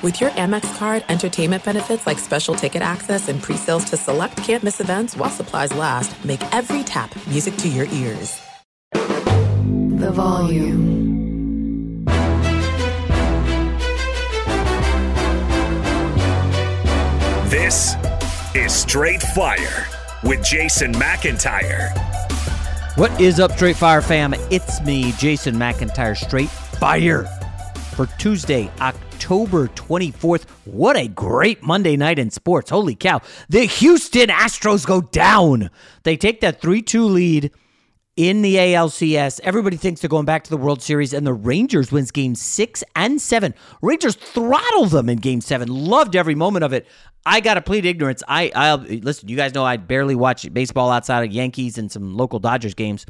With 0.00 0.20
your 0.20 0.30
Amex 0.30 0.78
card, 0.78 1.04
entertainment 1.08 1.64
benefits 1.64 2.06
like 2.06 2.20
special 2.20 2.54
ticket 2.54 2.82
access 2.82 3.28
and 3.28 3.42
pre-sales 3.42 3.84
to 3.86 3.96
select 3.96 4.36
campus 4.36 4.78
events 4.78 5.16
while 5.16 5.28
supplies 5.28 5.74
last, 5.74 6.24
make 6.24 6.40
every 6.54 6.84
tap 6.84 7.12
music 7.26 7.56
to 7.56 7.68
your 7.68 7.86
ears. 7.86 8.40
The 8.92 10.12
volume. 10.14 12.04
This 17.48 17.96
is 18.54 18.72
Straight 18.72 19.20
Fire 19.20 19.88
with 20.22 20.44
Jason 20.44 20.92
McIntyre. 20.92 21.90
What 22.96 23.20
is 23.20 23.40
up, 23.40 23.50
Straight 23.56 23.74
Fire 23.74 24.00
fam? 24.00 24.32
It's 24.52 24.80
me, 24.82 25.10
Jason 25.18 25.56
McIntyre, 25.56 26.16
Straight 26.16 26.50
Fire, 26.50 27.24
for 27.96 28.06
Tuesday, 28.18 28.70
October 28.80 29.07
24th. 29.18 30.48
What 30.64 30.96
a 30.96 31.08
great 31.08 31.62
Monday 31.62 31.96
night 31.96 32.18
in 32.18 32.30
sports. 32.30 32.70
Holy 32.70 32.94
cow. 32.94 33.20
The 33.48 33.64
Houston 33.64 34.28
Astros 34.28 34.86
go 34.86 35.00
down. 35.00 35.70
They 36.02 36.16
take 36.16 36.40
that 36.40 36.60
3 36.60 36.82
2 36.82 37.04
lead 37.04 37.50
in 38.18 38.42
the 38.42 38.56
ALCS. 38.56 39.38
Everybody 39.44 39.76
thinks 39.76 40.00
they're 40.00 40.08
going 40.08 40.24
back 40.24 40.42
to 40.42 40.50
the 40.50 40.56
World 40.56 40.82
Series, 40.82 41.12
and 41.12 41.24
the 41.24 41.32
Rangers 41.32 41.92
wins 41.92 42.10
game 42.10 42.34
six 42.34 42.82
and 42.96 43.20
seven. 43.20 43.54
Rangers 43.80 44.16
throttle 44.16 44.86
them 44.86 45.08
in 45.08 45.18
game 45.18 45.40
seven. 45.40 45.68
Loved 45.68 46.16
every 46.16 46.34
moment 46.34 46.64
of 46.64 46.72
it. 46.72 46.88
I 47.24 47.38
got 47.38 47.54
to 47.54 47.60
plead 47.60 47.86
ignorance. 47.86 48.24
I, 48.26 48.50
I'll 48.56 48.78
listen. 48.78 49.28
You 49.28 49.36
guys 49.36 49.54
know 49.54 49.64
I 49.64 49.76
barely 49.76 50.16
watch 50.16 50.52
baseball 50.52 50.90
outside 50.90 51.24
of 51.24 51.32
Yankees 51.32 51.78
and 51.78 51.92
some 51.92 52.16
local 52.16 52.40
Dodgers 52.40 52.74
games. 52.74 53.06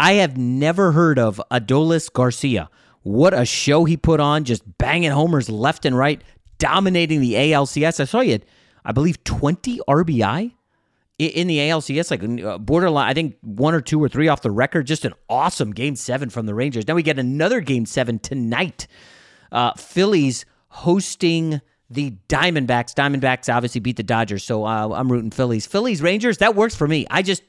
I 0.00 0.14
have 0.14 0.38
never 0.38 0.92
heard 0.92 1.18
of 1.18 1.40
Adolis 1.50 2.10
Garcia. 2.10 2.70
What 3.02 3.34
a 3.34 3.44
show 3.44 3.84
he 3.84 3.96
put 3.96 4.20
on, 4.20 4.44
just 4.44 4.62
banging 4.78 5.10
homers 5.10 5.48
left 5.48 5.84
and 5.84 5.96
right, 5.96 6.22
dominating 6.58 7.20
the 7.20 7.34
ALCS. 7.34 8.00
I 8.00 8.04
saw 8.04 8.20
you 8.20 8.32
had, 8.32 8.46
I 8.84 8.92
believe, 8.92 9.22
20 9.24 9.80
RBI 9.88 10.52
in 11.18 11.46
the 11.46 11.58
ALCS, 11.58 12.10
like 12.10 12.44
uh, 12.44 12.58
borderline, 12.58 13.08
I 13.08 13.14
think 13.14 13.36
one 13.42 13.74
or 13.74 13.80
two 13.80 14.02
or 14.02 14.08
three 14.08 14.28
off 14.28 14.42
the 14.42 14.50
record. 14.50 14.86
Just 14.86 15.04
an 15.04 15.14
awesome 15.28 15.72
game 15.72 15.96
seven 15.96 16.30
from 16.30 16.46
the 16.46 16.54
Rangers. 16.54 16.86
Now 16.86 16.94
we 16.94 17.02
get 17.02 17.18
another 17.18 17.60
game 17.60 17.86
seven 17.86 18.18
tonight. 18.18 18.86
Uh, 19.50 19.72
Phillies 19.74 20.44
hosting 20.68 21.60
the 21.90 22.14
Diamondbacks. 22.28 22.94
Diamondbacks 22.94 23.54
obviously 23.54 23.80
beat 23.80 23.96
the 23.96 24.02
Dodgers, 24.02 24.42
so 24.42 24.64
uh, 24.64 24.88
I'm 24.88 25.12
rooting 25.12 25.30
Phillies. 25.30 25.66
Phillies 25.66 26.00
Rangers 26.02 26.38
that 26.38 26.54
works 26.54 26.74
for 26.74 26.88
me. 26.88 27.06
I 27.10 27.22
just, 27.22 27.42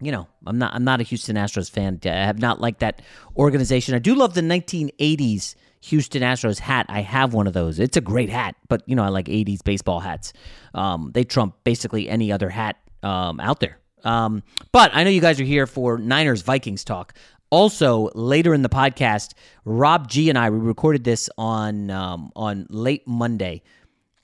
you 0.00 0.12
know, 0.12 0.26
I'm 0.46 0.58
not 0.58 0.74
I'm 0.74 0.84
not 0.84 1.00
a 1.00 1.04
Houston 1.04 1.36
Astros 1.36 1.70
fan. 1.70 2.00
I 2.04 2.08
have 2.08 2.38
not 2.38 2.60
liked 2.60 2.80
that 2.80 3.02
organization. 3.36 3.94
I 3.94 3.98
do 3.98 4.14
love 4.14 4.34
the 4.34 4.40
1980s 4.40 5.54
Houston 5.82 6.22
Astros 6.22 6.58
hat. 6.58 6.86
I 6.88 7.00
have 7.00 7.32
one 7.34 7.46
of 7.46 7.52
those. 7.52 7.78
It's 7.78 7.96
a 7.96 8.00
great 8.00 8.30
hat, 8.30 8.54
but 8.68 8.82
you 8.86 8.94
know 8.96 9.02
I 9.02 9.08
like 9.08 9.26
'80s 9.26 9.62
baseball 9.62 10.00
hats. 10.00 10.32
Um, 10.74 11.10
they 11.14 11.24
trump 11.24 11.54
basically 11.64 12.08
any 12.08 12.32
other 12.32 12.50
hat 12.50 12.76
um, 13.02 13.40
out 13.40 13.60
there. 13.60 13.78
Um, 14.04 14.42
but 14.72 14.90
I 14.94 15.04
know 15.04 15.10
you 15.10 15.20
guys 15.20 15.40
are 15.40 15.44
here 15.44 15.66
for 15.66 15.98
Niners 15.98 16.42
Vikings 16.42 16.84
talk. 16.84 17.14
Also, 17.50 18.10
later 18.14 18.54
in 18.54 18.62
the 18.62 18.68
podcast, 18.68 19.32
Rob 19.64 20.08
G 20.08 20.28
and 20.28 20.38
I 20.38 20.50
we 20.50 20.58
recorded 20.58 21.04
this 21.04 21.28
on 21.36 21.90
um, 21.90 22.30
on 22.36 22.66
late 22.70 23.06
Monday. 23.06 23.62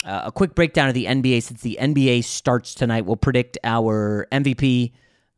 Uh, 0.04 0.22
a 0.26 0.32
quick 0.32 0.54
breakdown 0.54 0.88
of 0.88 0.94
the 0.94 1.06
NBA 1.06 1.43
since 1.43 1.62
the 1.62 1.76
NBA 1.81 2.22
starts 2.22 2.75
tonight. 2.75 3.06
We'll 3.06 3.16
predict 3.16 3.58
our 3.64 4.28
MVP, 4.31 4.93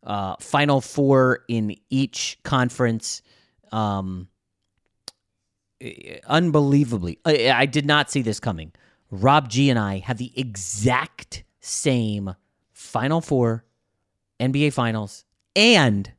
uh, 0.09 0.35
Final 0.41 0.81
Four 0.81 1.45
in 1.49 1.77
each 1.91 2.39
conference. 2.43 3.23
Um, 3.71 4.29
unbelievably, 6.27 7.21
I, 7.25 7.51
I 7.51 7.67
did 7.67 7.87
not 7.87 8.11
see 8.11 8.23
this 8.23 8.41
coming. 8.41 8.73
Rob 9.11 9.49
G 9.49 9.71
and 9.71 9.79
I 9.79 9.99
have 9.99 10.19
the 10.19 10.33
exact 10.35 11.45
same 11.61 12.35
Final 12.73 13.21
Four, 13.21 13.65
NBA 14.41 14.73
Finals, 14.73 15.25
and 15.55 16.11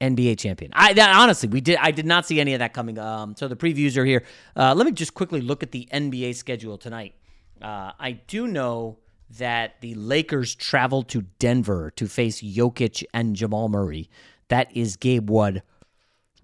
NBA 0.00 0.38
champion. 0.38 0.72
I 0.74 0.92
that, 0.94 1.14
honestly, 1.16 1.48
we 1.48 1.60
did. 1.60 1.78
I 1.80 1.92
did 1.92 2.06
not 2.06 2.26
see 2.26 2.40
any 2.40 2.54
of 2.54 2.58
that 2.58 2.74
coming. 2.74 2.98
Um, 2.98 3.36
so 3.36 3.46
the 3.46 3.56
previews 3.56 3.96
are 3.96 4.04
here. 4.04 4.24
Uh, 4.56 4.74
let 4.74 4.84
me 4.84 4.92
just 4.92 5.14
quickly 5.14 5.40
look 5.40 5.62
at 5.62 5.70
the 5.70 5.88
NBA 5.92 6.34
schedule 6.34 6.76
tonight. 6.76 7.14
Uh, 7.62 7.92
I 7.98 8.12
do 8.26 8.48
know 8.48 8.98
that 9.38 9.80
the 9.80 9.94
Lakers 9.94 10.54
travel 10.54 11.02
to 11.04 11.22
Denver 11.38 11.92
to 11.96 12.06
face 12.06 12.42
Jokic 12.42 13.04
and 13.14 13.36
Jamal 13.36 13.68
Murray. 13.68 14.10
That 14.48 14.74
is 14.76 14.96
Gabe 14.96 15.30
Wood. 15.30 15.62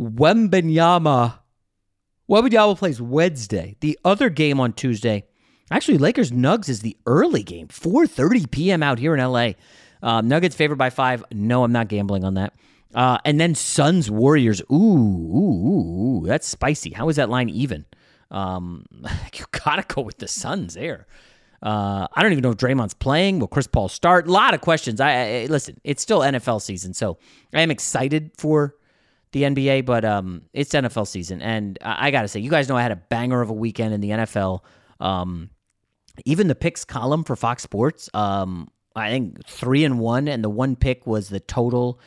Wembenyama. 0.00 1.38
Wembanyama 2.28 2.76
plays 2.76 3.00
Wednesday. 3.00 3.76
The 3.80 3.98
other 4.04 4.28
game 4.30 4.60
on 4.60 4.72
Tuesday, 4.72 5.24
actually, 5.70 5.98
Lakers 5.98 6.30
Nugs 6.30 6.68
is 6.68 6.80
the 6.80 6.96
early 7.06 7.42
game, 7.42 7.68
4:30 7.68 8.50
p.m. 8.50 8.82
out 8.82 8.98
here 8.98 9.14
in 9.14 9.20
LA. 9.20 9.52
Uh, 10.02 10.20
Nuggets 10.20 10.54
favored 10.54 10.78
by 10.78 10.90
five. 10.90 11.24
No, 11.32 11.64
I'm 11.64 11.72
not 11.72 11.88
gambling 11.88 12.24
on 12.24 12.34
that. 12.34 12.52
Uh, 12.94 13.18
and 13.24 13.40
then 13.40 13.54
Suns 13.54 14.10
Warriors. 14.10 14.60
Ooh, 14.72 14.74
ooh, 14.74 16.20
ooh, 16.22 16.26
that's 16.26 16.46
spicy. 16.46 16.90
How 16.90 17.08
is 17.08 17.16
that 17.16 17.28
line 17.30 17.48
even? 17.48 17.84
Um, 18.30 18.86
you 19.34 19.44
gotta 19.64 19.84
go 19.86 20.02
with 20.02 20.18
the 20.18 20.28
Suns 20.28 20.74
there. 20.74 21.06
Uh, 21.66 22.06
I 22.14 22.22
don't 22.22 22.30
even 22.30 22.42
know 22.42 22.50
if 22.50 22.58
Draymond's 22.58 22.94
playing. 22.94 23.40
Will 23.40 23.48
Chris 23.48 23.66
Paul 23.66 23.88
start? 23.88 24.28
A 24.28 24.30
lot 24.30 24.54
of 24.54 24.60
questions. 24.60 25.00
I, 25.00 25.10
I 25.10 25.46
listen. 25.46 25.80
It's 25.82 26.00
still 26.00 26.20
NFL 26.20 26.62
season, 26.62 26.94
so 26.94 27.18
I 27.52 27.62
am 27.62 27.72
excited 27.72 28.30
for 28.38 28.76
the 29.32 29.42
NBA, 29.42 29.84
but 29.84 30.04
um, 30.04 30.42
it's 30.52 30.72
NFL 30.72 31.08
season, 31.08 31.42
and 31.42 31.76
I, 31.82 32.06
I 32.06 32.10
got 32.12 32.22
to 32.22 32.28
say, 32.28 32.38
you 32.38 32.50
guys 32.50 32.68
know 32.68 32.76
I 32.76 32.82
had 32.82 32.92
a 32.92 32.96
banger 32.96 33.40
of 33.40 33.50
a 33.50 33.52
weekend 33.52 33.92
in 33.94 34.00
the 34.00 34.10
NFL. 34.10 34.60
Um, 35.00 35.50
even 36.24 36.46
the 36.46 36.54
picks 36.54 36.84
column 36.84 37.24
for 37.24 37.34
Fox 37.34 37.64
Sports, 37.64 38.08
um, 38.14 38.68
I 38.94 39.10
think 39.10 39.44
three 39.44 39.84
and 39.84 39.98
one, 39.98 40.28
and 40.28 40.44
the 40.44 40.48
one 40.48 40.76
pick 40.76 41.04
was 41.04 41.30
the 41.30 41.40
total 41.40 41.98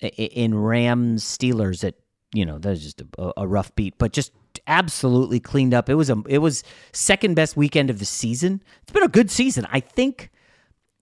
in 0.00 0.54
Rams 0.54 1.24
Steelers. 1.24 1.84
At 1.84 1.94
you 2.34 2.44
know, 2.44 2.58
that 2.58 2.68
was 2.68 2.82
just 2.82 3.00
a, 3.00 3.32
a 3.38 3.48
rough 3.48 3.74
beat, 3.76 3.96
but 3.96 4.12
just 4.12 4.32
absolutely 4.66 5.40
cleaned 5.40 5.74
up. 5.74 5.88
It 5.88 5.94
was 5.94 6.10
a 6.10 6.22
it 6.28 6.38
was 6.38 6.62
second 6.92 7.34
best 7.34 7.56
weekend 7.56 7.90
of 7.90 7.98
the 7.98 8.04
season. 8.04 8.62
It's 8.82 8.92
been 8.92 9.02
a 9.02 9.08
good 9.08 9.30
season, 9.30 9.66
I 9.70 9.80
think. 9.80 10.30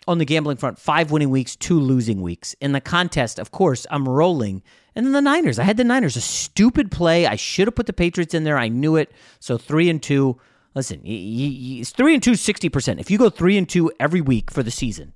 On 0.06 0.18
the 0.18 0.26
gambling 0.26 0.58
front, 0.58 0.78
five 0.78 1.10
winning 1.10 1.30
weeks, 1.30 1.56
two 1.56 1.80
losing 1.80 2.20
weeks. 2.20 2.54
In 2.60 2.72
the 2.72 2.80
contest, 2.80 3.38
of 3.38 3.50
course, 3.50 3.86
I'm 3.90 4.06
rolling 4.06 4.62
and 4.94 5.06
then 5.06 5.12
the 5.12 5.20
Niners. 5.20 5.58
I 5.58 5.64
had 5.64 5.76
the 5.76 5.84
Niners. 5.84 6.16
A 6.16 6.20
stupid 6.20 6.90
play. 6.90 7.26
I 7.26 7.36
should 7.36 7.66
have 7.66 7.74
put 7.74 7.86
the 7.86 7.92
Patriots 7.92 8.34
in 8.34 8.44
there. 8.44 8.58
I 8.58 8.68
knew 8.68 8.96
it. 8.96 9.10
So 9.40 9.58
three 9.58 9.90
and 9.90 10.02
two. 10.02 10.38
Listen, 10.74 11.00
it's 11.04 11.90
three 11.90 12.14
and 12.14 12.22
two, 12.22 12.32
60%. 12.32 12.98
If 12.98 13.10
you 13.10 13.16
go 13.16 13.30
three 13.30 13.56
and 13.56 13.68
two 13.68 13.92
every 14.00 14.20
week 14.20 14.50
for 14.50 14.64
the 14.64 14.72
season, 14.72 15.12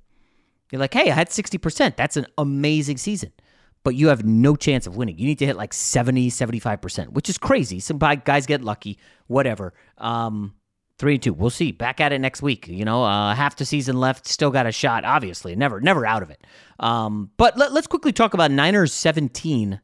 you're 0.71 0.79
like, 0.79 0.93
hey, 0.93 1.11
I 1.11 1.15
had 1.15 1.29
60%. 1.29 1.97
That's 1.97 2.15
an 2.15 2.27
amazing 2.37 2.97
season. 2.97 3.33
But 3.83 3.95
you 3.95 4.09
have 4.09 4.25
no 4.25 4.55
chance 4.55 4.87
of 4.87 4.97
winning. 4.97 5.17
You 5.17 5.25
need 5.25 5.39
to 5.39 5.45
hit 5.45 5.55
like 5.55 5.73
70, 5.73 6.29
75%, 6.29 7.09
which 7.09 7.29
is 7.29 7.37
crazy. 7.37 7.79
Some 7.79 7.97
guys 7.97 8.45
get 8.45 8.61
lucky, 8.61 8.99
whatever. 9.27 9.73
Um, 9.97 10.53
three 10.97 11.13
and 11.13 11.23
two. 11.23 11.33
We'll 11.33 11.49
see. 11.49 11.71
Back 11.71 12.01
at 12.01 12.11
it 12.11 12.19
next 12.19 12.41
week. 12.41 12.67
You 12.67 12.85
know, 12.85 13.03
uh, 13.03 13.33
half 13.33 13.55
the 13.55 13.65
season 13.65 13.99
left. 13.99 14.27
Still 14.27 14.51
got 14.51 14.67
a 14.67 14.71
shot. 14.71 15.05
Obviously, 15.05 15.55
never, 15.55 15.79
never 15.79 16.05
out 16.05 16.21
of 16.21 16.29
it. 16.29 16.45
Um, 16.79 17.31
but 17.37 17.57
let, 17.57 17.71
us 17.71 17.87
quickly 17.87 18.11
talk 18.11 18.33
about 18.33 18.51
Niners 18.51 18.93
17, 18.93 19.79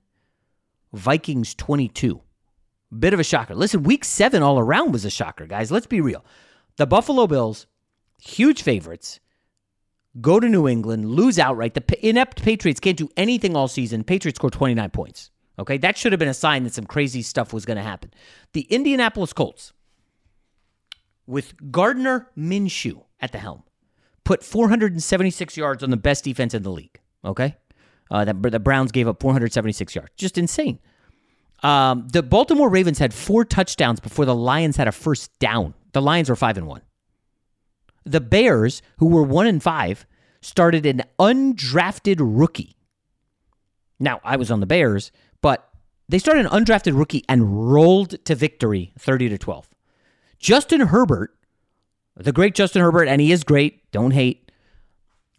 Vikings 0.94 1.56
22. 1.56 2.22
Bit 3.00 3.14
of 3.14 3.20
a 3.20 3.24
shocker. 3.24 3.56
Listen, 3.56 3.84
week 3.84 4.06
seven 4.06 4.44
all 4.44 4.60
around 4.60 4.92
was 4.92 5.06
a 5.06 5.10
shocker, 5.10 5.48
guys. 5.48 5.72
Let's 5.72 5.88
be 5.88 6.02
real. 6.02 6.24
The 6.78 6.86
Buffalo 6.86 7.26
Bills, 7.26 7.66
huge 8.22 8.62
favorites, 8.62 9.20
go 10.22 10.40
to 10.40 10.48
New 10.48 10.68
England, 10.68 11.06
lose 11.06 11.40
outright. 11.40 11.74
The 11.74 12.08
inept 12.08 12.44
Patriots 12.44 12.80
can't 12.80 12.98
do 12.98 13.10
anything 13.18 13.56
all 13.56 13.68
season. 13.68 14.04
Patriots 14.04 14.38
score 14.38 14.50
29 14.50 14.90
points. 14.92 15.32
Okay, 15.58 15.78
that 15.78 15.98
should 15.98 16.12
have 16.12 16.20
been 16.20 16.28
a 16.28 16.34
sign 16.34 16.64
that 16.64 16.74
some 16.74 16.86
crazy 16.86 17.22
stuff 17.22 17.54
was 17.54 17.66
going 17.66 17.78
to 17.78 17.84
happen. 17.84 18.12
The 18.54 18.62
Indianapolis 18.62 19.32
Colts, 19.32 19.72
with 21.26 21.72
Gardner 21.72 22.30
Minshew 22.38 23.04
at 23.22 23.32
the 23.32 23.38
helm, 23.38 23.64
put 24.26 24.44
476 24.44 25.56
yards 25.56 25.82
on 25.82 25.92
the 25.92 25.98
best 25.98 26.26
defense 26.26 26.54
in 26.54 26.64
the 26.64 26.72
league. 26.72 27.00
Okay, 27.24 27.56
uh, 28.12 28.26
that 28.26 28.42
the 28.42 28.60
Browns 28.60 28.92
gave 28.92 29.08
up 29.08 29.22
476 29.22 29.96
yards, 29.96 30.12
just 30.18 30.38
insane. 30.38 30.80
Um, 31.64 32.08
the 32.12 32.22
Baltimore 32.22 32.70
Ravens 32.70 33.00
had 33.00 33.14
four 33.14 33.46
touchdowns 33.46 34.00
before 34.00 34.26
the 34.26 34.36
Lions 34.36 34.76
had 34.76 34.88
a 34.88 34.92
first 34.92 35.38
down. 35.40 35.74
The 35.94 36.02
Lions 36.02 36.30
were 36.30 36.36
five 36.36 36.58
and 36.58 36.68
one. 36.68 36.82
The 38.06 38.22
Bears, 38.22 38.82
who 38.98 39.08
were 39.08 39.24
one 39.24 39.48
and 39.48 39.62
five, 39.62 40.06
started 40.42 40.86
an 40.86 41.04
undrafted 41.20 42.18
rookie. 42.20 42.76
Now 44.00 44.20
I 44.24 44.36
was 44.36 44.52
on 44.52 44.60
the 44.60 44.66
Bears, 44.66 45.12
but 45.42 45.70
they 46.08 46.20
started 46.20 46.46
an 46.46 46.52
undrafted 46.52 46.98
rookie 46.98 47.24
and 47.28 47.72
rolled 47.72 48.24
to 48.26 48.36
victory, 48.36 48.94
30 49.00 49.30
to 49.30 49.38
12. 49.38 49.70
Justin 50.38 50.82
Herbert, 50.82 51.36
the 52.16 52.32
great 52.32 52.54
Justin 52.56 52.82
Herbert, 52.82 53.08
and 53.08 53.20
he 53.20 53.32
is 53.32 53.44
great. 53.44 53.90
Don't 53.92 54.12
hate. 54.12 54.52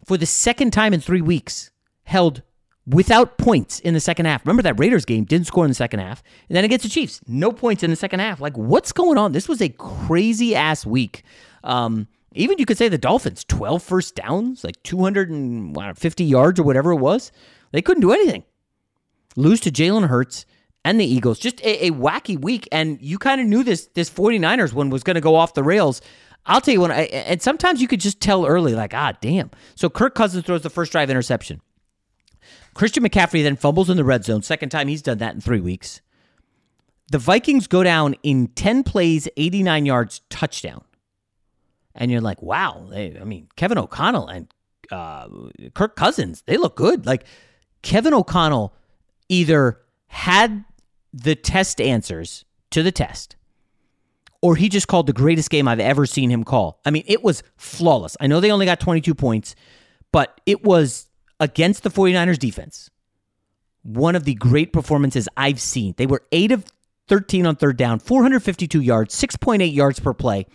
For 0.05 0.17
the 0.17 0.25
second 0.25 0.71
time 0.71 0.93
in 0.93 0.99
three 0.99 1.21
weeks, 1.21 1.71
held 2.03 2.41
without 2.85 3.37
points 3.37 3.79
in 3.79 3.93
the 3.93 3.99
second 3.99 4.25
half. 4.25 4.45
Remember 4.45 4.63
that 4.63 4.79
Raiders 4.79 5.05
game 5.05 5.25
didn't 5.25 5.47
score 5.47 5.65
in 5.65 5.71
the 5.71 5.75
second 5.75 5.99
half, 5.99 6.23
and 6.49 6.55
then 6.55 6.63
against 6.63 6.83
the 6.83 6.89
Chiefs, 6.89 7.19
no 7.27 7.51
points 7.51 7.83
in 7.83 7.89
the 7.89 7.95
second 7.95 8.19
half. 8.19 8.39
Like, 8.39 8.57
what's 8.57 8.91
going 8.91 9.17
on? 9.17 9.33
This 9.33 9.49
was 9.49 9.61
a 9.61 9.69
crazy 9.69 10.55
ass 10.55 10.85
week. 10.85 11.23
Um, 11.63 12.07
even 12.33 12.57
you 12.57 12.65
could 12.65 12.77
say 12.77 12.89
the 12.89 12.97
Dolphins, 12.97 13.43
12 13.45 13.81
first 13.81 14.15
downs, 14.15 14.63
like 14.63 14.81
250 14.83 16.23
yards 16.23 16.59
or 16.59 16.63
whatever 16.63 16.91
it 16.91 16.97
was. 16.97 17.31
They 17.71 17.81
couldn't 17.81 18.01
do 18.01 18.11
anything. 18.11 18.43
Lose 19.35 19.59
to 19.61 19.71
Jalen 19.71 20.07
Hurts 20.07 20.45
and 20.83 20.99
the 20.99 21.05
Eagles. 21.05 21.39
Just 21.39 21.61
a, 21.61 21.87
a 21.87 21.91
wacky 21.91 22.39
week. 22.39 22.67
And 22.71 22.97
you 23.01 23.17
kind 23.17 23.41
of 23.41 23.47
knew 23.47 23.63
this 23.63 23.87
this 23.93 24.09
49ers 24.09 24.73
one 24.73 24.89
was 24.89 25.03
going 25.03 25.15
to 25.15 25.21
go 25.21 25.35
off 25.35 25.53
the 25.53 25.63
rails. 25.63 26.01
I'll 26.45 26.61
tell 26.61 26.73
you 26.73 26.81
when, 26.81 26.91
I, 26.91 27.01
and 27.01 27.41
sometimes 27.41 27.81
you 27.81 27.89
could 27.89 27.99
just 27.99 28.21
tell 28.21 28.45
early, 28.45 28.73
like, 28.73 28.93
ah, 28.93 29.13
damn. 29.19 29.51
So 29.75 29.89
Kirk 29.89 30.15
Cousins 30.15 30.45
throws 30.45 30.61
the 30.61 30.69
first 30.69 30.93
drive 30.93 31.09
interception. 31.09 31.61
Christian 32.73 33.03
McCaffrey 33.03 33.43
then 33.43 33.57
fumbles 33.57 33.89
in 33.89 33.97
the 33.97 34.05
red 34.05 34.23
zone. 34.23 34.43
Second 34.43 34.69
time 34.69 34.87
he's 34.87 35.01
done 35.01 35.17
that 35.17 35.35
in 35.35 35.41
three 35.41 35.59
weeks. 35.59 35.99
The 37.11 37.17
Vikings 37.17 37.67
go 37.67 37.83
down 37.83 38.15
in 38.23 38.47
10 38.49 38.83
plays, 38.83 39.27
89 39.35 39.85
yards, 39.85 40.21
touchdown. 40.29 40.83
And 41.97 42.11
you're 42.11 42.21
like, 42.21 42.41
wow. 42.41 42.87
They, 42.89 43.17
I 43.19 43.23
mean, 43.23 43.47
Kevin 43.55 43.77
O'Connell 43.77 44.27
and 44.27 44.47
uh, 44.91 45.27
Kirk 45.73 45.95
Cousins, 45.95 46.43
they 46.45 46.57
look 46.57 46.75
good. 46.75 47.05
Like, 47.05 47.25
Kevin 47.81 48.13
O'Connell 48.13 48.73
either 49.29 49.81
had 50.07 50.63
the 51.13 51.35
test 51.35 51.81
answers 51.81 52.45
to 52.71 52.83
the 52.83 52.91
test 52.91 53.35
or 54.41 54.55
he 54.55 54.69
just 54.69 54.87
called 54.87 55.07
the 55.07 55.13
greatest 55.13 55.49
game 55.49 55.67
I've 55.67 55.79
ever 55.79 56.05
seen 56.05 56.29
him 56.29 56.43
call. 56.43 56.79
I 56.85 56.91
mean, 56.91 57.03
it 57.07 57.23
was 57.23 57.43
flawless. 57.57 58.15
I 58.19 58.27
know 58.27 58.39
they 58.39 58.51
only 58.51 58.65
got 58.65 58.79
22 58.79 59.15
points, 59.15 59.55
but 60.11 60.39
it 60.45 60.63
was 60.63 61.07
against 61.39 61.83
the 61.83 61.89
49ers 61.89 62.39
defense, 62.39 62.89
one 63.83 64.15
of 64.15 64.23
the 64.25 64.35
great 64.35 64.73
performances 64.73 65.27
I've 65.35 65.59
seen. 65.59 65.95
They 65.97 66.05
were 66.05 66.23
8 66.31 66.51
of 66.51 66.65
13 67.07 67.45
on 67.45 67.55
third 67.55 67.77
down, 67.77 67.99
452 67.99 68.81
yards, 68.81 69.15
6.8 69.19 69.73
yards 69.73 69.99
per 69.99 70.13
play. 70.13 70.45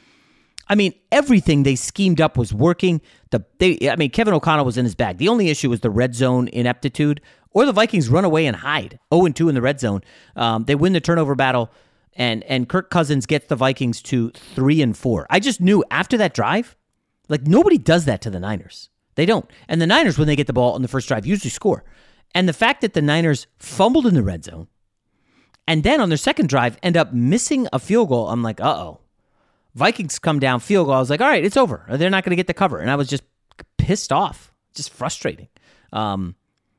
I 0.68 0.74
mean, 0.74 0.94
everything 1.10 1.62
they 1.62 1.76
schemed 1.76 2.20
up 2.20 2.36
was 2.36 2.54
working. 2.54 3.00
The 3.30 3.44
they, 3.58 3.90
I 3.90 3.96
mean, 3.96 4.10
Kevin 4.10 4.34
O'Connell 4.34 4.64
was 4.64 4.78
in 4.78 4.84
his 4.84 4.94
bag. 4.94 5.18
The 5.18 5.28
only 5.28 5.48
issue 5.48 5.70
was 5.70 5.80
the 5.80 5.90
red 5.90 6.14
zone 6.14 6.48
ineptitude, 6.48 7.20
or 7.50 7.66
the 7.66 7.72
Vikings 7.72 8.08
run 8.08 8.24
away 8.24 8.46
and 8.46 8.56
hide. 8.56 8.98
0 9.12 9.26
and 9.26 9.36
2 9.36 9.48
in 9.48 9.54
the 9.54 9.62
red 9.62 9.80
zone. 9.80 10.02
Um, 10.36 10.64
they 10.64 10.74
win 10.74 10.92
the 10.92 11.00
turnover 11.00 11.34
battle, 11.34 11.70
and 12.14 12.42
and 12.44 12.68
Kirk 12.68 12.90
Cousins 12.90 13.26
gets 13.26 13.48
the 13.48 13.56
Vikings 13.56 14.00
to 14.02 14.30
three 14.30 14.80
and 14.82 14.96
four. 14.96 15.26
I 15.30 15.40
just 15.40 15.60
knew 15.60 15.84
after 15.90 16.16
that 16.18 16.34
drive, 16.34 16.76
like 17.28 17.46
nobody 17.46 17.78
does 17.78 18.04
that 18.06 18.22
to 18.22 18.30
the 18.30 18.40
Niners. 18.40 18.88
They 19.14 19.26
don't. 19.26 19.50
And 19.68 19.80
the 19.80 19.86
Niners, 19.86 20.18
when 20.18 20.26
they 20.26 20.36
get 20.36 20.46
the 20.46 20.52
ball 20.52 20.72
on 20.74 20.82
the 20.82 20.88
first 20.88 21.08
drive, 21.08 21.26
usually 21.26 21.50
score. 21.50 21.84
And 22.34 22.48
the 22.48 22.54
fact 22.54 22.80
that 22.80 22.94
the 22.94 23.02
Niners 23.02 23.46
fumbled 23.58 24.06
in 24.06 24.14
the 24.14 24.22
red 24.22 24.44
zone 24.44 24.68
and 25.66 25.82
then 25.82 26.00
on 26.00 26.08
their 26.08 26.18
second 26.18 26.48
drive 26.48 26.78
end 26.82 26.96
up 26.96 27.12
missing 27.12 27.68
a 27.72 27.78
field 27.78 28.08
goal, 28.08 28.28
I'm 28.28 28.42
like, 28.42 28.60
uh 28.60 28.74
oh. 28.74 29.00
Vikings 29.74 30.18
come 30.18 30.38
down 30.38 30.60
field 30.60 30.86
goal. 30.86 30.94
I 30.94 30.98
was 30.98 31.10
like, 31.10 31.20
all 31.20 31.28
right, 31.28 31.44
it's 31.44 31.56
over. 31.56 31.84
They're 31.88 32.10
not 32.10 32.24
going 32.24 32.30
to 32.30 32.36
get 32.36 32.46
the 32.46 32.54
cover. 32.54 32.78
And 32.78 32.90
I 32.90 32.96
was 32.96 33.08
just 33.08 33.22
pissed 33.78 34.12
off, 34.12 34.52
just 34.74 34.90
frustrating. 34.90 35.48
Um, 35.92 36.34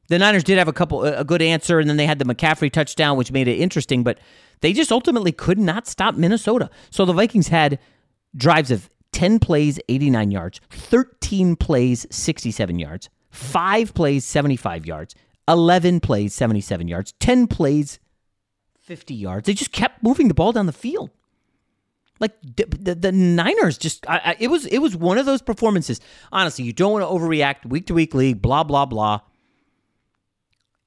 the 0.10 0.19
Niners 0.19 0.44
did 0.44 0.57
have 0.57 0.68
a 0.68 0.74
couple, 0.74 1.04
a 1.04 1.24
good 1.24 1.42
answer, 1.42 1.80
and 1.80 1.90
then 1.90 1.98
they 1.98 2.06
had 2.06 2.19
the 2.19 2.25
McCaffrey 2.25 2.72
touchdown, 2.72 3.18
which 3.18 3.31
made 3.31 3.48
it 3.48 3.57
interesting, 3.57 4.04
but 4.04 4.19
they 4.62 4.74
just 4.74 4.92
ultimately 4.92 5.31
could 5.31 5.57
not 5.57 5.88
stop 5.88 6.16
Minnesota. 6.16 6.69
So 6.90 7.06
the 7.06 7.13
Vikings 7.13 7.48
had 7.48 7.80
drives 8.36 8.69
of 8.69 8.90
10 9.12 9.40
plays, 9.40 9.80
89 9.90 10.31
yards, 10.31 10.62
13 10.69 11.56
plays, 11.56 12.06
67 12.10 12.80
yards, 12.80 13.10
5 13.31 13.94
plays, 13.94 14.25
75 14.25 14.86
yards, 14.86 15.16
11 15.48 16.00
plays, 16.00 16.34
77 16.34 16.88
yards, 16.88 17.13
10 17.19 17.48
plays, 17.48 18.00
50 18.81 19.13
yards. 19.13 19.45
They 19.45 19.54
just 19.54 19.72
kept 19.72 20.04
moving 20.04 20.28
the 20.28 20.34
ball 20.34 20.51
down 20.51 20.66
the 20.66 20.74
field. 20.74 21.10
Like 22.23 22.41
the, 22.41 22.65
the, 22.69 22.95
the 22.95 23.11
Niners 23.11 23.77
just 23.77 24.09
I, 24.09 24.17
I, 24.23 24.35
it 24.39 24.47
was 24.47 24.65
it 24.67 24.77
was 24.77 24.95
one 24.95 25.17
of 25.17 25.25
those 25.25 25.41
performances. 25.41 25.99
Honestly, 26.31 26.63
you 26.63 26.71
don't 26.71 26.93
want 26.93 27.03
to 27.03 27.09
overreact 27.13 27.65
week 27.65 27.87
to 27.87 27.93
week 27.93 28.13
league, 28.13 28.41
blah 28.41 28.63
blah 28.63 28.85
blah. 28.85 29.19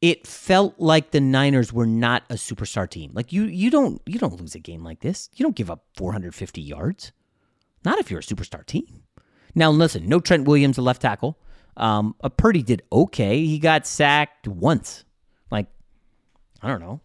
It 0.01 0.27
felt 0.27 0.81
like 0.81 1.11
the 1.11 1.21
Niners 1.21 1.75
were 1.75 1.85
not 1.85 2.23
a 2.31 2.37
superstar 2.37 2.89
team. 2.89 3.11
Like 3.13 3.35
you 3.35 3.45
you 3.45 3.69
don't 3.69 4.01
you 4.07 4.19
don't 4.19 4.41
lose 4.41 4.55
a 4.55 4.61
game 4.61 4.83
like 4.83 5.01
this. 5.01 5.29
You 5.35 5.43
don't 5.43 5.55
give 5.55 5.71
up 5.71 5.85
450 5.99 6.63
yards. 6.63 7.13
Not 7.85 7.99
if 7.99 8.11
you're 8.11 8.21
a 8.21 8.23
superstar 8.23 8.65
team. 8.65 9.03
Now, 9.55 9.71
listen, 9.71 10.09
no 10.09 10.19
Trent 10.19 10.49
Williams, 10.49 10.77
the 10.77 10.83
left 10.83 11.03
tackle. 11.03 11.39
Um, 11.77 12.15
uh, 12.23 12.31
Purdy 12.31 12.63
did 12.63 12.83
okay. 12.91 13.45
He 13.45 13.59
got 13.59 13.87
sacked 13.87 14.49
once. 14.49 15.05
Like, 15.51 15.67
I 16.63 16.69
don't 16.69 16.81
know. 16.81 17.03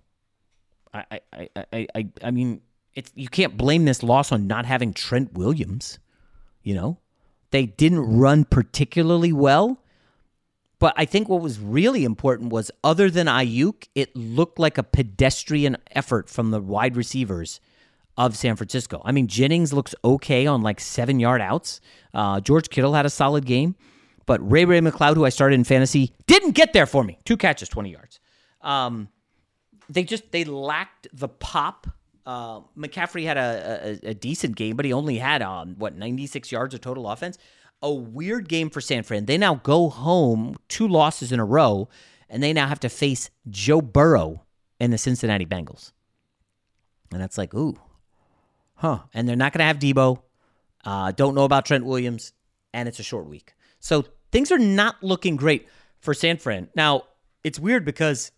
I, 0.94 1.20
I, 1.34 1.50
I, 1.74 1.88
I, 1.96 2.08
I 2.24 2.32
mean, 2.32 2.62
it's 2.96 3.12
you 3.16 3.30
can't 3.30 3.58
blame 3.58 3.86
this 3.86 4.04
loss 4.04 4.32
on 4.32 4.48
not 4.48 4.66
having 4.66 4.94
Trent 4.94 5.34
Williams. 5.34 6.00
You 6.64 6.76
know, 6.76 6.98
they 7.52 7.66
didn't 7.66 8.02
run 8.02 8.46
particularly 8.46 9.34
well. 9.34 9.80
But 10.80 10.96
I 10.98 11.06
think 11.06 11.30
what 11.30 11.42
was 11.42 11.60
really 11.60 12.04
important 12.04 12.52
was 12.52 12.72
other 12.84 13.12
than 13.12 13.28
Aiyuk, 13.28 13.88
it 13.94 14.16
looked 14.16 14.58
like 14.58 14.80
a 14.80 14.84
pedestrian 14.84 15.78
effort 15.92 16.28
from 16.28 16.50
the 16.50 16.60
wide 16.60 16.98
receivers 16.98 17.60
of 18.18 18.36
San 18.36 18.56
Francisco. 18.56 19.00
I 19.06 19.12
mean, 19.12 19.28
Jennings 19.28 19.74
looks 19.74 19.94
okay 20.04 20.48
on 20.48 20.64
like 20.64 20.80
seven 20.80 21.20
yard 21.20 21.40
outs. 21.40 21.82
Uh, 22.16 22.40
George 22.40 22.70
Kittle 22.70 22.94
had 22.94 23.06
a 23.06 23.12
solid 23.12 23.46
game, 23.46 23.76
but 24.26 24.40
Ray 24.50 24.66
Ray 24.66 24.80
McCloud, 24.80 25.16
who 25.16 25.26
I 25.26 25.30
started 25.30 25.56
in 25.56 25.64
fantasy, 25.66 26.14
didn't 26.26 26.52
get 26.52 26.74
there 26.74 26.88
for 26.88 27.04
me. 27.04 27.20
Two 27.26 27.38
catches, 27.38 27.70
20 27.70 27.92
yards. 27.92 28.20
Um, 28.62 29.10
they 29.88 30.04
just 30.04 30.32
they 30.32 30.44
lacked 30.46 31.08
the 31.14 31.28
pop. 31.28 31.88
Uh, 32.32 32.62
McCaffrey 32.78 33.26
had 33.26 33.36
a, 33.36 34.00
a, 34.06 34.12
a, 34.12 34.14
decent 34.14 34.56
game, 34.56 34.78
but 34.78 34.86
he 34.86 34.94
only 34.94 35.18
had 35.18 35.42
um, 35.42 35.76
what 35.78 35.98
96 35.98 36.50
yards 36.50 36.74
of 36.74 36.80
total 36.80 37.10
offense. 37.10 37.38
A 37.82 37.92
weird 37.92 38.48
game 38.48 38.70
for 38.70 38.80
San 38.80 39.04
Fran. 39.04 39.26
They 39.26 39.38
now 39.38 39.56
go 39.56 39.90
home 39.90 40.56
two 40.70 40.88
losses 40.88 41.34
in 41.34 41.42
a 41.42 41.46
row, 41.46 41.90
and 42.30 42.42
they 42.42 42.54
now 42.54 42.68
have 42.68 42.80
to 42.82 42.90
face 42.90 43.32
Joe 43.50 43.82
Burrow 43.82 44.46
and 44.80 44.94
the 44.94 44.98
Cincinnati 44.98 45.46
Bengals. 45.46 45.92
And 47.12 47.22
that's 47.22 47.38
like, 47.38 47.54
ooh, 47.54 47.78
huh? 48.76 49.00
And 49.14 49.28
they're 49.28 49.36
not 49.36 49.52
going 49.52 49.60
to 49.60 49.66
have 49.66 49.80
Debo. 49.80 50.22
Uh, 50.86 51.12
don't 51.12 51.36
know 51.36 51.44
about 51.44 51.66
Trent 51.66 51.86
Williams, 51.86 52.32
and 52.74 52.88
it's 52.88 53.00
a 53.00 53.04
short 53.04 53.28
week. 53.28 53.56
So 53.82 54.06
things 54.32 54.54
are 54.54 54.58
not 54.58 55.04
looking 55.04 55.36
great 55.36 55.68
for 56.00 56.14
San 56.14 56.38
Fran. 56.38 56.70
Now, 56.76 57.08
it's 57.44 57.60
weird 57.60 57.84
because 57.84 58.32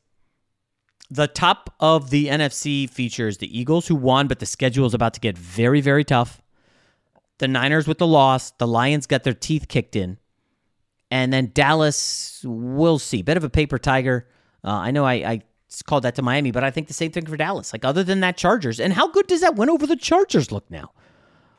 the 1.09 1.27
top 1.27 1.73
of 1.79 2.09
the 2.09 2.27
NFC 2.27 2.89
features 2.89 3.37
the 3.37 3.57
Eagles, 3.57 3.87
who 3.87 3.95
won, 3.95 4.27
but 4.27 4.39
the 4.39 4.45
schedule 4.45 4.85
is 4.85 4.93
about 4.93 5.13
to 5.13 5.19
get 5.19 5.37
very, 5.37 5.81
very 5.81 6.03
tough. 6.03 6.41
The 7.39 7.47
Niners 7.47 7.87
with 7.87 7.97
the 7.97 8.07
loss. 8.07 8.51
The 8.51 8.67
Lions 8.67 9.05
got 9.05 9.23
their 9.23 9.33
teeth 9.33 9.67
kicked 9.67 9.95
in. 9.95 10.17
And 11.11 11.31
then 11.31 11.51
Dallas, 11.53 12.41
we'll 12.43 12.99
see. 12.99 13.21
Bit 13.21 13.37
of 13.37 13.43
a 13.43 13.49
paper 13.49 13.77
tiger. 13.77 14.27
Uh, 14.63 14.71
I 14.71 14.91
know 14.91 15.05
I, 15.05 15.13
I 15.13 15.41
called 15.85 16.03
that 16.03 16.15
to 16.15 16.21
Miami, 16.21 16.51
but 16.51 16.63
I 16.63 16.71
think 16.71 16.87
the 16.87 16.93
same 16.93 17.11
thing 17.11 17.25
for 17.25 17.37
Dallas. 17.37 17.73
Like 17.73 17.85
other 17.85 18.03
than 18.03 18.21
that, 18.21 18.37
Chargers. 18.37 18.79
And 18.79 18.93
how 18.93 19.07
good 19.07 19.27
does 19.27 19.41
that 19.41 19.55
win 19.55 19.69
over 19.69 19.85
the 19.85 19.95
Chargers 19.95 20.51
look 20.51 20.69
now? 20.71 20.91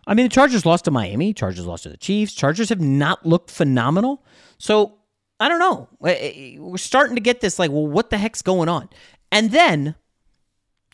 I 0.07 0.15
mean, 0.15 0.27
the 0.27 0.31
Chargers 0.31 0.67
lost 0.67 0.85
to 0.87 0.91
Miami. 0.91 1.33
Chargers 1.33 1.67
lost 1.67 1.85
to 1.85 1.89
the 1.89 1.97
Chiefs. 1.97 2.35
Chargers 2.35 2.69
have 2.69 2.81
not 2.81 3.25
looked 3.25 3.51
phenomenal. 3.51 4.25
So 4.59 4.99
I 5.41 5.49
don't 5.49 5.59
know. 5.59 5.89
We're 6.01 6.77
starting 6.77 7.17
to 7.17 7.21
get 7.21 7.41
this 7.41 7.59
like, 7.59 7.71
well, 7.71 7.87
what 7.87 8.11
the 8.11 8.19
heck's 8.19 8.43
going 8.43 8.69
on? 8.69 8.89
And 9.35 9.51
then 9.51 9.97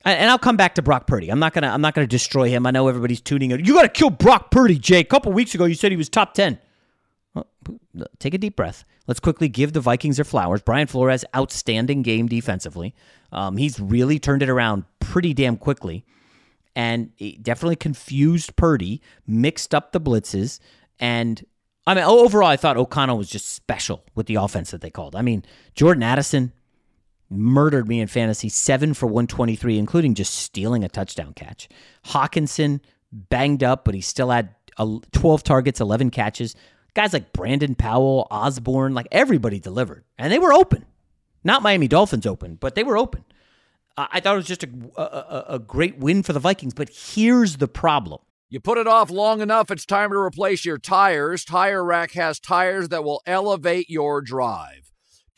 And 0.04 0.30
I'll 0.30 0.38
come 0.38 0.56
back 0.56 0.74
to 0.76 0.82
Brock 0.82 1.06
Purdy. 1.06 1.28
I'm 1.28 1.38
not 1.38 1.52
gonna. 1.52 1.68
I'm 1.68 1.82
not 1.82 1.94
gonna 1.94 2.06
destroy 2.06 2.48
him. 2.48 2.66
I 2.66 2.70
know 2.70 2.88
everybody's 2.88 3.20
tuning 3.20 3.50
in. 3.50 3.64
You 3.64 3.74
got 3.74 3.82
to 3.82 3.88
kill 3.88 4.10
Brock 4.10 4.50
Purdy, 4.50 4.78
Jay. 4.78 5.00
A 5.00 5.04
couple 5.04 5.30
weeks 5.32 5.54
ago, 5.54 5.66
you 5.66 5.74
said 5.74 5.90
he 5.90 5.96
was 5.96 6.08
top 6.08 6.32
ten. 6.32 6.58
Well, 7.34 7.46
take 8.18 8.32
a 8.32 8.38
deep 8.38 8.56
breath. 8.56 8.84
Let's 9.06 9.20
quickly 9.20 9.48
give 9.48 9.72
the 9.72 9.80
Vikings 9.80 10.16
their 10.16 10.24
flowers. 10.24 10.62
Brian 10.62 10.86
Flores, 10.86 11.24
outstanding 11.36 12.02
game 12.02 12.26
defensively. 12.28 12.94
Um, 13.30 13.56
he's 13.58 13.78
really 13.78 14.18
turned 14.18 14.42
it 14.42 14.48
around 14.48 14.84
pretty 15.00 15.34
damn 15.34 15.56
quickly, 15.56 16.04
and 16.74 17.10
definitely 17.42 17.76
confused 17.76 18.56
Purdy, 18.56 19.02
mixed 19.26 19.74
up 19.74 19.92
the 19.92 20.00
blitzes, 20.00 20.60
and 20.98 21.44
I 21.86 21.94
mean 21.94 22.04
overall, 22.04 22.48
I 22.48 22.56
thought 22.56 22.78
O'Connell 22.78 23.18
was 23.18 23.28
just 23.28 23.50
special 23.50 24.04
with 24.14 24.26
the 24.26 24.36
offense 24.36 24.70
that 24.70 24.80
they 24.80 24.90
called. 24.90 25.14
I 25.14 25.22
mean, 25.22 25.44
Jordan 25.74 26.02
Addison 26.02 26.52
murdered 27.30 27.88
me 27.88 28.00
in 28.00 28.08
fantasy, 28.08 28.48
seven 28.48 28.92
for 28.92 29.06
123, 29.06 29.78
including 29.78 30.14
just 30.14 30.34
stealing 30.34 30.84
a 30.84 30.88
touchdown 30.88 31.32
catch. 31.34 31.68
Hockenson 32.06 32.80
banged 33.12 33.62
up, 33.62 33.84
but 33.84 33.94
he 33.94 34.00
still 34.00 34.30
had 34.30 34.54
12 35.12 35.42
targets, 35.42 35.80
11 35.80 36.10
catches. 36.10 36.54
Guys 36.94 37.12
like 37.12 37.32
Brandon 37.32 37.74
Powell, 37.74 38.26
Osborne, 38.30 38.94
like 38.94 39.06
everybody 39.12 39.60
delivered, 39.60 40.04
and 40.18 40.32
they 40.32 40.38
were 40.38 40.52
open. 40.52 40.84
Not 41.44 41.62
Miami 41.62 41.88
Dolphins 41.88 42.26
open, 42.26 42.56
but 42.56 42.74
they 42.74 42.84
were 42.84 42.98
open. 42.98 43.24
I 43.96 44.20
thought 44.20 44.34
it 44.34 44.38
was 44.38 44.46
just 44.46 44.64
a, 44.64 44.68
a, 44.96 45.54
a 45.54 45.58
great 45.58 45.98
win 45.98 46.22
for 46.22 46.32
the 46.32 46.40
Vikings, 46.40 46.74
but 46.74 46.90
here's 46.90 47.58
the 47.58 47.68
problem. 47.68 48.20
You 48.48 48.58
put 48.58 48.78
it 48.78 48.86
off 48.86 49.10
long 49.10 49.40
enough, 49.40 49.70
it's 49.70 49.86
time 49.86 50.10
to 50.10 50.16
replace 50.16 50.64
your 50.64 50.78
tires. 50.78 51.44
Tire 51.44 51.84
Rack 51.84 52.12
has 52.12 52.40
tires 52.40 52.88
that 52.88 53.04
will 53.04 53.22
elevate 53.26 53.88
your 53.88 54.20
drive 54.22 54.89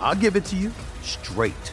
I'll 0.00 0.14
give 0.14 0.36
it 0.36 0.44
to 0.46 0.56
you 0.56 0.72
straight. 1.02 1.72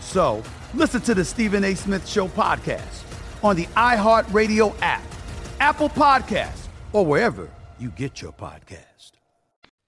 So 0.00 0.42
listen 0.74 1.00
to 1.02 1.14
the 1.14 1.24
Stephen 1.24 1.64
A. 1.64 1.74
Smith 1.74 2.08
Show 2.08 2.28
podcast 2.28 3.02
on 3.42 3.56
the 3.56 3.66
iHeartRadio 3.66 4.74
app, 4.80 5.02
Apple 5.60 5.88
Podcasts, 5.88 6.66
or 6.92 7.04
wherever 7.04 7.50
you 7.78 7.90
get 7.90 8.22
your 8.22 8.32
podcast. 8.32 8.84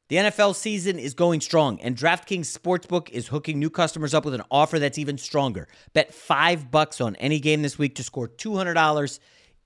The 0.09 0.16
NFL 0.16 0.54
season 0.54 1.00
is 1.00 1.14
going 1.14 1.40
strong, 1.40 1.80
and 1.80 1.97
DraftKings 1.97 2.56
Sportsbook 2.56 3.11
is 3.11 3.26
hooking 3.26 3.59
new 3.59 3.71
customers 3.71 4.14
up 4.14 4.25
with 4.25 4.35
an 4.35 4.42
offer 4.52 4.78
that's 4.78 4.99
even 4.99 5.18
stronger. 5.18 5.66
Bet 5.95 6.14
five 6.14 6.71
bucks 6.71 7.00
on 7.00 7.16
any 7.16 7.40
game 7.40 7.62
this 7.62 7.76
week 7.76 7.97
to 7.97 8.04
score 8.04 8.28
$200 8.28 9.18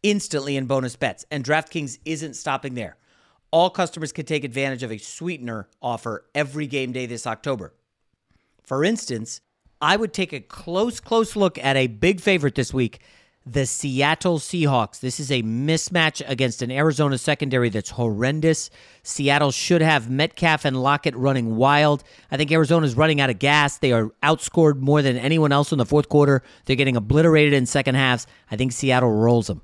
instantly 0.02 0.56
in 0.56 0.64
bonus 0.64 0.96
bets. 0.96 1.26
And 1.30 1.44
DraftKings 1.44 1.98
isn't 2.06 2.36
stopping 2.36 2.72
there. 2.72 2.96
All 3.50 3.68
customers 3.68 4.12
can 4.12 4.24
take 4.24 4.44
advantage 4.44 4.82
of 4.82 4.90
a 4.90 4.96
sweetener 4.96 5.68
offer 5.82 6.24
every 6.34 6.66
game 6.66 6.92
day 6.92 7.04
this 7.04 7.26
October. 7.26 7.74
For 8.70 8.84
instance, 8.84 9.40
I 9.80 9.96
would 9.96 10.12
take 10.12 10.32
a 10.32 10.38
close, 10.38 11.00
close 11.00 11.34
look 11.34 11.58
at 11.58 11.76
a 11.76 11.88
big 11.88 12.20
favorite 12.20 12.54
this 12.54 12.72
week 12.72 13.00
the 13.44 13.66
Seattle 13.66 14.38
Seahawks. 14.38 15.00
This 15.00 15.18
is 15.18 15.32
a 15.32 15.42
mismatch 15.42 16.22
against 16.24 16.62
an 16.62 16.70
Arizona 16.70 17.18
secondary 17.18 17.68
that's 17.68 17.90
horrendous. 17.90 18.70
Seattle 19.02 19.50
should 19.50 19.82
have 19.82 20.08
Metcalf 20.08 20.64
and 20.64 20.80
Lockett 20.80 21.16
running 21.16 21.56
wild. 21.56 22.04
I 22.30 22.36
think 22.36 22.52
Arizona's 22.52 22.94
running 22.94 23.20
out 23.20 23.28
of 23.28 23.40
gas. 23.40 23.78
They 23.78 23.90
are 23.90 24.10
outscored 24.22 24.76
more 24.76 25.02
than 25.02 25.16
anyone 25.16 25.50
else 25.50 25.72
in 25.72 25.78
the 25.78 25.84
fourth 25.84 26.08
quarter. 26.08 26.44
They're 26.66 26.76
getting 26.76 26.96
obliterated 26.96 27.52
in 27.52 27.66
second 27.66 27.96
halves. 27.96 28.28
I 28.52 28.56
think 28.56 28.70
Seattle 28.70 29.10
rolls 29.10 29.48
them. 29.48 29.62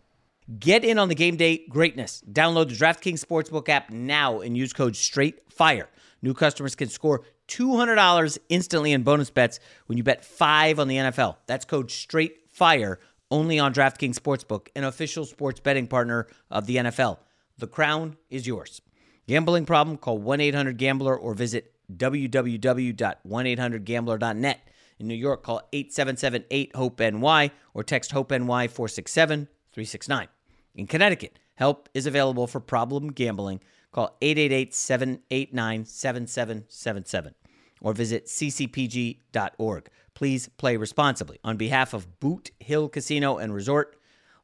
Get 0.59 0.85
in 0.85 0.99
on 0.99 1.09
the 1.09 1.15
game 1.15 1.37
day 1.37 1.65
greatness. 1.69 2.25
Download 2.29 2.69
the 2.69 2.75
DraftKings 2.75 3.25
Sportsbook 3.25 3.69
app 3.69 3.89
now 3.89 4.41
and 4.41 4.57
use 4.57 4.73
code 4.73 4.95
STRAIGhtFIRE. 4.95 5.87
New 6.23 6.35
customers 6.35 6.75
can 6.75 6.89
score 6.89 7.23
$200 7.49 8.39
instantly 8.49 8.93
in 8.93 9.03
bonus 9.03 9.31
bets 9.31 9.61
when 9.87 9.99
you 9.99 10.05
bet 10.05 10.25
5 10.25 10.79
on 10.79 10.89
the 10.89 10.97
NFL. 10.97 11.37
That's 11.47 11.65
code 11.65 11.89
STRAIGhtFIRE 11.89 12.99
only 13.31 13.59
on 13.59 13.73
DraftKings 13.75 14.17
Sportsbook, 14.17 14.69
an 14.77 14.85
official 14.85 15.25
sports 15.25 15.61
betting 15.61 15.87
partner 15.87 16.27
of 16.51 16.67
the 16.67 16.77
NFL. 16.77 17.19
The 17.59 17.67
crown 17.67 18.19
is 18.31 18.47
yours. 18.47 18.83
Gambling 19.27 19.65
problem? 19.67 19.97
Call 19.97 20.19
1 20.19 20.41
800 20.41 20.77
Gambler 20.77 21.17
or 21.17 21.35
visit 21.35 21.73
www.1800Gambler.net. 21.93 24.61
In 24.99 25.09
New 25.09 25.15
York, 25.15 25.43
call 25.43 25.61
877 25.73 26.45
8 26.51 26.75
HOPE 26.75 27.01
NY 27.01 27.51
or 27.75 27.83
text 27.83 28.13
HOPE 28.13 28.31
NY 28.31 28.69
467 28.69 29.49
369. 29.73 30.29
In 30.75 30.87
Connecticut, 30.87 31.39
help 31.55 31.91
is 31.93 32.07
available 32.07 32.47
for 32.47 32.61
problem 32.61 33.13
gambling. 33.13 33.61
Call 33.93 34.17
888 34.21 34.75
789 34.75 35.85
7777 35.85 37.35
or 37.81 37.93
visit 37.93 38.27
ccpg.org. 38.27 39.89
Please 40.15 40.49
play 40.57 40.77
responsibly. 40.77 41.39
On 41.45 41.57
behalf 41.57 41.93
of 41.93 42.21
Boot 42.21 42.51
Hill 42.59 42.89
Casino 42.89 43.37
and 43.39 43.55
Resort, 43.55 43.97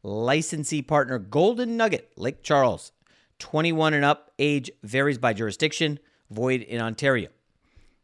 licensee 0.02 0.82
partner 0.82 1.18
Golden 1.18 1.76
Nugget, 1.76 2.12
Lake 2.16 2.42
Charles. 2.42 2.92
21 3.38 3.94
and 3.94 4.04
up, 4.04 4.32
age 4.38 4.70
varies 4.82 5.18
by 5.18 5.32
jurisdiction, 5.32 5.98
void 6.30 6.62
in 6.62 6.80
Ontario. 6.80 7.28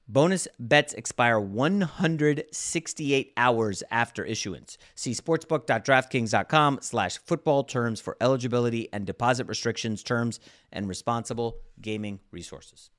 Bonus 0.08 0.48
bets 0.58 0.94
expire 0.94 1.38
168 1.38 3.32
hours 3.36 3.82
after 3.90 4.24
issuance. 4.24 4.78
See 4.94 5.10
sportsbook.draftkings.com 5.12 6.78
slash 6.80 7.18
football 7.18 7.64
terms 7.64 8.00
for 8.00 8.16
eligibility 8.20 8.88
and 8.90 9.06
deposit 9.06 9.46
restrictions, 9.46 10.02
terms, 10.02 10.40
and 10.72 10.88
responsible 10.88 11.58
gaming 11.82 12.20
resources. 12.30 12.90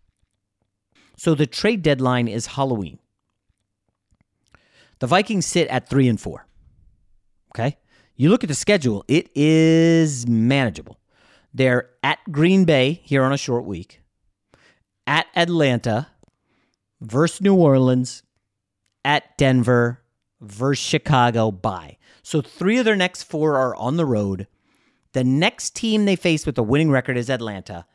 So 1.18 1.34
the 1.34 1.48
trade 1.48 1.82
deadline 1.82 2.28
is 2.28 2.46
Halloween. 2.46 3.00
The 5.00 5.08
Vikings 5.08 5.48
sit 5.48 5.68
at 5.70 5.90
three 5.90 6.08
and 6.08 6.22
four. 6.22 6.46
Okay. 7.56 7.78
You 8.16 8.30
look 8.30 8.44
at 8.44 8.50
the 8.50 8.56
schedule, 8.56 9.04
it 9.08 9.30
is 9.34 10.28
manageable. 10.28 11.00
They're 11.54 11.90
at 12.04 12.20
Green 12.32 12.66
Bay 12.66 13.02
here 13.04 13.24
on 13.24 13.34
a 13.34 13.38
short 13.38 13.66
week, 13.66 14.02
at 15.08 15.26
Atlanta, 15.36 16.08
versus 17.02 17.42
New 17.42 17.56
Orleans, 17.56 18.24
at 19.06 19.38
Denver, 19.38 20.02
versus 20.42 20.86
Chicago, 20.86 21.52
bye. 21.52 21.98
So 22.22 22.42
three 22.42 22.78
of 22.78 22.86
their 22.86 22.96
next 22.96 23.24
four 23.24 23.58
are 23.58 23.76
on 23.76 23.98
the 23.98 24.06
road. 24.06 24.48
The 25.14 25.24
next 25.24 25.76
team 25.76 26.06
they 26.06 26.16
face 26.16 26.46
with 26.46 26.58
a 26.58 26.64
winning 26.64 26.92
record 26.92 27.18
is 27.18 27.30
Atlanta, 27.30 27.86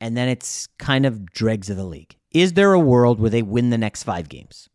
and 0.00 0.16
then 0.16 0.28
it's 0.28 0.68
kind 0.78 1.04
of 1.04 1.30
dregs 1.32 1.68
of 1.68 1.76
the 1.76 1.84
league. 1.84 2.16
Is 2.30 2.54
there 2.54 2.72
a 2.72 2.80
world 2.80 3.20
where 3.20 3.30
they 3.30 3.42
win 3.42 3.70
the 3.70 3.78
next 3.78 4.04
five 4.04 4.28
games? 4.28 4.68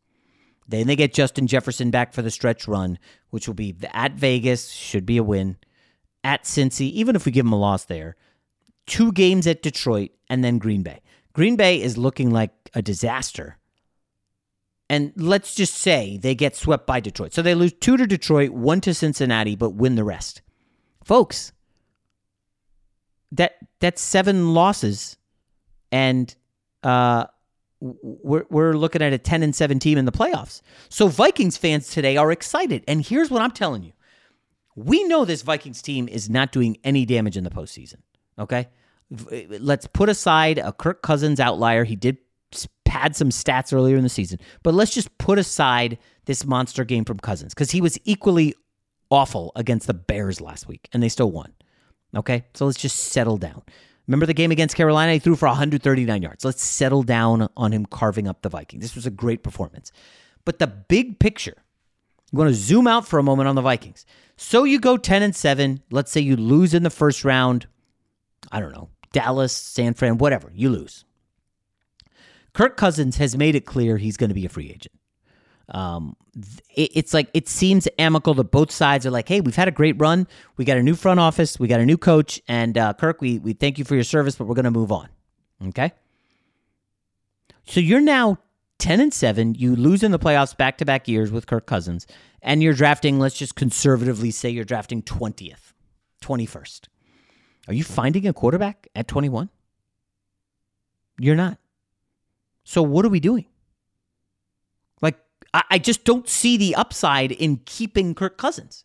Then 0.67 0.87
they 0.87 0.95
get 0.95 1.13
Justin 1.13 1.47
Jefferson 1.47 1.91
back 1.91 2.13
for 2.13 2.21
the 2.21 2.29
stretch 2.29 2.67
run, 2.67 2.99
which 3.29 3.47
will 3.47 3.55
be 3.55 3.75
at 3.93 4.13
Vegas, 4.13 4.69
should 4.69 5.05
be 5.05 5.17
a 5.17 5.23
win. 5.23 5.57
At 6.23 6.43
Cincy, 6.43 6.91
even 6.91 7.15
if 7.15 7.25
we 7.25 7.31
give 7.31 7.45
them 7.45 7.53
a 7.53 7.59
loss 7.59 7.85
there. 7.85 8.15
Two 8.85 9.11
games 9.11 9.47
at 9.47 9.61
Detroit, 9.61 10.11
and 10.29 10.43
then 10.43 10.57
Green 10.57 10.83
Bay. 10.83 11.01
Green 11.33 11.55
Bay 11.55 11.81
is 11.81 11.97
looking 11.97 12.31
like 12.31 12.51
a 12.73 12.81
disaster. 12.81 13.57
And 14.89 15.11
let's 15.17 15.53
just 15.53 15.73
say 15.73 16.17
they 16.17 16.33
get 16.33 16.55
swept 16.55 16.87
by 16.87 16.99
Detroit. 16.99 17.33
So 17.33 17.41
they 17.41 17.55
lose 17.55 17.73
two 17.73 17.97
to 17.97 18.07
Detroit, 18.07 18.51
one 18.51 18.79
to 18.81 18.93
Cincinnati, 18.93 19.55
but 19.55 19.71
win 19.71 19.95
the 19.95 20.03
rest. 20.03 20.41
Folks, 21.03 21.51
that 23.31 23.57
that's 23.79 24.01
seven 24.01 24.53
losses, 24.53 25.17
and 25.91 26.33
uh, 26.83 27.25
we're 27.81 28.45
we're 28.49 28.73
looking 28.73 29.01
at 29.01 29.13
a 29.13 29.17
ten 29.17 29.43
and 29.43 29.53
seven 29.53 29.79
team 29.79 29.97
in 29.97 30.05
the 30.05 30.11
playoffs. 30.11 30.61
So 30.89 31.07
Vikings 31.07 31.57
fans 31.57 31.89
today 31.89 32.15
are 32.17 32.31
excited, 32.31 32.83
and 32.87 33.05
here's 33.05 33.29
what 33.29 33.41
I'm 33.41 33.51
telling 33.51 33.83
you: 33.83 33.91
we 34.75 35.03
know 35.03 35.25
this 35.25 35.41
Vikings 35.41 35.81
team 35.81 36.07
is 36.07 36.29
not 36.29 36.51
doing 36.51 36.77
any 36.83 37.05
damage 37.05 37.35
in 37.35 37.43
the 37.43 37.49
postseason. 37.49 37.97
Okay, 38.39 38.69
let's 39.59 39.87
put 39.87 40.07
aside 40.07 40.57
a 40.57 40.71
Kirk 40.71 41.01
Cousins 41.01 41.39
outlier. 41.39 41.83
He 41.83 41.95
did 41.95 42.17
had 42.87 43.15
some 43.15 43.29
stats 43.29 43.73
earlier 43.73 43.97
in 43.97 44.03
the 44.03 44.09
season, 44.09 44.39
but 44.63 44.73
let's 44.73 44.93
just 44.93 45.15
put 45.17 45.37
aside 45.37 45.97
this 46.25 46.45
monster 46.45 46.83
game 46.83 47.05
from 47.05 47.19
Cousins 47.19 47.53
because 47.53 47.71
he 47.71 47.81
was 47.81 47.99
equally 48.05 48.55
awful 49.09 49.51
against 49.55 49.87
the 49.87 49.93
Bears 49.93 50.41
last 50.41 50.67
week 50.67 50.89
and 50.93 51.01
they 51.01 51.09
still 51.09 51.31
won. 51.31 51.53
Okay, 52.15 52.45
so 52.53 52.65
let's 52.65 52.79
just 52.79 52.97
settle 52.97 53.37
down. 53.37 53.61
Remember 54.07 54.25
the 54.25 54.33
game 54.33 54.51
against 54.51 54.75
Carolina? 54.75 55.13
He 55.13 55.19
threw 55.19 55.35
for 55.35 55.47
139 55.47 56.21
yards. 56.21 56.45
Let's 56.45 56.63
settle 56.63 57.03
down 57.03 57.49
on 57.57 57.73
him 57.73 57.85
carving 57.85 58.27
up 58.27 58.41
the 58.41 58.49
Vikings. 58.49 58.81
This 58.81 58.95
was 58.95 59.05
a 59.05 59.11
great 59.11 59.43
performance. 59.43 59.91
But 60.45 60.59
the 60.59 60.67
big 60.67 61.19
picture, 61.19 61.55
you 62.31 62.39
want 62.39 62.49
to 62.49 62.55
zoom 62.55 62.87
out 62.87 63.05
for 63.05 63.19
a 63.19 63.23
moment 63.23 63.49
on 63.49 63.55
the 63.55 63.61
Vikings. 63.61 64.05
So 64.37 64.63
you 64.63 64.79
go 64.79 64.95
10 64.95 65.23
and 65.23 65.35
7. 65.35 65.83
Let's 65.91 66.11
say 66.11 66.21
you 66.21 66.37
lose 66.37 66.73
in 66.73 66.83
the 66.83 66.89
first 66.89 67.25
round. 67.25 67.67
I 68.49 68.61
don't 68.61 68.71
know, 68.71 68.89
Dallas, 69.11 69.51
San 69.51 69.93
Fran, 69.93 70.19
whatever. 70.19 70.51
You 70.53 70.69
lose. 70.69 71.03
Kirk 72.57 72.75
Cousins 72.75 73.17
has 73.17 73.37
made 73.37 73.53
it 73.53 73.67
clear 73.67 73.97
he's 73.97 74.17
going 74.17 74.31
to 74.31 74.33
be 74.33 74.43
a 74.43 74.49
free 74.49 74.71
agent. 74.71 74.95
Um, 75.69 76.15
it, 76.75 76.89
it's 76.95 77.13
like 77.13 77.29
it 77.35 77.47
seems 77.47 77.87
amicable 77.99 78.33
that 78.33 78.49
both 78.49 78.71
sides 78.71 79.05
are 79.05 79.11
like, 79.11 79.29
"Hey, 79.29 79.41
we've 79.41 79.55
had 79.55 79.67
a 79.67 79.71
great 79.71 79.93
run. 79.99 80.27
We 80.55 80.65
got 80.65 80.77
a 80.77 80.81
new 80.81 80.95
front 80.95 81.19
office. 81.19 81.59
We 81.59 81.67
got 81.67 81.81
a 81.81 81.85
new 81.85 81.99
coach, 81.99 82.41
and 82.47 82.75
uh, 82.75 82.93
Kirk, 82.93 83.21
we 83.21 83.37
we 83.37 83.53
thank 83.53 83.77
you 83.77 83.85
for 83.85 83.93
your 83.93 84.03
service, 84.03 84.35
but 84.35 84.47
we're 84.47 84.55
going 84.55 84.65
to 84.65 84.71
move 84.71 84.91
on." 84.91 85.07
Okay. 85.67 85.91
So 87.67 87.79
you're 87.79 88.01
now 88.01 88.39
ten 88.79 89.01
and 89.01 89.13
seven. 89.13 89.53
You 89.53 89.75
lose 89.75 90.01
in 90.01 90.09
the 90.09 90.17
playoffs 90.17 90.57
back 90.57 90.79
to 90.79 90.85
back 90.85 91.07
years 91.07 91.31
with 91.31 91.45
Kirk 91.45 91.67
Cousins, 91.67 92.07
and 92.41 92.63
you're 92.63 92.73
drafting. 92.73 93.19
Let's 93.19 93.37
just 93.37 93.53
conservatively 93.53 94.31
say 94.31 94.49
you're 94.49 94.65
drafting 94.65 95.03
twentieth, 95.03 95.75
twenty 96.21 96.47
first. 96.47 96.89
Are 97.67 97.75
you 97.75 97.83
finding 97.83 98.25
a 98.25 98.33
quarterback 98.33 98.87
at 98.95 99.07
twenty 99.07 99.29
one? 99.29 99.51
You're 101.19 101.35
not. 101.35 101.59
So 102.67 102.83
what 102.83 103.05
are 103.05 103.09
we 103.09 103.21
doing? 103.21 103.45
Like, 105.01 105.17
I, 105.53 105.63
I 105.69 105.77
just 105.77 106.03
don't 106.03 106.27
see 106.27 106.57
the 106.57 106.75
upside 106.75 107.31
in 107.31 107.61
keeping 107.63 108.13
Kirk 108.13 108.37
Cousins. 108.37 108.83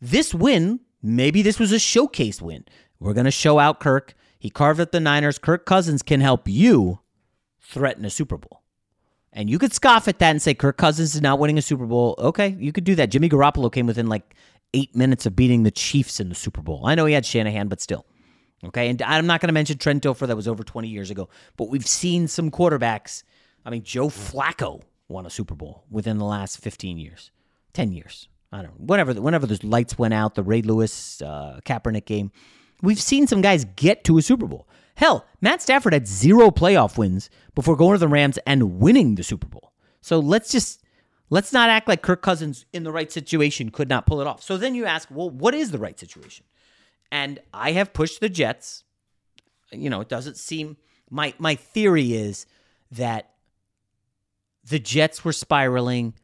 This 0.00 0.32
win, 0.32 0.80
maybe 1.02 1.42
this 1.42 1.58
was 1.58 1.70
a 1.70 1.78
showcase 1.78 2.40
win. 2.40 2.64
We're 2.98 3.12
going 3.12 3.26
to 3.26 3.30
show 3.30 3.58
out 3.58 3.80
Kirk. 3.80 4.14
He 4.38 4.48
carved 4.48 4.80
up 4.80 4.92
the 4.92 4.98
Niners. 4.98 5.38
Kirk 5.38 5.66
Cousins 5.66 6.00
can 6.02 6.22
help 6.22 6.48
you 6.48 7.00
threaten 7.60 8.06
a 8.06 8.10
Super 8.10 8.38
Bowl. 8.38 8.62
And 9.30 9.50
you 9.50 9.58
could 9.58 9.74
scoff 9.74 10.08
at 10.08 10.20
that 10.20 10.30
and 10.30 10.40
say 10.40 10.54
Kirk 10.54 10.78
Cousins 10.78 11.14
is 11.14 11.20
not 11.20 11.38
winning 11.38 11.58
a 11.58 11.62
Super 11.62 11.84
Bowl. 11.84 12.14
Okay, 12.16 12.56
you 12.58 12.72
could 12.72 12.84
do 12.84 12.94
that. 12.94 13.10
Jimmy 13.10 13.28
Garoppolo 13.28 13.70
came 13.70 13.86
within 13.86 14.06
like 14.06 14.34
eight 14.72 14.96
minutes 14.96 15.26
of 15.26 15.36
beating 15.36 15.64
the 15.64 15.70
Chiefs 15.70 16.18
in 16.18 16.30
the 16.30 16.34
Super 16.34 16.62
Bowl. 16.62 16.86
I 16.86 16.94
know 16.94 17.04
he 17.04 17.12
had 17.12 17.26
Shanahan, 17.26 17.68
but 17.68 17.82
still. 17.82 18.06
Okay. 18.64 18.88
And 18.88 19.00
I'm 19.02 19.26
not 19.26 19.40
going 19.40 19.48
to 19.48 19.54
mention 19.54 19.78
Trent 19.78 20.02
Dilfer, 20.02 20.26
that 20.26 20.36
was 20.36 20.48
over 20.48 20.62
20 20.62 20.88
years 20.88 21.10
ago, 21.10 21.28
but 21.56 21.68
we've 21.68 21.86
seen 21.86 22.26
some 22.28 22.50
quarterbacks. 22.50 23.22
I 23.64 23.70
mean, 23.70 23.82
Joe 23.82 24.08
Flacco 24.08 24.82
won 25.08 25.26
a 25.26 25.30
Super 25.30 25.54
Bowl 25.54 25.84
within 25.90 26.18
the 26.18 26.24
last 26.24 26.60
15 26.60 26.98
years, 26.98 27.30
10 27.72 27.92
years. 27.92 28.28
I 28.50 28.62
don't 28.62 28.78
know. 28.78 28.86
Whenever, 28.86 29.14
whenever 29.20 29.46
those 29.46 29.62
lights 29.62 29.98
went 29.98 30.14
out, 30.14 30.34
the 30.34 30.42
Ray 30.42 30.62
Lewis, 30.62 31.20
uh, 31.22 31.60
Kaepernick 31.64 32.06
game, 32.06 32.32
we've 32.82 33.00
seen 33.00 33.26
some 33.26 33.40
guys 33.40 33.64
get 33.76 34.04
to 34.04 34.18
a 34.18 34.22
Super 34.22 34.46
Bowl. 34.46 34.66
Hell, 34.96 35.26
Matt 35.40 35.62
Stafford 35.62 35.92
had 35.92 36.08
zero 36.08 36.50
playoff 36.50 36.98
wins 36.98 37.30
before 37.54 37.76
going 37.76 37.94
to 37.94 37.98
the 37.98 38.08
Rams 38.08 38.38
and 38.46 38.80
winning 38.80 39.14
the 39.14 39.22
Super 39.22 39.46
Bowl. 39.46 39.72
So 40.00 40.18
let's 40.18 40.50
just 40.50 40.82
let's 41.30 41.52
not 41.52 41.70
act 41.70 41.86
like 41.88 42.02
Kirk 42.02 42.22
Cousins 42.22 42.66
in 42.72 42.82
the 42.82 42.92
right 42.92 43.12
situation 43.12 43.70
could 43.70 43.88
not 43.88 44.06
pull 44.06 44.20
it 44.20 44.26
off. 44.26 44.42
So 44.42 44.56
then 44.56 44.74
you 44.74 44.86
ask, 44.86 45.08
well, 45.10 45.30
what 45.30 45.54
is 45.54 45.70
the 45.70 45.78
right 45.78 45.98
situation? 45.98 46.46
And 47.10 47.40
I 47.52 47.72
have 47.72 47.92
pushed 47.92 48.20
the 48.20 48.28
Jets. 48.28 48.84
You 49.70 49.90
know, 49.90 50.00
it 50.00 50.08
doesn't 50.08 50.36
seem 50.36 50.76
my 51.10 51.34
my 51.38 51.54
theory 51.54 52.14
is 52.14 52.46
that 52.90 53.30
the 54.64 54.78
Jets 54.78 55.24
were 55.24 55.32
spiraling. 55.32 56.14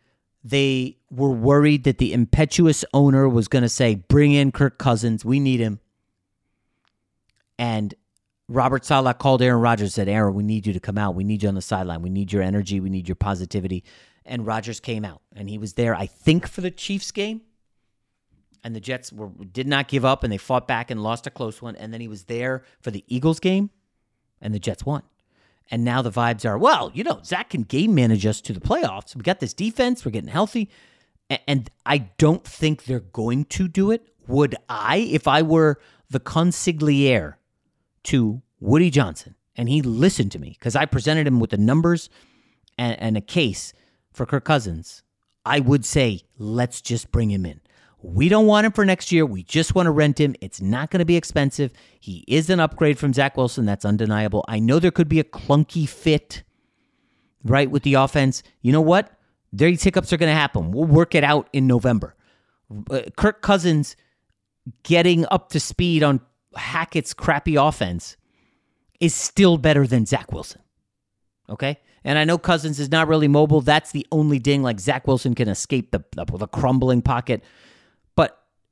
They 0.43 0.99
were 1.11 1.33
worried 1.33 1.85
that 1.85 1.99
the 1.99 2.13
impetuous 2.13 2.85
owner 2.93 3.29
was 3.29 3.49
going 3.49 3.63
to 3.63 3.69
say, 3.69 3.95
"Bring 3.95 4.33
in 4.33 4.53
Kirk 4.53 4.79
Cousins. 4.79 5.25
We 5.25 5.41
need 5.41 5.61
him." 5.61 5.81
And 7.59 7.95
Robert 8.49 8.85
Saleh 8.85 9.19
called 9.19 9.41
Aaron 9.41 9.63
Rodgers 9.63 9.95
said, 9.95 10.09
"Aaron, 10.09 10.35
we 10.35 10.43
need 10.43 10.67
you 10.67 10.75
to 10.75 10.81
come 10.81 10.99
out. 10.99 11.15
We 11.15 11.25
need 11.25 11.43
you 11.43 11.49
on 11.49 11.55
the 11.55 11.63
sideline. 11.63 12.03
We 12.03 12.11
need 12.11 12.33
your 12.33 12.43
energy. 12.43 12.81
We 12.81 12.91
need 12.91 13.09
your 13.09 13.17
positivity." 13.17 13.85
And 14.27 14.47
Rodgers 14.47 14.81
came 14.81 15.05
out, 15.05 15.23
and 15.35 15.49
he 15.49 15.59
was 15.59 15.75
there. 15.75 15.95
I 15.95 16.07
think 16.07 16.47
for 16.47 16.61
the 16.61 16.71
Chiefs 16.71 17.11
game 17.11 17.43
and 18.65 18.75
the 18.75 18.81
Jets 18.81 19.13
were 19.13 19.29
did 19.29 19.69
not 19.69 19.87
give 19.89 20.05
up 20.05 20.25
and 20.25 20.33
they 20.33 20.39
fought 20.39 20.67
back 20.67 20.91
and 20.91 21.03
lost 21.03 21.27
a 21.27 21.31
close 21.31 21.61
one. 21.61 21.77
And 21.77 21.93
then 21.93 22.01
he 22.01 22.09
was 22.09 22.25
there 22.25 22.65
for 22.81 22.91
the 22.91 23.05
Eagles 23.07 23.39
game, 23.39 23.71
and 24.41 24.55
the 24.55 24.59
Jets 24.59 24.85
won. 24.85 25.03
And 25.71 25.85
now 25.85 26.03
the 26.03 26.11
vibes 26.11 26.45
are, 26.45 26.59
well, 26.59 26.91
you 26.95 27.05
know, 27.05 27.21
Zach 27.25 27.51
can 27.51 27.63
game 27.63 27.95
manage 27.95 28.27
us 28.27 28.41
to 28.43 28.53
the 28.53 28.61
playoffs. 28.61 29.15
We 29.15 29.23
got 29.23 29.41
this 29.41 29.55
defense, 29.55 30.05
we're 30.05 30.11
getting 30.11 30.29
healthy. 30.29 30.71
And 31.47 31.71
I 31.87 31.99
don't 32.19 32.45
think 32.45 32.85
they're 32.85 33.01
going 33.01 33.47
to 33.47 33.69
do 33.69 33.91
it. 33.91 34.09
Would 34.27 34.57
I, 34.69 34.99
if 34.99 35.27
I 35.27 35.43
were 35.43 35.81
the 36.11 36.21
consigliere 36.21 37.35
to 38.05 38.43
Woody 38.61 38.91
Johnson 38.91 39.35
and 39.57 39.69
he 39.69 39.81
listened 39.81 40.33
to 40.33 40.39
me 40.39 40.51
because 40.51 40.77
I 40.77 40.85
presented 40.85 41.27
him 41.27 41.41
with 41.41 41.51
the 41.51 41.57
numbers 41.57 42.11
and, 42.77 43.01
and 43.01 43.17
a 43.17 43.23
case 43.23 43.73
for 44.13 44.27
Kirk 44.27 44.45
Cousins, 44.45 45.03
I 45.47 45.61
would 45.61 45.85
say, 45.85 46.23
let's 46.39 46.83
just 46.83 47.11
bring 47.11 47.31
him 47.31 47.47
in. 47.47 47.61
We 48.07 48.29
don't 48.29 48.47
want 48.47 48.67
him 48.67 48.73
for 48.73 48.85
next 48.85 49.11
year. 49.13 49.25
We 49.25 49.43
just 49.43 49.75
want 49.75 49.87
to 49.87 49.91
rent 49.91 50.21
him. 50.21 50.37
It's 50.43 50.61
not 50.61 50.91
going 50.91 50.99
to 50.99 51.07
be 51.07 51.17
expensive. 51.17 51.73
He 51.99 52.23
is 52.29 52.51
an 52.51 52.61
upgrade 52.61 52.99
from 52.99 53.15
Zach 53.15 53.35
Wilson. 53.35 53.65
That's 53.65 53.87
undeniable. 53.87 54.45
I 54.47 54.59
know 54.59 54.79
there 54.79 54.91
could 54.91 55.09
be 55.09 55.21
a 55.21 55.25
clunky 55.25 55.89
fit, 55.89 56.43
right, 57.45 57.71
with 57.71 57.83
the 57.83 57.95
offense. 57.95 58.43
You 58.61 58.73
know 58.73 58.83
what? 58.83 59.11
These 59.55 59.83
hiccups 59.83 60.13
are 60.13 60.19
going 60.19 60.31
to 60.31 60.39
happen. 60.39 60.71
We'll 60.71 60.85
work 60.85 61.15
it 61.15 61.25
out 61.25 61.49
in 61.55 61.67
November. 61.67 62.15
Uh, 62.91 63.03
Kirk 63.17 63.41
Cousins 63.41 63.97
getting 64.83 65.25
up 65.31 65.49
to 65.51 65.61
speed 65.61 66.03
on 66.03 66.21
Hackett's 66.57 67.15
crappy 67.15 67.57
offense 67.57 68.19
is 69.01 69.15
still 69.15 69.57
better 69.57 69.87
than 69.87 70.05
Zach 70.05 70.31
Wilson. 70.31 70.61
Okay? 71.49 71.79
And 72.05 72.19
I 72.19 72.25
know 72.25 72.37
Cousins 72.37 72.79
is 72.79 72.91
not 72.91 73.09
really 73.09 73.29
mobile. 73.29 73.63
That's 73.63 73.93
the 73.93 74.07
only 74.13 74.39
ding. 74.39 74.63
Like 74.63 74.79
Zach 74.79 75.07
Wilson 75.07 75.35
can 75.35 75.49
escape 75.49 75.91
the, 75.91 76.05
the, 76.13 76.27
the 76.37 76.47
crumbling 76.47 77.01
pocket. 77.01 77.43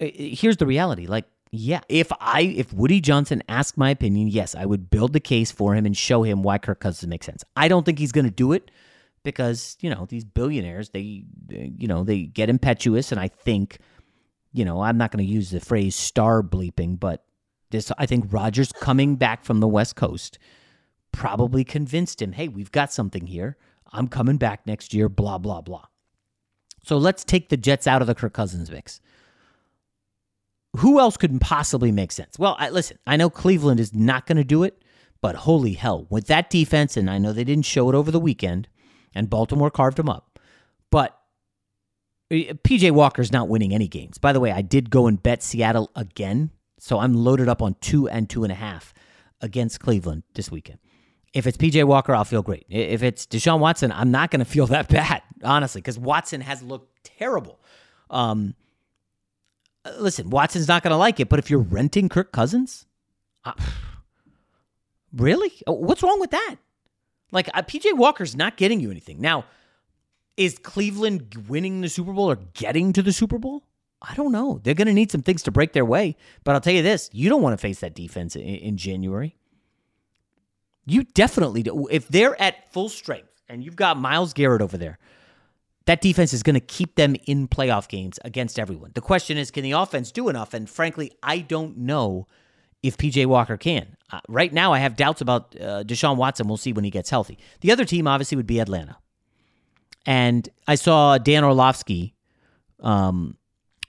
Uh, 0.03 0.07
here's 0.15 0.57
the 0.57 0.67
reality. 0.67 1.07
Like 1.07 1.27
yeah 1.55 1.81
if 1.91 2.11
i 2.19 2.41
if 2.41 2.73
woody 2.73 2.99
johnson 2.99 3.43
asked 3.47 3.77
my 3.77 3.91
opinion 3.91 4.27
yes 4.27 4.55
i 4.55 4.65
would 4.65 4.89
build 4.89 5.13
the 5.13 5.21
case 5.21 5.53
for 5.53 5.75
him 5.75 5.85
and 5.85 5.95
show 5.95 6.23
him 6.23 6.43
why 6.43 6.57
kirk 6.57 6.81
cousins 6.81 7.09
makes 7.09 7.27
sense. 7.27 7.45
I 7.55 7.69
don't 7.69 7.85
think 7.85 7.99
he's 7.99 8.11
going 8.11 8.25
to 8.25 8.31
do 8.31 8.53
it 8.53 8.71
because 9.23 9.77
you 9.81 9.91
know 9.91 10.07
these 10.09 10.25
billionaires 10.25 10.89
they, 10.91 11.25
they 11.47 11.73
you 11.77 11.87
know 11.87 12.05
they 12.05 12.23
get 12.23 12.49
impetuous 12.49 13.13
and 13.13 13.21
I 13.21 13.29
think 13.29 13.79
you 14.53 14.65
know 14.65 14.81
I'm 14.81 14.97
not 14.97 15.11
going 15.13 15.25
to 15.25 15.31
use 15.31 15.51
the 15.51 15.61
phrase 15.61 15.95
star 15.95 16.43
bleeping 16.43 16.99
but 16.99 17.25
this 17.71 17.93
I 17.99 18.07
think 18.07 18.33
rodgers 18.33 18.73
coming 18.73 19.17
back 19.17 19.45
from 19.45 19.61
the 19.61 19.69
West 19.69 19.95
Coast 19.95 20.39
probably 21.13 21.65
convinced 21.65 22.23
him 22.23 22.33
hey 22.33 22.49
we've 22.49 22.73
got 22.73 22.93
something 22.93 23.27
here. 23.27 23.57
I'm 23.93 24.09
coming 24.09 24.39
back 24.39 24.67
next 24.67 24.95
year 24.95 25.09
blah 25.11 25.39
blah 25.39 25.61
blah. 25.61 25.85
So 26.83 26.97
let's 26.97 27.25
take 27.25 27.51
the 27.51 27.57
Jets 27.57 27.87
out 27.87 28.01
of 28.01 28.09
the 28.09 28.15
Kirk 28.15 28.33
Cousins 28.33 28.71
mix 28.71 29.01
who 30.77 30.99
else 30.99 31.17
could 31.17 31.41
possibly 31.41 31.93
make 31.93 32.13
sense 32.13 32.39
well 32.39 32.57
I, 32.59 32.71
listen 32.71 32.99
I 33.07 33.17
know 33.17 33.31
Cleveland 33.31 33.81
is 33.81 33.95
not 33.95 34.27
going 34.27 34.39
to 34.39 34.45
do 34.45 34.63
it 34.63 34.83
but 35.21 35.37
holy 35.37 35.75
hell 35.75 36.07
with 36.11 36.27
that 36.27 36.51
defense 36.51 36.97
and 36.97 37.09
I 37.09 37.19
know 37.19 37.33
they 37.33 37.45
didn't 37.45 37.67
show 37.67 37.89
it 37.89 37.95
over 37.95 38.11
the 38.11 38.21
weekend 38.21 38.69
and 39.15 39.31
Baltimore 39.31 39.71
carved 39.71 39.97
them 39.97 40.09
up. 40.09 40.39
But 40.91 41.19
eh, 42.31 42.53
PJ 42.65 42.91
Walker's 42.93 43.33
not 43.33 43.49
winning 43.49 43.75
any 43.75 43.89
games. 43.89 44.19
By 44.19 44.33
the 44.33 44.41
way, 44.41 44.53
I 44.53 44.63
did 44.63 44.91
go 44.91 45.07
and 45.07 45.23
bet 45.23 45.43
Seattle 45.43 45.91
again, 45.95 46.51
so 46.79 46.99
I'm 46.99 47.15
loaded 47.15 47.49
up 47.49 47.63
on 47.63 47.77
two 47.81 48.09
and 48.09 48.29
two 48.29 48.43
and 48.43 48.53
a 48.53 48.57
half 48.57 48.93
against 49.41 49.81
Cleveland 49.81 50.25
this 50.35 50.51
weekend. 50.51 50.79
If 51.33 51.47
it's 51.47 51.57
PJ 51.57 51.85
Walker, 51.85 52.15
I'll 52.15 52.25
feel 52.25 52.43
great. 52.43 52.67
If 52.69 53.03
it's 53.03 53.27
Deshaun 53.27 53.59
Watson, 53.59 53.91
I'm 53.91 54.11
not 54.11 54.31
going 54.31 54.41
to 54.41 54.45
feel 54.45 54.67
that 54.67 54.89
bad, 54.91 55.23
honestly, 55.43 55.81
because 55.81 55.99
Watson 55.99 56.43
has 56.43 56.63
looked 56.63 57.05
terrible. 57.05 57.59
Um, 58.11 58.55
listen, 59.99 60.31
Watson's 60.31 60.69
not 60.69 60.83
going 60.83 60.93
to 60.93 60.97
like 60.97 61.21
it, 61.21 61.29
but 61.29 61.39
if 61.39 61.51
you're 61.51 61.61
renting 61.61 62.09
Kirk 62.09 62.33
Cousins, 62.33 62.87
uh, 63.45 63.53
really? 65.13 65.53
What's 65.67 66.03
wrong 66.03 66.21
with 66.21 66.31
that? 66.31 66.57
Like 67.31 67.49
uh, 67.55 67.63
PJ 67.63 67.97
Walker's 67.97 68.37
not 68.37 68.57
getting 68.57 68.81
you 68.81 68.91
anything. 68.91 69.21
Now, 69.21 69.45
is 70.37 70.59
Cleveland 70.59 71.47
winning 71.49 71.81
the 71.81 71.89
Super 71.89 72.13
Bowl 72.13 72.31
or 72.31 72.37
getting 72.55 72.93
to 72.93 73.03
the 73.03 73.13
Super 73.13 73.39
Bowl? 73.39 73.65
I 74.01 74.15
don't 74.15 74.33
know. 74.33 74.61
They're 74.63 74.75
going 74.75 74.89
to 74.89 74.93
need 74.93 75.11
some 75.11 75.23
things 75.23 75.43
to 75.45 75.51
break 75.51 75.73
their 75.73 75.85
way. 75.85 76.17
But 76.45 76.55
I'll 76.55 76.61
tell 76.61 76.73
you 76.73 76.83
this 76.83 77.11
you 77.13 77.29
don't 77.29 77.43
want 77.43 77.55
to 77.55 77.59
face 77.59 77.81
that 77.81 77.95
defense 77.95 78.37
in, 78.37 78.43
in 78.43 78.77
January. 78.77 79.37
You 80.85 81.05
definitely 81.05 81.63
do. 81.63 81.87
If 81.91 82.09
they're 82.09 82.41
at 82.41 82.73
full 82.73 82.89
strength 82.89 83.41
and 83.49 83.63
you've 83.63 83.77
got 83.77 83.97
Myles 83.97 84.33
Garrett 84.33 84.63
over 84.63 84.77
there, 84.77 84.99
that 85.87 86.01
defense 86.01 86.33
is 86.33 86.43
going 86.43 86.55
to 86.55 86.61
keep 86.61 86.95
them 86.95 87.17
in 87.27 87.49
playoff 87.49 87.89
games 87.89 88.19
against 88.25 88.59
everyone. 88.59 88.93
The 88.95 89.01
question 89.01 89.37
is, 89.37 89.51
can 89.51 89.63
the 89.63 89.73
offense 89.73 90.13
do 90.13 90.29
enough? 90.29 90.55
And 90.55 90.69
frankly, 90.69 91.13
I 91.23 91.39
don't 91.39 91.79
know 91.79 92.27
if 92.83 92.97
PJ 92.97 93.27
Walker 93.27 93.57
can. 93.57 93.97
Uh, 94.11 94.21
right 94.29 94.53
now, 94.53 94.73
I 94.73 94.79
have 94.79 94.97
doubts 94.97 95.21
about 95.21 95.55
uh, 95.61 95.85
Deshaun 95.85 96.17
Watson. 96.17 96.47
We'll 96.49 96.57
see 96.57 96.73
when 96.73 96.85
he 96.85 96.91
gets 96.91 97.11
healthy. 97.11 97.39
The 97.61 97.73
other 97.73 97.85
team, 97.85 98.07
obviously, 98.07 98.37
would 98.37 98.47
be 98.47 98.59
Atlanta. 98.59 98.97
And 100.05 100.49
I 100.67 100.75
saw 100.75 101.19
Dan 101.19 101.45
Orlovsky, 101.45 102.15
um, 102.81 103.37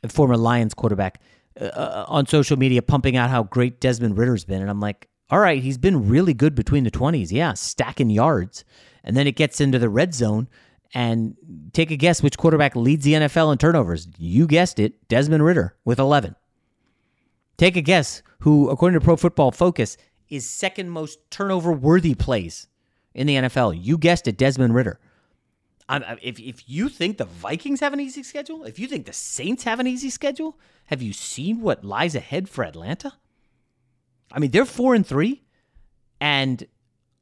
former 0.09 0.37
Lions 0.37 0.73
quarterback, 0.73 1.21
uh, 1.59 1.65
uh, 1.65 2.05
on 2.07 2.27
social 2.27 2.57
media 2.57 2.81
pumping 2.81 3.17
out 3.17 3.29
how 3.29 3.43
great 3.43 3.79
Desmond 3.79 4.17
Ridder's 4.17 4.45
been. 4.45 4.61
And 4.61 4.69
I'm 4.69 4.79
like, 4.79 5.07
all 5.29 5.39
right, 5.39 5.61
he's 5.61 5.77
been 5.77 6.07
really 6.07 6.33
good 6.33 6.53
between 6.53 6.83
the 6.83 6.91
20s. 6.91 7.31
Yeah, 7.31 7.53
stacking 7.53 8.09
yards. 8.09 8.63
And 9.03 9.17
then 9.17 9.27
it 9.27 9.35
gets 9.35 9.59
into 9.59 9.79
the 9.79 9.89
red 9.89 10.13
zone. 10.13 10.47
And 10.93 11.35
take 11.73 11.89
a 11.89 11.97
guess 11.97 12.21
which 12.21 12.37
quarterback 12.37 12.75
leads 12.75 13.03
the 13.03 13.13
NFL 13.13 13.51
in 13.51 13.57
turnovers. 13.57 14.07
You 14.17 14.45
guessed 14.45 14.79
it, 14.79 15.07
Desmond 15.07 15.43
Ridder 15.43 15.75
with 15.83 15.97
11. 15.97 16.35
Take 17.57 17.75
a 17.75 17.81
guess 17.81 18.21
who, 18.39 18.69
according 18.69 18.99
to 18.99 19.03
Pro 19.03 19.15
Football 19.15 19.51
Focus, 19.51 19.97
is 20.29 20.47
second 20.47 20.89
most 20.89 21.19
turnover 21.31 21.71
worthy 21.71 22.13
plays 22.15 22.67
in 23.13 23.27
the 23.27 23.35
NFL. 23.35 23.77
You 23.79 23.97
guessed 23.97 24.27
it, 24.27 24.37
Desmond 24.37 24.75
Ridder. 24.75 24.99
if, 25.89 26.39
if 26.39 26.69
you 26.69 26.89
think 26.89 27.17
the 27.17 27.25
Vikings 27.25 27.79
have 27.79 27.93
an 27.93 27.99
easy 27.99 28.23
schedule, 28.23 28.63
if 28.63 28.79
you 28.79 28.87
think 28.87 29.05
the 29.05 29.13
Saints 29.13 29.63
have 29.63 29.79
an 29.79 29.87
easy 29.87 30.09
schedule, 30.09 30.57
have 30.87 31.01
you 31.01 31.13
seen 31.13 31.61
what 31.61 31.83
lies 31.83 32.15
ahead 32.15 32.49
for 32.49 32.63
Atlanta? 32.63 33.13
I 34.31 34.39
mean, 34.39 34.51
they're 34.51 34.65
four 34.65 34.95
and 34.95 35.05
three, 35.05 35.43
and 36.19 36.65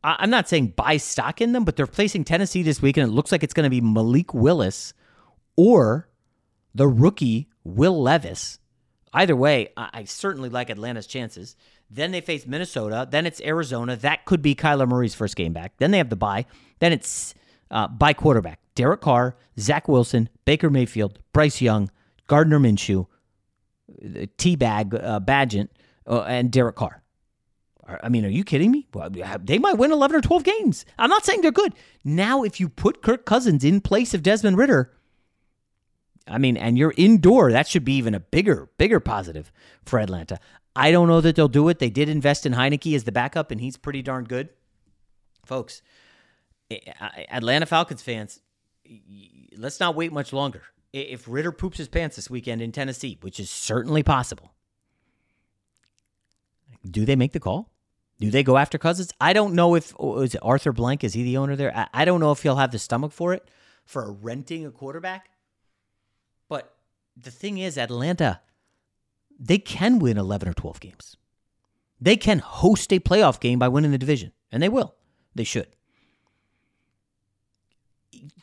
I'm 0.04 0.30
not 0.30 0.50
saying 0.50 0.74
buy 0.76 0.98
stock 0.98 1.42
in 1.42 1.52
them, 1.52 1.64
but 1.64 1.76
they're 1.76 1.88
placing 1.88 2.24
Tennessee 2.24 2.64
this 2.64 2.82
week, 2.82 2.98
and 2.98 3.08
it 3.08 3.12
looks 3.14 3.32
like 3.32 3.44
it's 3.44 3.54
going 3.54 3.66
to 3.66 3.70
be 3.70 3.82
Malik 3.82 4.34
Willis 4.34 4.94
or 5.56 6.10
the 6.74 6.88
rookie 6.88 7.50
Will 7.64 8.02
Levis 8.02 8.60
Either 9.14 9.36
way, 9.36 9.68
I 9.76 10.06
certainly 10.06 10.48
like 10.48 10.70
Atlanta's 10.70 11.06
chances. 11.06 11.58
Then 11.90 12.12
they 12.12 12.22
face 12.22 12.48
Minnesota. 12.48 13.06
Then 13.10 13.26
it's 13.26 13.42
Arizona. 13.42 13.98
That 13.98 14.24
could 14.24 14.42
be 14.42 14.56
Kyler 14.56 14.88
Murray's 14.88 15.14
first 15.14 15.36
game 15.36 15.52
back. 15.52 15.74
Then 15.78 15.92
they 15.92 15.98
have 15.98 16.10
the 16.10 16.16
bye. 16.16 16.46
Then 16.80 16.94
it's 16.94 17.34
uh, 17.70 17.90
by 17.90 18.14
quarterback 18.14 18.60
Derek 18.76 19.02
Carr, 19.02 19.36
Zach 19.60 19.90
Wilson, 19.90 20.30
Baker 20.46 20.70
Mayfield, 20.70 21.20
Bryce 21.34 21.62
Young, 21.62 21.92
Gardner 22.28 22.60
Minshew, 22.60 23.08
T 24.38 24.56
Bag, 24.56 24.96
uh, 24.96 25.20
Bagent, 25.20 25.68
uh, 26.08 26.22
and 26.22 26.50
Derek 26.50 26.78
Carr. 26.78 27.01
I 28.04 28.10
mean, 28.10 28.26
are 28.26 28.30
you 28.30 28.44
kidding 28.44 28.72
me? 28.72 28.88
They 29.44 29.58
might 29.58 29.78
win 29.78 29.92
11 29.92 30.18
or 30.18 30.22
12 30.22 30.44
games. 30.44 30.86
I'm 30.98 31.10
not 31.10 31.26
saying 31.26 31.42
they're 31.42 31.52
good. 31.52 31.74
Now, 32.04 32.44
if 32.44 32.60
you 32.60 32.70
put 32.70 33.02
Kirk 33.02 33.26
Cousins 33.26 33.64
in 33.64 33.82
place 33.82 34.14
of 34.14 34.24
Desmond 34.24 34.58
Ridder, 34.58 34.92
I 36.28 36.38
mean, 36.38 36.58
and 36.58 36.78
you're 36.78 36.94
indoor. 36.98 37.52
That 37.52 37.68
should 37.68 37.84
be 37.84 37.96
even 37.96 38.14
a 38.14 38.20
bigger, 38.20 38.70
bigger 38.78 39.00
positive 39.00 39.52
for 39.84 40.00
Atlanta. 40.00 40.40
I 40.76 40.92
don't 40.92 41.08
know 41.08 41.20
that 41.22 41.36
they'll 41.36 41.48
do 41.48 41.68
it. 41.70 41.80
They 41.80 41.90
did 41.90 42.08
invest 42.08 42.46
in 42.46 42.54
Heinicke 42.54 42.96
as 42.96 43.04
the 43.04 43.12
backup, 43.12 43.52
and 43.52 43.60
he's 43.60 43.76
pretty 43.76 44.02
darn 44.02 44.26
good. 44.26 44.50
Folks, 45.46 45.82
Atlanta 47.30 47.66
Falcons 47.66 48.02
fans, 48.02 48.40
let's 49.58 49.80
not 49.80 49.96
wait 49.96 50.14
much 50.14 50.32
longer. 50.32 50.62
If 50.94 51.26
Ridder 51.28 51.52
poops 51.52 51.80
his 51.80 51.88
pants 51.88 52.16
this 52.16 52.30
weekend 52.30 52.62
in 52.62 52.72
Tennessee, 52.72 53.18
which 53.22 53.40
is 53.40 53.50
certainly 53.50 54.04
possible, 54.04 54.54
do 56.90 57.06
they 57.06 57.16
make 57.16 57.32
the 57.32 57.40
call? 57.40 57.71
Do 58.22 58.30
they 58.30 58.44
go 58.44 58.58
after 58.58 58.78
Cousins? 58.78 59.12
I 59.20 59.34
don't 59.34 59.56
know 59.56 59.74
if 59.74 59.96
oh, 60.00 60.20
is 60.20 60.36
Arthur 60.36 60.72
Blank 60.72 61.04
is 61.04 61.16
he 61.16 61.24
the 61.24 61.38
owner 61.38 61.56
there? 61.56 61.90
I 61.92 62.06
don't 62.06 62.20
know 62.20 62.32
if 62.32 62.44
he'll 62.44 62.58
have 62.58 62.72
the 62.72 62.78
stomach 62.78 63.12
for 63.12 63.34
it 63.34 63.50
for 63.84 64.14
renting 64.14 64.64
a 64.64 64.72
quarterback 64.72 65.28
But 66.48 66.72
the 67.18 67.32
thing 67.32 67.58
is, 67.58 67.80
Atlanta, 67.80 68.42
they 69.40 69.58
can 69.58 69.98
win 69.98 70.20
11 70.20 70.48
or 70.48 70.54
12 70.54 70.80
games. 70.80 71.18
They 72.00 72.16
can 72.16 72.38
host 72.40 72.94
a 72.94 73.00
playoff 73.00 73.40
game 73.40 73.58
by 73.58 73.70
winning 73.70 73.90
the 73.92 73.98
division, 73.98 74.34
and 74.52 74.62
they 74.62 74.70
will. 74.70 74.94
They 75.34 75.44
should. 75.44 75.68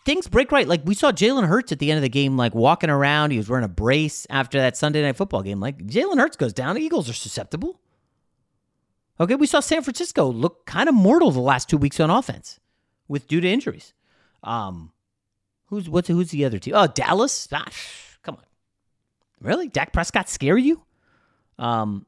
Things 0.05 0.27
break 0.27 0.51
right. 0.51 0.67
Like 0.67 0.83
we 0.85 0.95
saw 0.95 1.13
Jalen 1.13 1.47
Hurts 1.47 1.71
at 1.71 1.79
the 1.79 1.93
end 1.93 1.99
of 1.99 2.03
the 2.03 2.09
game, 2.09 2.37
like 2.37 2.53
walking 2.53 2.91
around. 2.91 3.31
He 3.31 3.37
was 3.37 3.49
wearing 3.49 3.65
a 3.65 3.69
brace 3.69 4.27
after 4.29 4.59
that 4.59 4.77
Sunday 4.77 5.03
night 5.03 5.17
football 5.17 5.43
game. 5.43 5.61
Like 5.61 5.87
Jalen 5.87 6.19
Hurts 6.19 6.37
goes 6.37 6.53
down, 6.53 6.75
the 6.75 6.83
Eagles 6.83 7.09
are 7.09 7.15
susceptible. 7.15 7.81
Okay, 9.21 9.35
we 9.35 9.47
saw 9.47 9.61
San 9.61 9.83
Francisco 9.83 10.31
look 10.31 10.65
kind 10.67 10.89
of 10.89 10.95
mortal 10.95 11.31
the 11.31 11.41
last 11.41 11.69
two 11.69 11.77
weeks 11.77 11.99
on 11.99 12.11
offense 12.11 12.61
with 13.09 13.27
due 13.27 13.41
to 13.41 13.49
injuries. 13.49 13.93
Um, 14.45 14.93
who's 15.67 15.89
what's 15.89 16.09
who's 16.09 16.31
the 16.31 16.45
other 16.45 16.59
team? 16.59 16.75
Oh, 16.77 16.87
Dallas. 16.87 17.49
Ah, 17.53 17.65
come 18.23 18.37
on, 18.37 18.45
Really? 19.41 19.69
Dak 19.69 19.93
Prescott 19.93 20.29
scare 20.29 20.57
you? 20.59 20.83
Um, 21.59 22.07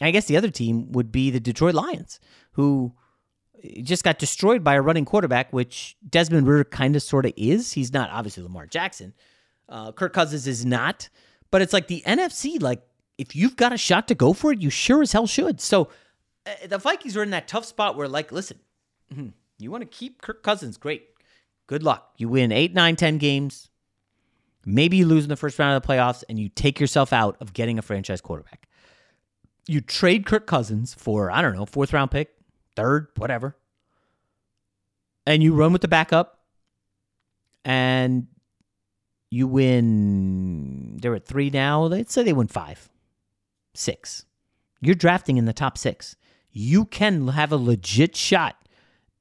I 0.00 0.10
guess 0.10 0.26
the 0.26 0.36
other 0.36 0.50
team 0.50 0.90
would 0.92 1.12
be 1.12 1.30
the 1.30 1.38
Detroit 1.38 1.74
Lions, 1.74 2.18
who 2.52 2.92
just 3.82 4.02
got 4.02 4.18
destroyed 4.18 4.64
by 4.64 4.74
a 4.74 4.82
running 4.82 5.04
quarterback, 5.04 5.52
which 5.52 5.96
Desmond 6.08 6.48
Ridder 6.48 6.64
kind 6.64 6.96
of 6.96 7.02
sort 7.02 7.26
of 7.26 7.32
is. 7.36 7.72
He's 7.72 7.92
not 7.92 8.10
obviously 8.10 8.42
Lamar 8.42 8.66
Jackson. 8.66 9.14
Uh, 9.68 9.92
Kirk 9.92 10.12
Cousins 10.12 10.48
is 10.48 10.66
not, 10.66 11.08
but 11.52 11.62
it's 11.62 11.72
like 11.72 11.86
the 11.86 12.02
NFC. 12.06 12.60
Like 12.60 12.82
if 13.18 13.36
you've 13.36 13.56
got 13.56 13.72
a 13.72 13.76
shot 13.76 14.08
to 14.08 14.14
go 14.14 14.32
for 14.32 14.52
it, 14.52 14.60
you 14.60 14.70
sure 14.70 15.02
as 15.02 15.12
hell 15.12 15.26
should. 15.26 15.60
So 15.60 15.88
uh, 16.46 16.66
the 16.68 16.78
Vikings 16.78 17.16
are 17.16 17.22
in 17.22 17.30
that 17.30 17.48
tough 17.48 17.64
spot 17.64 17.96
where, 17.96 18.08
like, 18.08 18.32
listen, 18.32 18.58
mm-hmm, 19.12 19.28
you 19.58 19.70
want 19.70 19.82
to 19.82 19.86
keep 19.86 20.20
Kirk 20.20 20.42
Cousins, 20.42 20.76
great, 20.76 21.08
good 21.66 21.82
luck. 21.82 22.12
You 22.16 22.28
win 22.28 22.52
eight, 22.52 22.74
nine, 22.74 22.96
ten 22.96 23.18
games. 23.18 23.68
Maybe 24.66 24.96
you 24.96 25.06
lose 25.06 25.24
in 25.24 25.28
the 25.28 25.36
first 25.36 25.58
round 25.58 25.76
of 25.76 25.82
the 25.82 25.88
playoffs 25.88 26.24
and 26.28 26.38
you 26.38 26.48
take 26.48 26.80
yourself 26.80 27.12
out 27.12 27.36
of 27.40 27.52
getting 27.52 27.78
a 27.78 27.82
franchise 27.82 28.20
quarterback. 28.20 28.66
You 29.66 29.80
trade 29.80 30.26
Kirk 30.26 30.46
Cousins 30.46 30.94
for, 30.94 31.30
I 31.30 31.42
don't 31.42 31.54
know, 31.54 31.66
fourth 31.66 31.92
round 31.92 32.10
pick, 32.10 32.34
third, 32.74 33.08
whatever. 33.16 33.56
And 35.26 35.42
you 35.42 35.54
run 35.54 35.72
with 35.72 35.82
the 35.82 35.88
backup 35.88 36.40
and 37.64 38.26
you 39.30 39.46
win. 39.46 40.98
They're 40.98 41.14
at 41.14 41.26
three 41.26 41.50
now. 41.50 41.84
Let's 41.84 42.12
say 42.12 42.22
they 42.22 42.32
win 42.32 42.48
five, 42.48 42.88
six. 43.74 44.24
You're 44.80 44.94
drafting 44.94 45.36
in 45.36 45.44
the 45.44 45.52
top 45.52 45.78
six. 45.78 46.16
You 46.50 46.84
can 46.84 47.28
have 47.28 47.52
a 47.52 47.56
legit 47.56 48.16
shot 48.16 48.56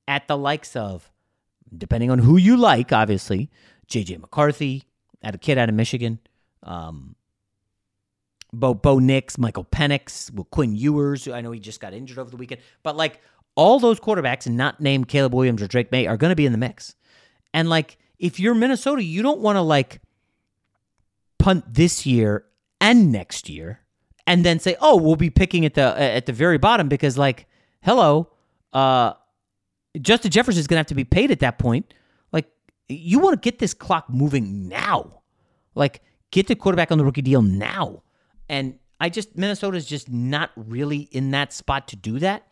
at 0.08 0.28
the 0.28 0.38
likes 0.38 0.76
of, 0.76 1.12
depending 1.76 2.12
on 2.12 2.20
who 2.20 2.38
you 2.38 2.58
like, 2.58 2.92
obviously, 2.92 3.50
JJ 3.88 4.20
McCarthy, 4.20 4.84
at 5.22 5.36
a 5.36 5.38
kid 5.38 5.58
out 5.58 5.70
of 5.70 5.76
Michigan. 5.76 6.20
Um, 6.62 7.16
Bo 8.52 8.74
Bo 8.76 9.00
Nix, 9.00 9.38
Michael 9.38 9.66
Penix, 9.66 10.32
Quinn 10.52 10.76
Ewers. 10.76 11.28
I 11.28 11.42
know 11.42 11.52
he 11.52 11.60
just 11.60 11.80
got 11.80 11.94
injured 11.94 12.20
over 12.20 12.30
the 12.30 12.38
weekend, 12.38 12.62
but 12.84 12.96
like 12.96 13.20
all 13.56 13.80
those 13.80 14.00
quarterbacks, 14.00 14.48
not 14.48 14.80
named 14.80 15.08
Caleb 15.08 15.34
Williams 15.34 15.62
or 15.62 15.68
Drake 15.68 15.92
Maye, 15.92 16.08
are 16.08 16.18
going 16.18 16.30
to 16.30 16.36
be 16.36 16.46
in 16.46 16.52
the 16.52 16.58
mix. 16.58 16.96
And 17.54 17.70
like, 17.70 17.98
if 18.20 18.40
you're 18.40 18.54
Minnesota, 18.54 19.04
you 19.04 19.22
don't 19.22 19.40
want 19.40 19.56
to 19.56 19.62
like 19.62 20.02
punt 21.40 21.74
this 21.74 22.06
year 22.06 22.46
and 22.80 23.12
next 23.12 23.50
year, 23.50 23.80
and 24.26 24.46
then 24.46 24.60
say, 24.60 24.76
"Oh, 24.80 24.98
we'll 24.98 25.16
be 25.16 25.30
picking 25.30 25.66
at 25.66 25.74
the 25.74 26.00
at 26.00 26.26
the 26.26 26.34
very 26.34 26.58
bottom," 26.58 26.88
because 26.88 27.18
like, 27.18 27.48
hello, 27.82 28.30
uh, 28.72 29.14
Justin 30.02 30.32
is 30.32 30.68
going 30.68 30.76
to 30.76 30.78
have 30.78 30.88
to 30.88 30.96
be 30.96 31.04
paid 31.04 31.32
at 31.32 31.40
that 31.40 31.60
point. 31.60 31.94
Like, 32.32 32.50
you 32.90 33.20
want 33.20 33.42
to 33.42 33.50
get 33.50 33.60
this 33.60 33.74
clock 33.74 34.10
moving 34.10 34.68
now. 34.68 35.22
Like, 35.76 36.02
get 36.32 36.48
the 36.48 36.56
quarterback 36.56 36.92
on 36.92 36.98
the 36.98 37.06
rookie 37.06 37.22
deal 37.22 37.42
now. 37.42 38.04
And 38.50 38.80
I 39.00 39.10
just 39.10 39.38
Minnesota's 39.38 39.86
just 39.86 40.10
not 40.10 40.52
really 40.56 41.10
in 41.12 41.32
that 41.32 41.54
spot 41.54 41.88
to 41.90 41.96
do 41.96 42.20
that. 42.20 42.48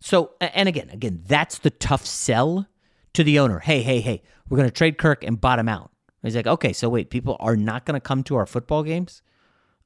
So, 0.00 0.34
and 0.40 0.68
again, 0.68 0.90
again, 0.90 1.22
that's 1.26 1.58
the 1.58 1.70
tough 1.70 2.06
sell 2.06 2.68
to 3.14 3.24
the 3.24 3.38
owner. 3.38 3.58
Hey, 3.58 3.82
hey, 3.82 4.00
hey, 4.00 4.22
we're 4.48 4.56
going 4.56 4.68
to 4.68 4.74
trade 4.74 4.96
Kirk 4.96 5.24
and 5.24 5.40
bottom 5.40 5.68
out. 5.68 5.90
He's 6.22 6.36
like, 6.36 6.46
okay, 6.46 6.72
so 6.72 6.88
wait, 6.88 7.10
people 7.10 7.36
are 7.40 7.56
not 7.56 7.84
going 7.84 7.94
to 7.94 8.00
come 8.00 8.22
to 8.24 8.36
our 8.36 8.46
football 8.46 8.82
games. 8.82 9.22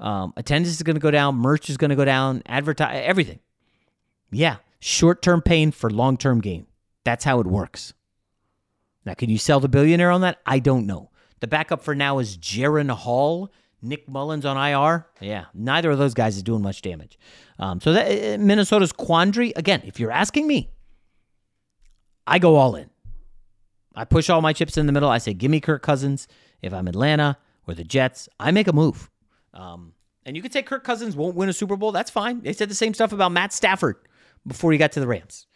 Um, 0.02 0.32
attendance 0.36 0.74
is 0.74 0.82
going 0.82 0.96
to 0.96 1.00
go 1.00 1.10
down. 1.10 1.36
Merch 1.36 1.70
is 1.70 1.76
going 1.76 1.90
to 1.90 1.96
go 1.96 2.04
down. 2.04 2.42
Advertise 2.46 3.02
everything. 3.06 3.38
Yeah, 4.32 4.56
short 4.80 5.22
term 5.22 5.40
pain 5.40 5.70
for 5.70 5.88
long 5.88 6.16
term 6.16 6.40
gain. 6.40 6.66
That's 7.04 7.24
how 7.24 7.40
it 7.40 7.46
works. 7.46 7.94
Now, 9.04 9.14
can 9.14 9.30
you 9.30 9.38
sell 9.38 9.60
the 9.60 9.68
billionaire 9.68 10.10
on 10.10 10.20
that? 10.20 10.40
I 10.44 10.58
don't 10.58 10.86
know. 10.86 11.10
The 11.40 11.46
backup 11.46 11.82
for 11.82 11.94
now 11.94 12.18
is 12.18 12.36
Jaren 12.36 12.90
Hall. 12.90 13.52
Nick 13.84 14.08
Mullens 14.08 14.44
on 14.44 14.56
IR. 14.56 15.06
Yeah, 15.20 15.46
neither 15.54 15.90
of 15.90 15.98
those 15.98 16.14
guys 16.14 16.36
is 16.36 16.42
doing 16.44 16.62
much 16.62 16.82
damage. 16.82 17.18
Um, 17.58 17.80
so 17.80 17.92
that 17.92 18.34
uh, 18.34 18.38
Minnesota's 18.38 18.92
quandary 18.92 19.52
again. 19.56 19.82
If 19.84 19.98
you're 19.98 20.12
asking 20.12 20.46
me, 20.46 20.70
I 22.26 22.38
go 22.38 22.56
all 22.56 22.76
in. 22.76 22.90
I 23.94 24.04
push 24.04 24.30
all 24.30 24.40
my 24.40 24.52
chips 24.52 24.76
in 24.76 24.86
the 24.86 24.92
middle. 24.92 25.08
I 25.08 25.18
say, 25.18 25.34
give 25.34 25.50
me 25.50 25.60
Kirk 25.60 25.82
Cousins. 25.82 26.28
If 26.62 26.72
I'm 26.72 26.86
Atlanta 26.86 27.38
or 27.66 27.74
the 27.74 27.84
Jets, 27.84 28.28
I 28.38 28.52
make 28.52 28.68
a 28.68 28.72
move. 28.72 29.10
Um, 29.54 29.94
and 30.24 30.36
you 30.36 30.42
could 30.42 30.52
say 30.52 30.62
Kirk 30.62 30.84
Cousins 30.84 31.16
won't 31.16 31.34
win 31.34 31.48
a 31.48 31.52
Super 31.52 31.76
Bowl. 31.76 31.92
That's 31.92 32.10
fine. 32.10 32.42
They 32.42 32.52
said 32.52 32.68
the 32.68 32.74
same 32.74 32.94
stuff 32.94 33.12
about 33.12 33.32
Matt 33.32 33.52
Stafford 33.52 33.96
before 34.46 34.72
he 34.72 34.78
got 34.78 34.92
to 34.92 35.00
the 35.00 35.06
Rams. 35.06 35.46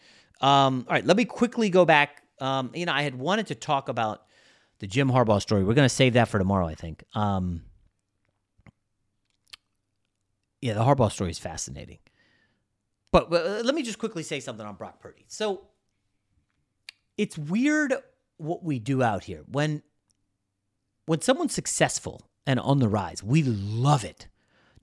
Um, 0.40 0.84
all 0.88 0.94
right, 0.94 1.06
let 1.06 1.16
me 1.16 1.24
quickly 1.24 1.70
go 1.70 1.84
back. 1.84 2.22
Um, 2.40 2.70
you 2.74 2.84
know, 2.86 2.92
I 2.92 3.02
had 3.02 3.14
wanted 3.14 3.46
to 3.48 3.54
talk 3.54 3.88
about 3.88 4.22
the 4.80 4.86
Jim 4.86 5.10
Harbaugh 5.10 5.40
story. 5.40 5.64
We're 5.64 5.74
going 5.74 5.88
to 5.88 5.94
save 5.94 6.14
that 6.14 6.28
for 6.28 6.38
tomorrow, 6.38 6.66
I 6.66 6.74
think. 6.74 7.04
Um, 7.14 7.62
yeah, 10.60 10.74
the 10.74 10.80
Harbaugh 10.80 11.10
story 11.10 11.30
is 11.30 11.38
fascinating. 11.38 11.98
But 13.12 13.32
uh, 13.32 13.62
let 13.64 13.74
me 13.74 13.82
just 13.82 13.98
quickly 13.98 14.22
say 14.22 14.40
something 14.40 14.66
on 14.66 14.74
Brock 14.74 15.00
Purdy. 15.00 15.24
So 15.28 15.68
it's 17.16 17.38
weird 17.38 17.94
what 18.36 18.62
we 18.62 18.78
do 18.78 19.02
out 19.02 19.24
here 19.24 19.42
when 19.50 19.82
when 21.06 21.22
someone's 21.22 21.54
successful 21.54 22.28
and 22.46 22.60
on 22.60 22.78
the 22.78 22.88
rise. 22.88 23.22
We 23.22 23.42
love 23.42 24.04
it. 24.04 24.28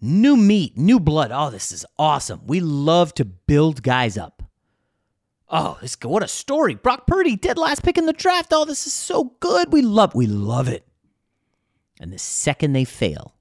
New 0.02 0.36
meat, 0.36 0.78
new 0.78 1.00
blood. 1.00 1.32
Oh, 1.34 1.50
this 1.50 1.72
is 1.72 1.86
awesome. 1.98 2.42
We 2.46 2.60
love 2.60 3.14
to 3.16 3.26
build 3.26 3.82
guys 3.82 4.18
up. 4.18 4.44
Oh, 5.50 5.78
this 5.82 5.96
what 6.02 6.24
a 6.24 6.28
story. 6.28 6.76
Brock 6.76 7.08
Purdy 7.08 7.36
dead 7.36 7.58
last 7.58 7.84
pick 7.84 7.98
in 7.98 8.06
the 8.06 8.14
draft. 8.14 8.52
Oh, 8.52 8.66
this 8.66 8.86
is 8.86 8.94
so 8.94 9.36
good. 9.40 9.72
We 9.72 9.82
love 9.82 10.14
we 10.14 10.28
love 10.28 10.68
it. 10.68 10.86
And 12.02 12.12
the 12.12 12.18
second 12.18 12.74
they 12.74 12.84
fail, 12.86 13.36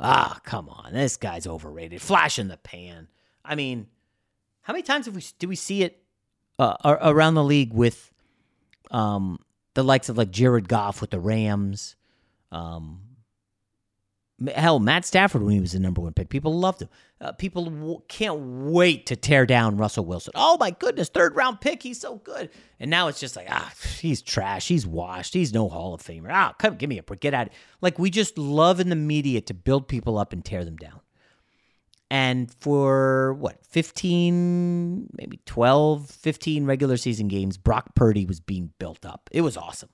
ah, 0.00 0.40
come 0.44 0.68
on, 0.68 0.92
this 0.92 1.16
guy's 1.16 1.46
overrated. 1.46 2.02
Flash 2.02 2.38
in 2.38 2.48
the 2.48 2.56
pan. 2.56 3.08
I 3.44 3.54
mean, 3.54 3.86
how 4.62 4.72
many 4.72 4.82
times 4.82 5.06
have 5.06 5.14
we 5.14 5.22
do 5.38 5.46
we 5.46 5.56
see 5.56 5.82
it 5.82 6.02
uh, 6.58 6.76
around 6.84 7.34
the 7.34 7.44
league 7.44 7.72
with 7.72 8.10
um, 8.90 9.38
the 9.74 9.84
likes 9.84 10.08
of 10.08 10.18
like 10.18 10.30
Jared 10.30 10.68
Goff 10.68 11.00
with 11.00 11.10
the 11.10 11.20
Rams? 11.20 11.94
Um, 12.50 13.02
Hell, 14.54 14.80
Matt 14.80 15.06
Stafford 15.06 15.42
when 15.42 15.54
he 15.54 15.60
was 15.60 15.72
the 15.72 15.80
number 15.80 16.02
one 16.02 16.12
pick, 16.12 16.28
people 16.28 16.58
loved 16.58 16.82
him. 16.82 16.88
Uh, 17.22 17.32
people 17.32 17.64
w- 17.64 18.02
can't 18.06 18.38
wait 18.38 19.06
to 19.06 19.16
tear 19.16 19.46
down 19.46 19.78
Russell 19.78 20.04
Wilson. 20.04 20.32
Oh 20.34 20.58
my 20.60 20.72
goodness, 20.72 21.08
third 21.08 21.34
round 21.34 21.62
pick, 21.62 21.82
he's 21.82 21.98
so 21.98 22.16
good. 22.16 22.50
And 22.78 22.90
now 22.90 23.08
it's 23.08 23.18
just 23.18 23.34
like, 23.34 23.46
ah, 23.50 23.72
he's 23.98 24.20
trash. 24.20 24.68
He's 24.68 24.86
washed. 24.86 25.32
He's 25.32 25.54
no 25.54 25.70
Hall 25.70 25.94
of 25.94 26.02
Famer. 26.02 26.28
Ah, 26.30 26.54
come 26.58 26.76
give 26.76 26.90
me 26.90 26.98
a 26.98 27.02
break. 27.02 27.20
Get 27.20 27.32
out. 27.32 27.48
Like 27.80 27.98
we 27.98 28.10
just 28.10 28.36
love 28.36 28.78
in 28.78 28.90
the 28.90 28.96
media 28.96 29.40
to 29.40 29.54
build 29.54 29.88
people 29.88 30.18
up 30.18 30.34
and 30.34 30.44
tear 30.44 30.66
them 30.66 30.76
down. 30.76 31.00
And 32.10 32.52
for 32.60 33.34
what, 33.34 33.64
15, 33.66 35.08
maybe 35.14 35.40
12, 35.46 36.08
15 36.08 36.64
regular 36.66 36.96
season 36.96 37.26
games, 37.28 37.56
Brock 37.56 37.94
Purdy 37.94 38.26
was 38.26 38.38
being 38.38 38.72
built 38.78 39.04
up. 39.04 39.28
It 39.32 39.40
was 39.40 39.56
awesome. 39.56 39.88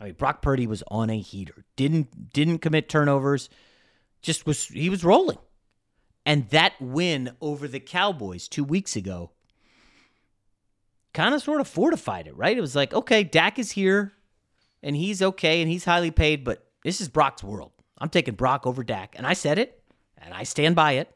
I 0.00 0.04
mean, 0.04 0.14
Brock 0.14 0.42
Purdy 0.42 0.66
was 0.66 0.82
on 0.88 1.10
a 1.10 1.18
heater. 1.18 1.64
Didn't 1.76 2.32
didn't 2.32 2.58
commit 2.58 2.88
turnovers. 2.88 3.48
Just 4.22 4.46
was 4.46 4.66
he 4.66 4.90
was 4.90 5.04
rolling. 5.04 5.38
And 6.26 6.48
that 6.50 6.74
win 6.80 7.36
over 7.40 7.68
the 7.68 7.80
Cowboys 7.80 8.48
2 8.48 8.64
weeks 8.64 8.96
ago 8.96 9.30
kind 11.12 11.34
of 11.34 11.42
sort 11.42 11.60
of 11.60 11.68
fortified 11.68 12.26
it, 12.26 12.36
right? 12.36 12.56
It 12.56 12.60
was 12.60 12.74
like, 12.74 12.92
okay, 12.92 13.22
Dak 13.22 13.58
is 13.58 13.70
here 13.70 14.12
and 14.82 14.96
he's 14.96 15.22
okay 15.22 15.62
and 15.62 15.70
he's 15.70 15.84
highly 15.84 16.10
paid, 16.10 16.44
but 16.44 16.66
this 16.82 17.00
is 17.00 17.08
Brock's 17.08 17.42
world. 17.42 17.72
I'm 17.98 18.08
taking 18.08 18.34
Brock 18.34 18.66
over 18.66 18.82
Dak. 18.82 19.14
And 19.16 19.26
I 19.26 19.32
said 19.32 19.58
it, 19.58 19.82
and 20.18 20.34
I 20.34 20.42
stand 20.42 20.74
by 20.76 20.92
it. 20.92 21.14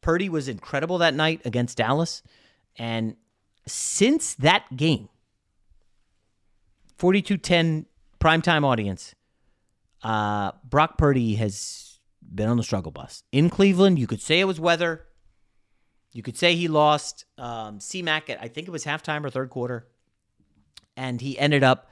Purdy 0.00 0.28
was 0.28 0.48
incredible 0.48 0.98
that 0.98 1.14
night 1.14 1.42
against 1.44 1.76
Dallas. 1.76 2.22
And 2.76 3.16
since 3.66 4.34
that 4.34 4.76
game, 4.76 5.08
4210 7.02 7.86
primetime 8.20 8.64
audience. 8.64 9.16
Uh, 10.04 10.52
Brock 10.62 10.98
Purdy 10.98 11.34
has 11.34 11.98
been 12.32 12.48
on 12.48 12.56
the 12.56 12.62
struggle 12.62 12.92
bus. 12.92 13.24
In 13.32 13.50
Cleveland, 13.50 13.98
you 13.98 14.06
could 14.06 14.22
say 14.22 14.38
it 14.38 14.44
was 14.44 14.60
weather. 14.60 15.04
You 16.12 16.22
could 16.22 16.38
say 16.38 16.54
he 16.54 16.68
lost 16.68 17.24
um, 17.38 17.80
C-Mac 17.80 18.30
at, 18.30 18.40
I 18.40 18.46
think 18.46 18.68
it 18.68 18.70
was 18.70 18.84
halftime 18.84 19.24
or 19.24 19.30
third 19.30 19.50
quarter. 19.50 19.88
And 20.96 21.20
he 21.20 21.36
ended 21.40 21.64
up 21.64 21.90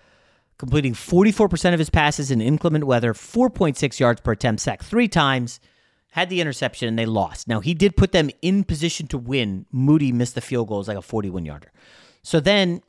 completing 0.59 0.94
44% 0.94 1.73
of 1.73 1.81
his 1.81 1.90
passes 1.90 2.31
in 2.31 2.40
inclement 2.40 2.85
weather, 2.85 3.12
4.6 3.12 3.99
yards 3.99 4.20
per 4.20 4.31
attempt, 4.31 4.62
sack 4.62 4.81
three 4.81 5.09
times, 5.09 5.59
had 6.12 6.31
the 6.31 6.40
interception, 6.40 6.87
and 6.87 6.96
they 6.96 7.07
lost. 7.07 7.49
Now, 7.49 7.59
he 7.59 7.75
did 7.75 7.96
put 7.96 8.12
them 8.12 8.31
in 8.42 8.62
position 8.62 9.09
to 9.09 9.18
win. 9.18 9.66
Moody 9.73 10.12
missed 10.12 10.37
the 10.37 10.40
field 10.40 10.68
goal. 10.68 10.77
It 10.77 10.83
was 10.83 10.88
like 10.88 10.99
a 10.99 11.03
41 11.03 11.44
yarder. 11.44 11.73
So 12.23 12.38
then 12.38 12.83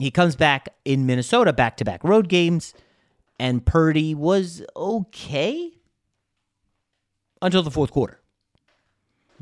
he 0.00 0.10
comes 0.10 0.36
back 0.36 0.68
in 0.84 1.06
Minnesota, 1.06 1.52
back 1.52 1.76
to 1.78 1.84
back 1.84 2.02
road 2.02 2.28
games, 2.28 2.74
and 3.38 3.64
Purdy 3.64 4.14
was 4.14 4.62
okay 4.76 5.72
until 7.42 7.62
the 7.62 7.70
fourth 7.70 7.90
quarter. 7.90 8.20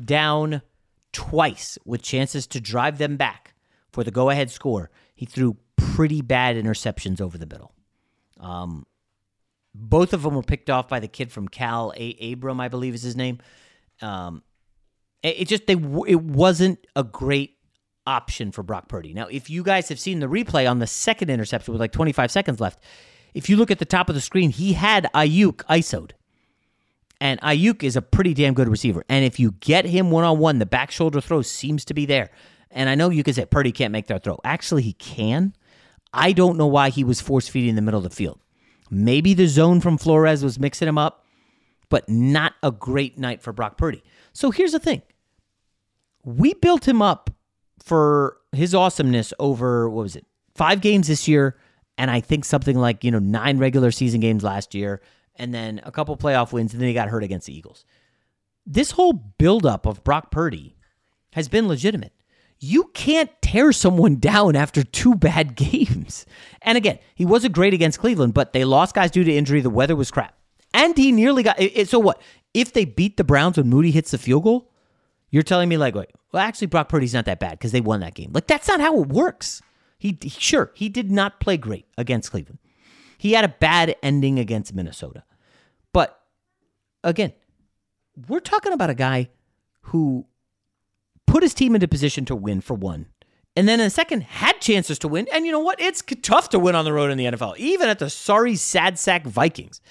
Down 0.03 0.61
twice 1.11 1.77
with 1.85 2.01
chances 2.01 2.47
to 2.47 2.61
drive 2.61 2.97
them 2.97 3.17
back 3.17 3.53
for 3.91 4.03
the 4.03 4.11
go 4.11 4.29
ahead 4.29 4.49
score. 4.51 4.89
He 5.15 5.25
threw 5.25 5.57
pretty 5.75 6.21
bad 6.21 6.55
interceptions 6.55 7.19
over 7.19 7.37
the 7.37 7.45
middle. 7.45 7.73
Um, 8.39 8.85
both 9.75 10.13
of 10.13 10.23
them 10.23 10.35
were 10.35 10.43
picked 10.43 10.69
off 10.69 10.87
by 10.87 10.99
the 10.99 11.07
kid 11.07 11.31
from 11.31 11.47
Cal, 11.47 11.93
A- 11.95 12.31
Abram, 12.33 12.59
I 12.59 12.69
believe 12.69 12.93
is 12.93 13.01
his 13.01 13.15
name. 13.15 13.39
Um, 14.01 14.43
it, 15.21 15.41
it 15.41 15.47
just 15.47 15.67
they 15.67 15.73
it 16.07 16.21
wasn't 16.21 16.85
a 16.95 17.03
great 17.03 17.57
option 18.09 18.51
for 18.51 18.63
Brock 18.63 18.87
Purdy. 18.87 19.13
Now, 19.13 19.27
if 19.27 19.49
you 19.49 19.61
guys 19.61 19.87
have 19.89 19.99
seen 19.99 20.19
the 20.19 20.25
replay 20.25 20.69
on 20.69 20.79
the 20.79 20.87
second 20.87 21.29
interception 21.29 21.71
with 21.71 21.79
like 21.79 21.91
25 21.91 22.31
seconds 22.31 22.59
left, 22.59 22.79
if 23.35 23.49
you 23.49 23.55
look 23.55 23.69
at 23.69 23.77
the 23.77 23.85
top 23.85 24.09
of 24.09 24.15
the 24.15 24.21
screen, 24.21 24.49
he 24.49 24.73
had 24.73 25.07
Aiyuk 25.13 25.57
ISO'd. 25.69 26.15
And 27.21 27.39
Aiyuk 27.41 27.83
is 27.83 27.95
a 27.95 28.01
pretty 28.01 28.33
damn 28.33 28.55
good 28.55 28.67
receiver. 28.67 29.03
And 29.07 29.23
if 29.23 29.39
you 29.39 29.51
get 29.59 29.85
him 29.85 30.09
one 30.09 30.23
on 30.23 30.39
one, 30.39 30.57
the 30.57 30.65
back 30.65 30.89
shoulder 30.89 31.21
throw 31.21 31.43
seems 31.43 31.85
to 31.85 31.93
be 31.93 32.07
there. 32.07 32.31
And 32.71 32.89
I 32.89 32.95
know 32.95 33.11
you 33.11 33.23
could 33.23 33.35
say 33.35 33.45
Purdy 33.45 33.71
can't 33.71 33.91
make 33.91 34.07
that 34.07 34.23
throw. 34.23 34.39
Actually, 34.43 34.81
he 34.81 34.93
can. 34.93 35.53
I 36.11 36.31
don't 36.31 36.57
know 36.57 36.67
why 36.67 36.89
he 36.89 37.03
was 37.03 37.21
force 37.21 37.47
feeding 37.47 37.75
the 37.75 37.81
middle 37.83 37.99
of 37.99 38.03
the 38.03 38.09
field. 38.09 38.39
Maybe 38.89 39.35
the 39.35 39.47
zone 39.47 39.81
from 39.81 39.99
Flores 39.99 40.43
was 40.43 40.59
mixing 40.59 40.87
him 40.87 40.97
up, 40.97 41.25
but 41.89 42.09
not 42.09 42.53
a 42.63 42.71
great 42.71 43.19
night 43.19 43.43
for 43.43 43.53
Brock 43.53 43.77
Purdy. 43.77 44.03
So 44.33 44.49
here's 44.49 44.71
the 44.71 44.79
thing 44.79 45.03
we 46.23 46.55
built 46.55 46.87
him 46.87 47.01
up 47.01 47.29
for 47.89 48.37
his 48.51 48.73
awesomeness 48.73 49.33
over 49.39 49.89
what 49.89 50.03
was 50.03 50.15
it 50.15 50.25
five 50.55 50.79
games 50.79 51.07
this 51.07 51.27
year 51.27 51.57
and 51.97 52.09
i 52.09 52.19
think 52.19 52.45
something 52.45 52.77
like 52.77 53.03
you 53.03 53.11
know 53.11 53.19
nine 53.19 53.57
regular 53.57 53.91
season 53.91 54.19
games 54.21 54.43
last 54.43 54.73
year 54.73 55.01
and 55.39 55.53
then 55.53 55.79
a 55.83 55.91
couple 55.91 56.15
playoff 56.17 56.51
wins 56.51 56.73
and 56.73 56.81
then 56.81 56.89
he 56.89 56.93
got 56.93 57.07
hurt 57.07 57.23
against 57.23 57.47
the 57.47 57.57
eagles. 57.57 57.85
This 58.65 58.91
whole 58.91 59.13
buildup 59.13 59.87
of 59.87 60.03
brock 60.03 60.29
purdy 60.29 60.75
has 61.31 61.47
been 61.47 61.67
legitimate. 61.67 62.13
You 62.59 62.91
can't 62.93 63.31
tear 63.41 63.71
someone 63.71 64.15
down 64.19 64.55
after 64.55 64.83
two 64.83 65.15
bad 65.15 65.55
games. 65.55 66.25
And 66.61 66.77
again 66.77 66.99
he 67.15 67.25
wasn't 67.25 67.55
great 67.55 67.73
against 67.73 67.99
cleveland 67.99 68.33
but 68.33 68.53
they 68.53 68.65
lost 68.65 68.93
guys 68.93 69.09
due 69.09 69.23
to 69.23 69.33
injury. 69.33 69.61
The 69.61 69.69
weather 69.69 69.95
was 69.95 70.11
crap. 70.11 70.35
And 70.71 70.95
he 70.95 71.11
nearly 71.11 71.41
got 71.41 71.59
it, 71.59 71.89
so 71.89 71.97
what? 71.97 72.21
If 72.53 72.73
they 72.73 72.85
beat 72.85 73.17
the 73.17 73.23
browns 73.23 73.57
when 73.57 73.69
moody 73.69 73.89
hits 73.89 74.11
the 74.11 74.19
field 74.19 74.43
goal 74.43 74.68
You're 75.31 75.43
telling 75.43 75.69
me 75.69 75.77
like, 75.77 75.95
wait, 75.95 76.11
well, 76.31 76.43
actually, 76.43 76.67
Brock 76.67 76.89
Purdy's 76.89 77.13
not 77.13 77.25
that 77.25 77.39
bad 77.39 77.51
because 77.51 77.71
they 77.71 77.81
won 77.81 77.99
that 78.01 78.15
game. 78.15 78.31
Like 78.33 78.47
that's 78.47 78.67
not 78.67 78.79
how 78.79 79.01
it 79.01 79.09
works. 79.09 79.61
He 79.97 80.17
sure 80.27 80.71
he 80.73 80.89
did 80.89 81.11
not 81.11 81.39
play 81.39 81.57
great 81.57 81.85
against 81.97 82.31
Cleveland. 82.31 82.59
He 83.17 83.33
had 83.33 83.43
a 83.43 83.49
bad 83.49 83.95
ending 84.01 84.39
against 84.39 84.73
Minnesota, 84.73 85.23
but 85.93 86.21
again, 87.03 87.33
we're 88.27 88.39
talking 88.39 88.73
about 88.73 88.89
a 88.89 88.95
guy 88.95 89.29
who 89.81 90.25
put 91.27 91.43
his 91.43 91.53
team 91.53 91.75
into 91.75 91.87
position 91.87 92.25
to 92.25 92.35
win 92.35 92.61
for 92.61 92.73
one. 92.75 93.07
And 93.55 93.67
then 93.67 93.79
in 93.79 93.87
the 93.87 93.89
second, 93.89 94.23
had 94.23 94.61
chances 94.61 94.99
to 94.99 95.07
win. 95.07 95.27
And 95.33 95.45
you 95.45 95.51
know 95.51 95.59
what? 95.59 95.81
It's 95.81 96.03
tough 96.21 96.49
to 96.49 96.59
win 96.59 96.75
on 96.75 96.85
the 96.85 96.93
road 96.93 97.11
in 97.11 97.17
the 97.17 97.25
NFL, 97.25 97.57
even 97.57 97.89
at 97.89 97.99
the 97.99 98.09
sorry, 98.09 98.55
sad 98.55 98.97
sack 98.97 99.25
Vikings. 99.25 99.81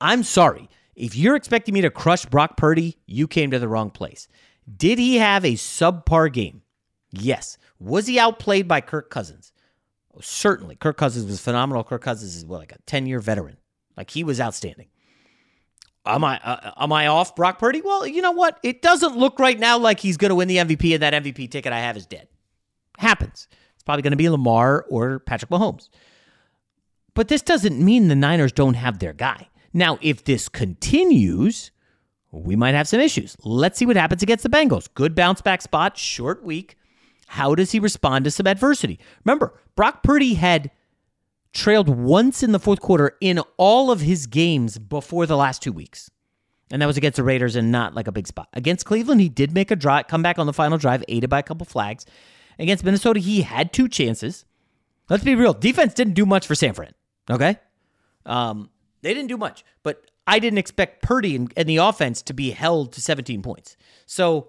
I'm 0.00 0.22
sorry. 0.22 0.68
If 0.94 1.16
you're 1.16 1.36
expecting 1.36 1.74
me 1.74 1.82
to 1.82 1.90
crush 1.90 2.26
Brock 2.26 2.56
Purdy, 2.56 2.98
you 3.06 3.28
came 3.28 3.50
to 3.50 3.58
the 3.58 3.68
wrong 3.68 3.90
place. 3.90 4.28
Did 4.74 4.98
he 4.98 5.16
have 5.16 5.44
a 5.44 5.52
subpar 5.54 6.32
game? 6.32 6.62
Yes. 7.10 7.58
Was 7.78 8.06
he 8.06 8.18
outplayed 8.18 8.66
by 8.66 8.80
Kirk 8.80 9.10
Cousins? 9.10 9.52
Oh, 10.14 10.20
certainly. 10.20 10.76
Kirk 10.76 10.96
Cousins 10.96 11.26
was 11.26 11.40
phenomenal. 11.40 11.84
Kirk 11.84 12.02
Cousins 12.02 12.34
is 12.36 12.44
what, 12.44 12.60
like 12.60 12.72
a 12.72 12.78
10 12.86 13.06
year 13.06 13.20
veteran. 13.20 13.58
Like 13.96 14.10
he 14.10 14.24
was 14.24 14.40
outstanding. 14.40 14.88
Am 16.04 16.22
I 16.22 16.38
uh, 16.38 16.72
am 16.78 16.92
I 16.92 17.08
off 17.08 17.34
Brock 17.34 17.58
Purdy? 17.58 17.80
Well, 17.80 18.06
you 18.06 18.22
know 18.22 18.30
what? 18.30 18.60
It 18.62 18.80
doesn't 18.80 19.16
look 19.16 19.40
right 19.40 19.58
now 19.58 19.76
like 19.76 19.98
he's 19.98 20.16
going 20.16 20.28
to 20.28 20.36
win 20.36 20.46
the 20.46 20.58
MVP, 20.58 20.94
and 20.94 21.02
that 21.02 21.12
MVP 21.12 21.50
ticket 21.50 21.72
I 21.72 21.80
have 21.80 21.96
is 21.96 22.06
dead. 22.06 22.28
Happens. 22.98 23.48
It's 23.74 23.82
probably 23.82 24.02
going 24.02 24.12
to 24.12 24.16
be 24.16 24.28
Lamar 24.28 24.86
or 24.88 25.18
Patrick 25.18 25.50
Mahomes. 25.50 25.88
But 27.14 27.28
this 27.28 27.42
doesn't 27.42 27.82
mean 27.84 28.06
the 28.06 28.14
Niners 28.14 28.52
don't 28.52 28.74
have 28.74 29.00
their 29.00 29.14
guy. 29.14 29.48
Now, 29.72 29.98
if 30.00 30.24
this 30.24 30.48
continues, 30.48 31.72
we 32.44 32.56
might 32.56 32.74
have 32.74 32.88
some 32.88 33.00
issues. 33.00 33.36
Let's 33.42 33.78
see 33.78 33.86
what 33.86 33.96
happens 33.96 34.22
against 34.22 34.42
the 34.42 34.50
Bengals. 34.50 34.88
Good 34.94 35.14
bounce 35.14 35.40
back 35.40 35.62
spot, 35.62 35.96
short 35.96 36.42
week. 36.42 36.76
How 37.28 37.54
does 37.54 37.72
he 37.72 37.80
respond 37.80 38.24
to 38.24 38.30
some 38.30 38.46
adversity? 38.46 39.00
Remember, 39.24 39.58
Brock 39.74 40.02
Purdy 40.02 40.34
had 40.34 40.70
trailed 41.52 41.88
once 41.88 42.42
in 42.42 42.52
the 42.52 42.60
fourth 42.60 42.80
quarter 42.80 43.16
in 43.20 43.40
all 43.56 43.90
of 43.90 44.00
his 44.00 44.26
games 44.26 44.78
before 44.78 45.26
the 45.26 45.36
last 45.36 45.62
two 45.62 45.72
weeks. 45.72 46.10
And 46.70 46.82
that 46.82 46.86
was 46.86 46.96
against 46.96 47.16
the 47.16 47.22
Raiders 47.24 47.56
and 47.56 47.72
not 47.72 47.94
like 47.94 48.08
a 48.08 48.12
big 48.12 48.26
spot. 48.26 48.48
Against 48.52 48.86
Cleveland, 48.86 49.20
he 49.20 49.28
did 49.28 49.52
make 49.52 49.70
a 49.70 49.76
drive, 49.76 50.08
come 50.08 50.22
back 50.22 50.38
on 50.38 50.46
the 50.46 50.52
final 50.52 50.78
drive, 50.78 51.02
aided 51.08 51.30
by 51.30 51.38
a 51.38 51.42
couple 51.42 51.64
flags. 51.64 52.04
Against 52.58 52.84
Minnesota, 52.84 53.20
he 53.20 53.42
had 53.42 53.72
two 53.72 53.88
chances. 53.88 54.44
Let's 55.08 55.24
be 55.24 55.34
real. 55.34 55.52
Defense 55.52 55.94
didn't 55.94 56.14
do 56.14 56.26
much 56.26 56.46
for 56.46 56.54
San 56.54 56.74
Fran. 56.74 56.92
Okay? 57.30 57.58
Um, 58.24 58.70
they 59.02 59.14
didn't 59.14 59.28
do 59.28 59.36
much. 59.36 59.64
But 59.82 60.10
I 60.26 60.38
didn't 60.38 60.58
expect 60.58 61.02
Purdy 61.02 61.36
and, 61.36 61.52
the 61.54 61.76
offense 61.78 62.22
to 62.22 62.34
be 62.34 62.50
held 62.50 62.92
to 62.94 63.00
17 63.00 63.42
points. 63.42 63.76
So 64.06 64.48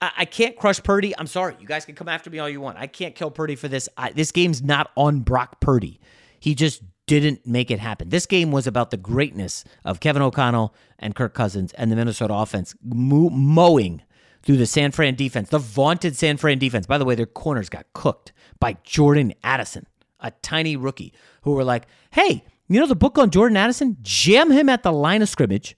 I, 0.00 0.12
I, 0.18 0.24
can't 0.26 0.56
crush 0.56 0.82
Purdy. 0.82 1.16
I'm 1.16 1.26
sorry. 1.26 1.56
You 1.60 1.66
guys 1.66 1.84
can 1.84 1.94
come 1.94 2.08
after 2.08 2.30
me 2.30 2.38
all 2.38 2.48
you 2.48 2.60
want. 2.60 2.78
I 2.78 2.86
can't 2.86 3.14
kill 3.14 3.30
Purdy 3.30 3.56
for 3.56 3.68
this. 3.68 3.88
I, 3.96 4.12
this 4.12 4.32
game's 4.32 4.62
not 4.62 4.90
on 4.96 5.20
Brock 5.20 5.60
Purdy. 5.60 5.98
He 6.38 6.54
just 6.54 6.82
didn't 7.06 7.46
make 7.46 7.70
it 7.70 7.78
happen. 7.78 8.08
This 8.08 8.26
game 8.26 8.50
was 8.50 8.66
about 8.66 8.90
the 8.90 8.96
greatness 8.96 9.64
of 9.84 10.00
Kevin 10.00 10.22
O'Connell 10.22 10.74
and 10.98 11.14
Kirk 11.14 11.34
Cousins 11.34 11.72
and 11.74 11.90
the 11.90 11.96
Minnesota 11.96 12.34
offense 12.34 12.74
mo- 12.82 13.30
mowing 13.30 14.02
through 14.42 14.56
the 14.58 14.66
San 14.66 14.90
Fran 14.90 15.14
defense, 15.14 15.48
the 15.48 15.58
vaunted 15.58 16.16
San 16.16 16.36
Fran 16.36 16.58
defense. 16.58 16.86
By 16.86 16.98
the 16.98 17.04
way, 17.04 17.14
their 17.14 17.26
corners 17.26 17.68
got 17.68 17.86
cooked 17.94 18.32
by 18.60 18.76
Jordan 18.84 19.32
Addison, 19.42 19.86
a 20.20 20.30
tiny 20.30 20.76
rookie, 20.76 21.14
who 21.42 21.52
were 21.52 21.64
like, 21.64 21.86
hey, 22.10 22.44
you 22.68 22.80
know 22.80 22.86
the 22.86 22.96
book 22.96 23.18
on 23.18 23.30
Jordan 23.30 23.56
Addison? 23.56 23.96
Jam 24.02 24.50
him 24.50 24.68
at 24.68 24.82
the 24.82 24.92
line 24.92 25.22
of 25.22 25.28
scrimmage, 25.28 25.76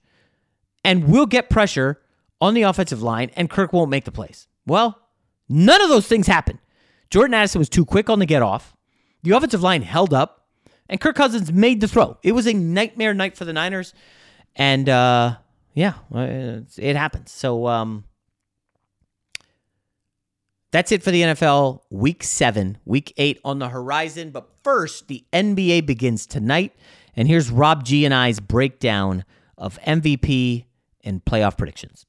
and 0.83 1.07
we'll 1.07 1.25
get 1.25 1.49
pressure 1.49 2.01
on 2.39 2.53
the 2.53 2.63
offensive 2.63 3.01
line, 3.01 3.31
and 3.35 3.49
Kirk 3.49 3.73
won't 3.73 3.89
make 3.89 4.05
the 4.05 4.11
plays. 4.11 4.47
Well, 4.65 4.99
none 5.49 5.81
of 5.81 5.89
those 5.89 6.07
things 6.07 6.27
happened. 6.27 6.59
Jordan 7.09 7.33
Addison 7.33 7.59
was 7.59 7.69
too 7.69 7.85
quick 7.85 8.09
on 8.09 8.19
the 8.19 8.25
get 8.25 8.41
off. 8.41 8.75
The 9.23 9.31
offensive 9.31 9.63
line 9.63 9.81
held 9.81 10.13
up, 10.13 10.45
and 10.87 11.01
Kirk 11.01 11.15
Cousins 11.15 11.51
made 11.51 11.81
the 11.81 11.87
throw. 11.87 12.17
It 12.23 12.33
was 12.33 12.47
a 12.47 12.53
nightmare 12.53 13.13
night 13.13 13.35
for 13.35 13.45
the 13.45 13.53
Niners, 13.53 13.93
and 14.55 14.87
uh, 14.87 15.37
yeah, 15.73 15.93
it 16.13 16.95
happens. 16.95 17.31
So 17.31 17.67
um, 17.67 18.05
that's 20.77 20.91
it 20.91 21.01
for 21.01 21.09
the 21.09 21.23
NFL 21.23 21.81
week 21.89 22.23
seven, 22.23 22.77
week 22.85 23.11
eight 23.17 23.39
on 23.43 23.57
the 23.57 23.69
horizon. 23.69 24.29
But 24.29 24.47
first, 24.63 25.07
the 25.07 25.25
NBA 25.33 25.87
begins 25.87 26.27
tonight. 26.27 26.71
And 27.15 27.27
here's 27.27 27.49
Rob 27.49 27.83
G 27.83 28.05
and 28.05 28.13
I's 28.13 28.39
breakdown 28.39 29.25
of 29.57 29.79
MVP 29.87 30.65
and 31.03 31.25
playoff 31.25 31.57
predictions. 31.57 32.05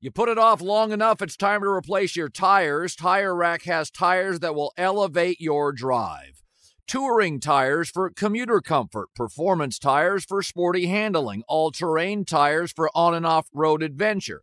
You 0.00 0.12
put 0.12 0.28
it 0.28 0.38
off 0.38 0.60
long 0.60 0.92
enough, 0.92 1.20
it's 1.22 1.36
time 1.36 1.62
to 1.62 1.66
replace 1.66 2.14
your 2.14 2.28
tires. 2.28 2.94
Tire 2.94 3.34
Rack 3.34 3.62
has 3.64 3.90
tires 3.90 4.38
that 4.38 4.54
will 4.54 4.72
elevate 4.76 5.40
your 5.40 5.72
drive. 5.72 6.40
Touring 6.86 7.40
tires 7.40 7.90
for 7.90 8.10
commuter 8.10 8.60
comfort, 8.60 9.08
performance 9.16 9.80
tires 9.80 10.24
for 10.24 10.40
sporty 10.40 10.86
handling, 10.86 11.42
all 11.48 11.72
terrain 11.72 12.24
tires 12.24 12.70
for 12.70 12.90
on 12.94 13.12
and 13.12 13.26
off 13.26 13.48
road 13.52 13.82
adventure. 13.82 14.42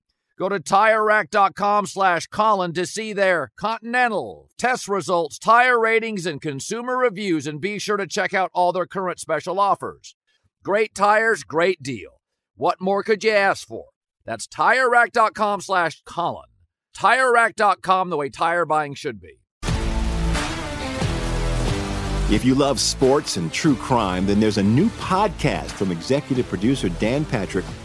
Go 0.41 0.49
to 0.49 0.59
TireRack.com 0.59 1.85
slash 1.85 2.25
Colin 2.25 2.73
to 2.73 2.87
see 2.87 3.13
their 3.13 3.51
Continental, 3.59 4.49
test 4.57 4.87
results, 4.87 5.37
tire 5.37 5.79
ratings, 5.79 6.25
and 6.25 6.41
consumer 6.41 6.97
reviews, 6.97 7.45
and 7.45 7.61
be 7.61 7.77
sure 7.77 7.97
to 7.97 8.07
check 8.07 8.33
out 8.33 8.49
all 8.51 8.71
their 8.71 8.87
current 8.87 9.19
special 9.19 9.59
offers. 9.59 10.15
Great 10.63 10.95
tires, 10.95 11.43
great 11.43 11.83
deal. 11.83 12.21
What 12.55 12.81
more 12.81 13.03
could 13.03 13.23
you 13.23 13.29
ask 13.29 13.67
for? 13.67 13.89
That's 14.25 14.47
TireRack.com 14.47 15.61
slash 15.61 16.01
Colin. 16.07 16.49
TireRack.com, 16.97 18.09
the 18.09 18.17
way 18.17 18.29
tire 18.29 18.65
buying 18.65 18.95
should 18.95 19.21
be. 19.21 19.41
If 22.31 22.43
you 22.43 22.55
love 22.55 22.79
sports 22.79 23.37
and 23.37 23.53
true 23.53 23.75
crime, 23.75 24.25
then 24.25 24.39
there's 24.39 24.57
a 24.57 24.63
new 24.63 24.89
podcast 24.89 25.69
from 25.69 25.91
executive 25.91 26.47
producer 26.47 26.89
Dan 26.89 27.25
Patrick 27.25 27.65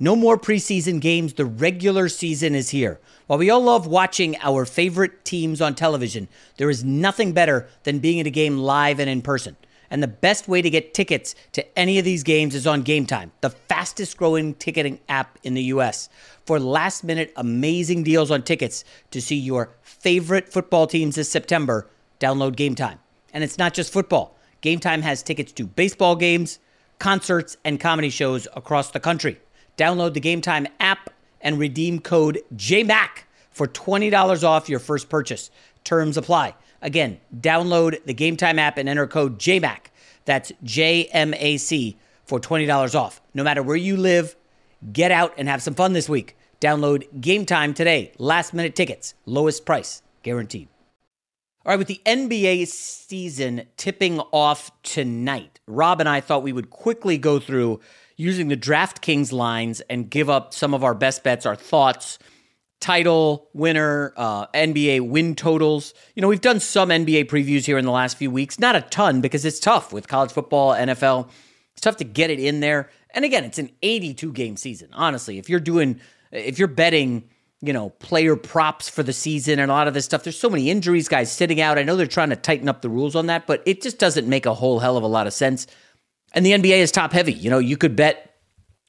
No 0.00 0.14
more 0.14 0.38
preseason 0.38 1.00
games. 1.00 1.34
The 1.34 1.44
regular 1.44 2.08
season 2.08 2.54
is 2.54 2.70
here. 2.70 3.00
While 3.26 3.40
we 3.40 3.50
all 3.50 3.62
love 3.62 3.88
watching 3.88 4.36
our 4.40 4.64
favorite 4.64 5.24
teams 5.24 5.60
on 5.60 5.74
television, 5.74 6.28
there 6.56 6.70
is 6.70 6.84
nothing 6.84 7.32
better 7.32 7.66
than 7.82 7.98
being 7.98 8.20
at 8.20 8.26
a 8.26 8.30
game 8.30 8.58
live 8.58 9.00
and 9.00 9.10
in 9.10 9.22
person. 9.22 9.56
And 9.90 10.00
the 10.00 10.06
best 10.06 10.46
way 10.46 10.62
to 10.62 10.70
get 10.70 10.94
tickets 10.94 11.34
to 11.52 11.78
any 11.78 11.98
of 11.98 12.04
these 12.04 12.22
games 12.22 12.54
is 12.54 12.64
on 12.64 12.82
Game 12.82 13.06
Time, 13.06 13.32
the 13.40 13.50
fastest 13.50 14.16
growing 14.16 14.54
ticketing 14.54 15.00
app 15.08 15.36
in 15.42 15.54
the 15.54 15.64
US. 15.64 16.08
For 16.46 16.60
last 16.60 17.02
minute 17.02 17.32
amazing 17.34 18.04
deals 18.04 18.30
on 18.30 18.42
tickets 18.42 18.84
to 19.10 19.20
see 19.20 19.36
your 19.36 19.70
favorite 19.82 20.48
football 20.48 20.86
teams 20.86 21.16
this 21.16 21.28
September, 21.28 21.88
download 22.20 22.54
Game 22.54 22.76
Time. 22.76 23.00
And 23.32 23.42
it's 23.42 23.58
not 23.58 23.74
just 23.74 23.92
football. 23.92 24.36
Game 24.60 24.78
Time 24.78 25.02
has 25.02 25.24
tickets 25.24 25.50
to 25.52 25.66
baseball 25.66 26.14
games, 26.14 26.60
concerts, 27.00 27.56
and 27.64 27.80
comedy 27.80 28.10
shows 28.10 28.46
across 28.54 28.92
the 28.92 29.00
country. 29.00 29.40
Download 29.78 30.12
the 30.12 30.20
Game 30.20 30.40
Time 30.40 30.66
app 30.80 31.08
and 31.40 31.58
redeem 31.58 32.00
code 32.00 32.40
JMAC 32.54 33.22
for 33.50 33.68
$20 33.68 34.44
off 34.44 34.68
your 34.68 34.80
first 34.80 35.08
purchase. 35.08 35.50
Terms 35.84 36.16
apply. 36.16 36.56
Again, 36.82 37.20
download 37.34 38.04
the 38.04 38.12
Game 38.12 38.36
Time 38.36 38.58
app 38.58 38.76
and 38.76 38.88
enter 38.88 39.06
code 39.06 39.38
JMAC. 39.38 39.86
That's 40.24 40.52
J 40.64 41.04
M 41.12 41.32
A 41.34 41.56
C 41.56 41.96
for 42.24 42.40
$20 42.40 42.94
off. 42.94 43.22
No 43.34 43.44
matter 43.44 43.62
where 43.62 43.76
you 43.76 43.96
live, 43.96 44.36
get 44.92 45.12
out 45.12 45.32
and 45.38 45.48
have 45.48 45.62
some 45.62 45.74
fun 45.74 45.92
this 45.92 46.08
week. 46.08 46.36
Download 46.60 47.06
Game 47.20 47.46
Time 47.46 47.72
today. 47.72 48.12
Last 48.18 48.52
minute 48.52 48.74
tickets, 48.74 49.14
lowest 49.26 49.64
price 49.64 50.02
guaranteed. 50.24 50.68
All 51.64 51.70
right, 51.70 51.78
with 51.78 51.88
the 51.88 52.00
NBA 52.04 52.66
season 52.66 53.62
tipping 53.76 54.20
off 54.32 54.70
tonight, 54.82 55.60
Rob 55.66 56.00
and 56.00 56.08
I 56.08 56.20
thought 56.20 56.42
we 56.42 56.52
would 56.52 56.70
quickly 56.70 57.16
go 57.16 57.38
through 57.38 57.80
using 58.18 58.48
the 58.48 58.56
DraftKings 58.56 59.32
lines 59.32 59.80
and 59.82 60.10
give 60.10 60.28
up 60.28 60.52
some 60.52 60.74
of 60.74 60.84
our 60.84 60.92
best 60.92 61.22
bets, 61.22 61.46
our 61.46 61.56
thoughts, 61.56 62.18
title 62.80 63.48
winner, 63.54 64.12
uh, 64.16 64.48
NBA 64.48 65.08
win 65.08 65.34
totals. 65.34 65.94
You 66.14 66.22
know, 66.22 66.28
we've 66.28 66.40
done 66.40 66.60
some 66.60 66.90
NBA 66.90 67.26
previews 67.26 67.64
here 67.64 67.78
in 67.78 67.84
the 67.84 67.92
last 67.92 68.16
few 68.16 68.30
weeks, 68.30 68.58
not 68.58 68.76
a 68.76 68.82
ton 68.82 69.20
because 69.20 69.44
it's 69.44 69.60
tough 69.60 69.92
with 69.92 70.08
college 70.08 70.32
football, 70.32 70.74
NFL. 70.74 71.30
It's 71.72 71.80
tough 71.80 71.96
to 71.98 72.04
get 72.04 72.28
it 72.30 72.40
in 72.40 72.58
there. 72.60 72.90
And 73.10 73.24
again, 73.24 73.44
it's 73.44 73.58
an 73.58 73.70
82 73.82 74.32
game 74.32 74.56
season. 74.56 74.90
Honestly, 74.92 75.38
if 75.38 75.48
you're 75.48 75.60
doing, 75.60 76.00
if 76.32 76.58
you're 76.58 76.68
betting, 76.68 77.28
you 77.60 77.72
know, 77.72 77.90
player 77.90 78.34
props 78.34 78.88
for 78.88 79.04
the 79.04 79.12
season 79.12 79.60
and 79.60 79.70
a 79.70 79.74
lot 79.74 79.86
of 79.86 79.94
this 79.94 80.04
stuff, 80.04 80.24
there's 80.24 80.38
so 80.38 80.50
many 80.50 80.70
injuries, 80.70 81.08
guys 81.08 81.30
sitting 81.30 81.60
out. 81.60 81.78
I 81.78 81.84
know 81.84 81.94
they're 81.94 82.06
trying 82.06 82.30
to 82.30 82.36
tighten 82.36 82.68
up 82.68 82.82
the 82.82 82.88
rules 82.88 83.14
on 83.14 83.26
that, 83.26 83.46
but 83.46 83.62
it 83.64 83.80
just 83.80 83.98
doesn't 83.98 84.28
make 84.28 84.44
a 84.44 84.54
whole 84.54 84.80
hell 84.80 84.96
of 84.96 85.04
a 85.04 85.08
lot 85.08 85.28
of 85.28 85.32
sense. 85.32 85.68
And 86.32 86.44
the 86.44 86.52
NBA 86.52 86.78
is 86.78 86.92
top 86.92 87.12
heavy. 87.12 87.32
You 87.32 87.50
know, 87.50 87.58
you 87.58 87.76
could 87.76 87.96
bet 87.96 88.36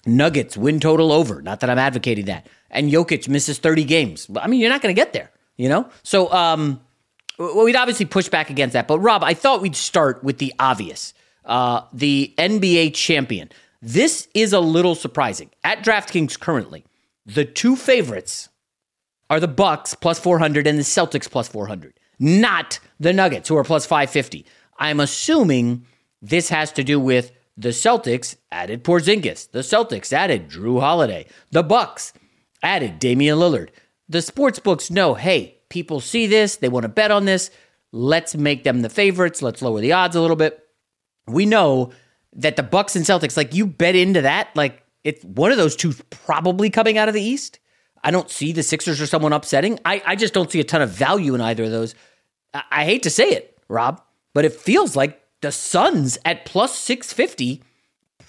Nuggets 0.06 0.58
win 0.58 0.80
total 0.80 1.12
over. 1.12 1.42
Not 1.42 1.60
that 1.62 1.70
I'm 1.70 1.78
advocating 1.78 2.26
that. 2.26 2.48
And 2.70 2.92
Jokic 2.92 3.28
misses 3.28 3.60
30 3.60 3.84
games. 3.84 4.30
I 4.40 4.48
mean, 4.48 4.60
you're 4.60 4.70
not 4.70 4.82
going 4.82 4.94
to 4.94 5.00
get 5.00 5.14
there, 5.14 5.32
you 5.58 5.70
know? 5.70 5.90
So, 6.04 6.32
um, 6.32 6.82
well, 7.38 7.64
we'd 7.64 7.76
obviously 7.76 8.06
push 8.06 8.30
back 8.30 8.50
against 8.50 8.74
that. 8.74 8.88
But, 8.88 9.00
Rob, 9.00 9.24
I 9.24 9.34
thought 9.34 9.62
we'd 9.62 9.76
start 9.76 10.24
with 10.24 10.38
the 10.38 10.54
obvious 10.60 11.14
uh, 11.46 11.82
the 11.92 12.34
NBA 12.38 12.94
champion. 12.94 13.50
This 13.82 14.28
is 14.34 14.54
a 14.54 14.60
little 14.60 14.96
surprising. 14.96 15.50
At 15.64 15.84
DraftKings 15.84 16.40
currently, 16.40 16.86
the 17.26 17.46
two 17.46 17.76
favorites 17.76 18.50
are 19.30 19.40
the 19.40 19.48
Bucks 19.48 19.96
plus 19.96 20.20
400 20.20 20.68
and 20.68 20.78
the 20.78 20.84
Celtics 20.84 21.30
plus 21.30 21.48
400, 21.48 21.94
not 22.20 22.80
the 23.00 23.14
Nuggets 23.14 23.50
who 23.50 23.58
are 23.58 23.64
plus 23.64 23.86
550. 23.86 24.46
I'm 24.78 25.00
assuming 25.00 25.86
this 26.22 26.50
has 26.50 26.72
to 26.74 26.84
do 26.84 27.00
with 27.00 27.32
the 27.58 27.70
Celtics 27.70 28.36
added 28.52 28.84
Porzingis. 28.84 29.52
The 29.52 29.60
Celtics 29.60 30.14
added 30.14 30.50
Jrue 30.50 30.80
Holiday. 30.80 31.26
The 31.52 31.64
Bucks 31.64 32.14
added 32.64 33.00
Damian 33.00 33.38
Lillard. 33.38 33.70
The 34.08 34.22
sports 34.22 34.60
books 34.60 34.90
know, 34.90 35.14
hey, 35.14 35.58
people 35.70 36.00
see 36.00 36.26
this, 36.26 36.56
they 36.56 36.70
want 36.70 36.84
to 36.84 36.90
bet 36.90 37.12
on 37.12 37.26
this. 37.26 37.52
Let's 37.92 38.36
make 38.36 38.64
them 38.64 38.82
the 38.82 38.90
favorites. 38.90 39.42
Let's 39.42 39.62
lower 39.62 39.82
the 39.82 39.94
odds 39.94 40.16
a 40.16 40.22
little 40.22 40.36
bit. 40.36 40.66
We 41.28 41.46
know 41.46 41.92
that 42.34 42.56
the 42.56 42.64
Bucks 42.64 42.96
and 42.96 43.06
Celtics, 43.06 43.36
like 43.36 43.54
you 43.54 43.66
bet 43.66 43.96
into 43.96 44.22
that, 44.22 44.56
like 44.56 44.84
it's 45.04 45.24
one 45.24 45.52
of 45.52 45.58
those 45.58 45.76
two 45.76 45.94
probably 46.10 46.70
coming 46.70 46.98
out 46.98 47.08
of 47.08 47.14
the 47.14 47.22
East. 47.22 47.60
I 48.04 48.12
don't 48.12 48.30
see 48.30 48.52
the 48.52 48.64
Sixers 48.64 49.02
or 49.02 49.08
someone 49.08 49.34
upsetting. 49.34 49.80
I, 49.84 50.02
I 50.06 50.16
just 50.16 50.34
don't 50.34 50.52
see 50.52 50.60
a 50.60 50.64
ton 50.64 50.82
of 50.82 50.92
value 50.92 51.36
in 51.36 51.42
either 51.42 51.66
of 51.66 51.72
those. 51.72 51.96
I, 52.54 52.64
I 52.72 52.86
hate 52.86 53.04
to 53.04 53.10
say 53.10 53.30
it, 53.30 53.58
Rob, 53.68 54.02
but 54.34 54.46
it 54.46 54.54
feels 54.54 54.96
like 54.96 55.19
the 55.42 55.52
Suns 55.52 56.18
at 56.26 56.46
plus 56.46 56.78
650 56.78 57.64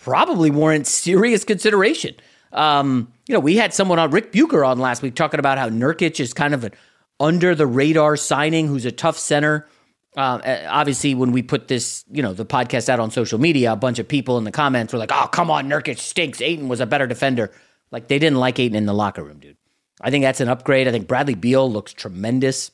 probably 0.02 0.50
warrant 0.50 0.86
serious 0.86 1.44
consideration. 1.44 2.14
Um, 2.52 3.12
you 3.28 3.34
know, 3.34 3.40
we 3.40 3.56
had 3.56 3.72
someone 3.72 3.98
on 3.98 4.10
Rick 4.10 4.32
Bucher 4.32 4.64
on 4.64 4.78
last 4.78 5.02
week 5.02 5.14
talking 5.14 5.40
about 5.40 5.58
how 5.58 5.68
Nurkic 5.68 6.18
is 6.18 6.32
kind 6.32 6.54
of 6.54 6.64
an 6.64 6.72
under 7.20 7.54
the 7.54 7.66
radar 7.66 8.16
signing 8.16 8.66
who's 8.66 8.86
a 8.86 8.92
tough 8.92 9.18
center. 9.18 9.68
Uh, 10.16 10.40
obviously, 10.68 11.14
when 11.14 11.30
we 11.30 11.42
put 11.42 11.68
this, 11.68 12.04
you 12.10 12.22
know, 12.22 12.32
the 12.32 12.46
podcast 12.46 12.88
out 12.88 12.98
on 12.98 13.10
social 13.10 13.38
media, 13.38 13.72
a 13.72 13.76
bunch 13.76 14.00
of 14.00 14.08
people 14.08 14.38
in 14.38 14.44
the 14.44 14.50
comments 14.50 14.92
were 14.92 14.98
like, 14.98 15.12
"Oh, 15.12 15.28
come 15.28 15.50
on, 15.50 15.68
Nurkic 15.68 15.98
stinks. 15.98 16.40
Ayton 16.40 16.68
was 16.68 16.80
a 16.80 16.86
better 16.86 17.06
defender." 17.06 17.52
Like 17.92 18.08
they 18.08 18.18
didn't 18.18 18.38
like 18.38 18.58
Ayton 18.58 18.76
in 18.76 18.86
the 18.86 18.94
locker 18.94 19.22
room, 19.22 19.38
dude. 19.38 19.56
I 20.00 20.10
think 20.10 20.24
that's 20.24 20.40
an 20.40 20.48
upgrade. 20.48 20.88
I 20.88 20.90
think 20.90 21.06
Bradley 21.06 21.34
Beal 21.34 21.70
looks 21.70 21.92
tremendous. 21.92 22.72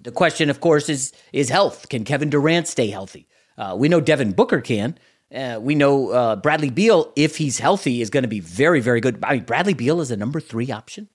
The 0.00 0.12
question, 0.12 0.50
of 0.50 0.60
course, 0.60 0.88
is 0.88 1.12
is 1.32 1.48
health. 1.48 1.88
Can 1.88 2.04
Kevin 2.04 2.30
Durant 2.30 2.68
stay 2.68 2.88
healthy? 2.88 3.26
Uh, 3.62 3.76
we 3.76 3.88
know 3.88 4.00
Devin 4.00 4.32
Booker 4.32 4.60
can. 4.60 4.98
Uh, 5.32 5.58
we 5.62 5.74
know 5.76 6.10
uh, 6.10 6.36
Bradley 6.36 6.70
Beal, 6.70 7.12
if 7.14 7.36
he's 7.36 7.60
healthy, 7.60 8.02
is 8.02 8.10
going 8.10 8.24
to 8.24 8.28
be 8.28 8.40
very, 8.40 8.80
very 8.80 9.00
good. 9.00 9.18
I 9.22 9.34
mean, 9.34 9.44
Bradley 9.44 9.74
Beal 9.74 10.00
is 10.00 10.10
a 10.10 10.16
number 10.16 10.40
three 10.40 10.72
option. 10.72 11.08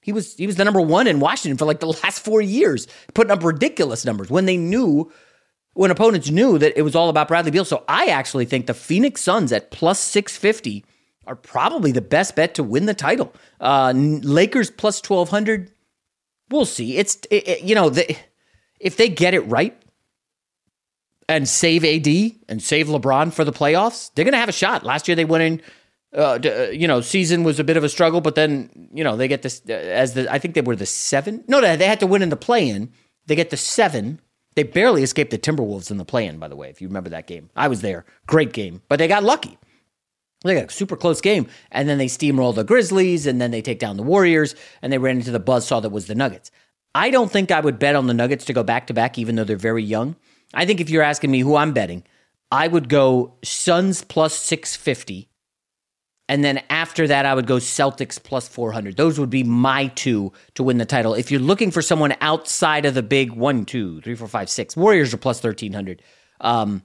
He 0.00 0.12
was 0.12 0.34
he 0.36 0.46
was 0.46 0.56
the 0.56 0.64
number 0.64 0.80
one 0.80 1.06
in 1.06 1.18
Washington 1.18 1.58
for 1.58 1.64
like 1.64 1.80
the 1.80 1.86
last 1.86 2.24
four 2.24 2.40
years, 2.40 2.86
putting 3.14 3.30
up 3.32 3.42
ridiculous 3.42 4.04
numbers 4.04 4.30
when 4.30 4.46
they 4.46 4.56
knew 4.56 5.12
when 5.74 5.90
opponents 5.90 6.30
knew 6.30 6.58
that 6.58 6.78
it 6.78 6.82
was 6.82 6.94
all 6.94 7.08
about 7.08 7.28
Bradley 7.28 7.50
Beal. 7.50 7.64
So 7.64 7.84
I 7.88 8.06
actually 8.06 8.44
think 8.44 8.66
the 8.66 8.74
Phoenix 8.74 9.20
Suns 9.20 9.52
at 9.52 9.70
plus 9.70 9.98
six 9.98 10.36
fifty 10.36 10.84
are 11.26 11.36
probably 11.36 11.92
the 11.92 12.00
best 12.00 12.36
bet 12.36 12.54
to 12.54 12.62
win 12.62 12.86
the 12.86 12.94
title. 12.94 13.34
Uh, 13.60 13.92
Lakers 13.94 14.70
plus 14.70 15.00
twelve 15.00 15.30
hundred. 15.30 15.70
We'll 16.48 16.64
see. 16.64 16.96
It's 16.96 17.16
it, 17.30 17.48
it, 17.48 17.62
you 17.62 17.74
know 17.74 17.90
the, 17.90 18.16
if 18.80 18.96
they 18.96 19.08
get 19.08 19.34
it 19.34 19.40
right, 19.40 19.76
and 21.36 21.48
save 21.48 21.84
AD 21.84 22.32
and 22.48 22.62
save 22.62 22.86
LeBron 22.86 23.32
for 23.32 23.44
the 23.44 23.52
playoffs, 23.52 24.10
they're 24.14 24.24
going 24.24 24.32
to 24.32 24.38
have 24.38 24.48
a 24.48 24.52
shot. 24.52 24.84
Last 24.84 25.08
year 25.08 25.14
they 25.14 25.24
went 25.24 25.42
in, 25.42 25.62
uh, 26.16 26.38
uh, 26.44 26.70
you 26.72 26.86
know, 26.86 27.00
season 27.00 27.42
was 27.42 27.58
a 27.58 27.64
bit 27.64 27.76
of 27.76 27.84
a 27.84 27.88
struggle, 27.88 28.20
but 28.20 28.34
then 28.34 28.90
you 28.92 29.02
know 29.02 29.16
they 29.16 29.28
get 29.28 29.42
this 29.42 29.62
uh, 29.68 29.72
as 29.72 30.14
the 30.14 30.30
I 30.30 30.38
think 30.38 30.54
they 30.54 30.60
were 30.60 30.76
the 30.76 30.86
seven. 30.86 31.44
No, 31.48 31.60
they 31.60 31.86
had 31.86 32.00
to 32.00 32.06
win 32.06 32.22
in 32.22 32.28
the 32.28 32.36
play-in. 32.36 32.92
They 33.26 33.34
get 33.34 33.50
the 33.50 33.56
seven. 33.56 34.20
They 34.54 34.64
barely 34.64 35.02
escaped 35.02 35.30
the 35.30 35.38
Timberwolves 35.38 35.90
in 35.90 35.96
the 35.96 36.04
play-in. 36.04 36.38
By 36.38 36.48
the 36.48 36.56
way, 36.56 36.68
if 36.68 36.82
you 36.82 36.88
remember 36.88 37.10
that 37.10 37.26
game, 37.26 37.48
I 37.56 37.68
was 37.68 37.80
there. 37.80 38.04
Great 38.26 38.52
game, 38.52 38.82
but 38.88 38.98
they 38.98 39.08
got 39.08 39.24
lucky. 39.24 39.58
They 40.44 40.54
got 40.54 40.70
a 40.70 40.74
super 40.74 40.96
close 40.96 41.20
game, 41.20 41.46
and 41.70 41.88
then 41.88 41.98
they 41.98 42.06
steamroll 42.06 42.54
the 42.54 42.64
Grizzlies, 42.64 43.26
and 43.26 43.40
then 43.40 43.50
they 43.50 43.62
take 43.62 43.78
down 43.78 43.96
the 43.96 44.02
Warriors, 44.02 44.54
and 44.82 44.92
they 44.92 44.98
ran 44.98 45.16
into 45.16 45.30
the 45.30 45.40
buzzsaw 45.40 45.80
that 45.80 45.90
was 45.90 46.06
the 46.06 46.14
Nuggets. 46.14 46.50
I 46.94 47.10
don't 47.10 47.30
think 47.30 47.50
I 47.50 47.60
would 47.60 47.78
bet 47.78 47.96
on 47.96 48.06
the 48.06 48.14
Nuggets 48.14 48.44
to 48.46 48.52
go 48.52 48.62
back 48.62 48.88
to 48.88 48.94
back, 48.94 49.18
even 49.18 49.36
though 49.36 49.44
they're 49.44 49.56
very 49.56 49.82
young. 49.82 50.16
I 50.54 50.66
think 50.66 50.80
if 50.80 50.90
you're 50.90 51.02
asking 51.02 51.30
me 51.30 51.40
who 51.40 51.56
I'm 51.56 51.72
betting, 51.72 52.04
I 52.50 52.68
would 52.68 52.88
go 52.88 53.34
Suns 53.42 54.02
plus 54.02 54.34
650. 54.34 55.28
And 56.28 56.44
then 56.44 56.62
after 56.70 57.06
that, 57.08 57.26
I 57.26 57.34
would 57.34 57.46
go 57.46 57.56
Celtics 57.56 58.22
plus 58.22 58.48
400. 58.48 58.96
Those 58.96 59.18
would 59.18 59.30
be 59.30 59.42
my 59.42 59.88
two 59.88 60.32
to 60.54 60.62
win 60.62 60.78
the 60.78 60.86
title. 60.86 61.14
If 61.14 61.30
you're 61.30 61.40
looking 61.40 61.70
for 61.70 61.82
someone 61.82 62.14
outside 62.20 62.86
of 62.86 62.94
the 62.94 63.02
big 63.02 63.32
one, 63.32 63.64
two, 63.64 64.00
three, 64.02 64.14
four, 64.14 64.28
five, 64.28 64.48
six, 64.48 64.76
Warriors 64.76 65.12
are 65.12 65.18
plus 65.18 65.42
1300. 65.42 66.02
Um, 66.40 66.82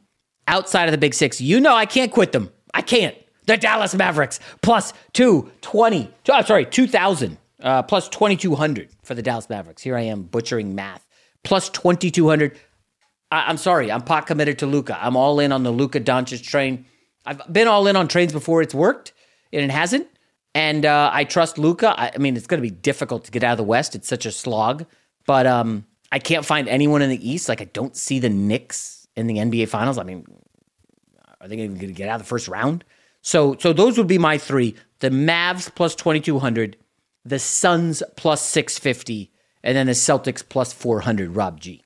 outside 0.47 0.85
of 0.85 0.91
the 0.91 0.97
big 0.97 1.13
six, 1.13 1.39
you 1.39 1.59
know 1.59 1.75
I 1.75 1.85
can't 1.85 2.11
quit 2.11 2.31
them. 2.31 2.51
I 2.73 2.81
can't. 2.81 3.15
The 3.45 3.57
Dallas 3.57 3.95
Mavericks 3.95 4.39
plus 4.61 4.91
220. 5.13 6.13
Oh, 6.29 6.41
sorry, 6.41 6.65
2,000. 6.65 7.37
Uh, 7.59 7.81
plus 7.81 8.07
2,200 8.09 8.89
for 9.01 9.15
the 9.15 9.21
Dallas 9.21 9.49
Mavericks. 9.49 9.81
Here 9.81 9.97
I 9.97 10.01
am 10.01 10.23
butchering 10.23 10.75
math. 10.75 11.07
Plus 11.43 11.69
2,200 11.69 12.59
I, 13.31 13.49
am 13.49 13.57
sorry, 13.57 13.91
I'm 13.91 14.01
pot 14.01 14.27
committed 14.27 14.59
to 14.59 14.65
Luka. 14.65 14.97
I'm 15.01 15.15
all 15.15 15.39
in 15.39 15.51
on 15.51 15.63
the 15.63 15.71
Luka 15.71 15.99
Doncic 15.99 16.43
train. 16.43 16.85
I've 17.25 17.41
been 17.51 17.67
all 17.67 17.87
in 17.87 17.95
on 17.95 18.07
trains 18.07 18.31
before 18.31 18.61
it's 18.61 18.73
worked, 18.73 19.13
and 19.51 19.63
it 19.63 19.71
hasn't. 19.71 20.07
And 20.55 20.85
uh, 20.85 21.11
I 21.13 21.23
trust 21.25 21.57
Luka. 21.57 21.93
I, 21.99 22.11
I, 22.15 22.17
mean, 22.17 22.35
it's 22.37 22.47
going 22.47 22.61
to 22.61 22.67
be 22.67 22.73
difficult 22.73 23.25
to 23.25 23.31
get 23.31 23.43
out 23.43 23.51
of 23.51 23.57
the 23.57 23.63
West. 23.63 23.95
It's 23.95 24.07
such 24.07 24.25
a 24.25 24.31
slog. 24.31 24.85
But 25.25 25.45
um, 25.45 25.85
I 26.11 26.19
can't 26.19 26.45
find 26.45 26.67
anyone 26.67 27.01
in 27.01 27.09
the 27.09 27.29
East. 27.29 27.49
Like 27.49 27.61
I 27.61 27.65
don't 27.65 27.95
see 27.95 28.19
the 28.19 28.29
Knicks 28.29 29.07
in 29.15 29.27
the 29.27 29.35
NBA 29.35 29.67
Finals. 29.67 29.97
I 29.97 30.03
mean, 30.03 30.25
are 31.41 31.47
they 31.47 31.55
even 31.55 31.75
going 31.75 31.87
to 31.87 31.93
get 31.93 32.09
out 32.09 32.15
of 32.15 32.21
the 32.21 32.29
first 32.29 32.47
round? 32.47 32.83
So, 33.21 33.57
so 33.59 33.73
those 33.73 33.97
would 33.97 34.07
be 34.07 34.17
my 34.17 34.37
three: 34.37 34.75
the 34.99 35.09
Mavs 35.09 35.73
plus 35.73 35.95
twenty 35.95 36.21
two 36.21 36.39
hundred, 36.39 36.77
the 37.25 37.39
Suns 37.39 38.01
plus 38.15 38.41
six 38.41 38.79
fifty, 38.79 39.31
and 39.63 39.75
then 39.75 39.87
the 39.87 39.93
Celtics 39.93 40.47
plus 40.47 40.71
four 40.71 41.01
hundred. 41.01 41.35
Rob 41.35 41.59
G. 41.59 41.83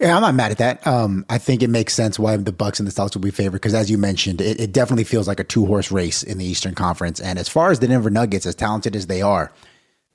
Yeah, 0.00 0.16
I'm 0.16 0.22
not 0.22 0.34
mad 0.34 0.50
at 0.50 0.58
that. 0.58 0.86
Um, 0.86 1.26
I 1.28 1.36
think 1.36 1.62
it 1.62 1.68
makes 1.68 1.92
sense 1.92 2.18
why 2.18 2.34
the 2.38 2.52
Bucks 2.52 2.80
and 2.80 2.88
the 2.88 2.92
Celtics 2.92 3.14
will 3.14 3.20
be 3.20 3.30
favored 3.30 3.58
because, 3.58 3.74
as 3.74 3.90
you 3.90 3.98
mentioned, 3.98 4.40
it, 4.40 4.58
it 4.58 4.72
definitely 4.72 5.04
feels 5.04 5.28
like 5.28 5.38
a 5.38 5.44
two 5.44 5.66
horse 5.66 5.92
race 5.92 6.22
in 6.22 6.38
the 6.38 6.44
Eastern 6.46 6.74
Conference. 6.74 7.20
And 7.20 7.38
as 7.38 7.50
far 7.50 7.70
as 7.70 7.80
the 7.80 7.86
Denver 7.86 8.08
Nuggets, 8.08 8.46
as 8.46 8.54
talented 8.54 8.96
as 8.96 9.08
they 9.08 9.20
are, 9.20 9.52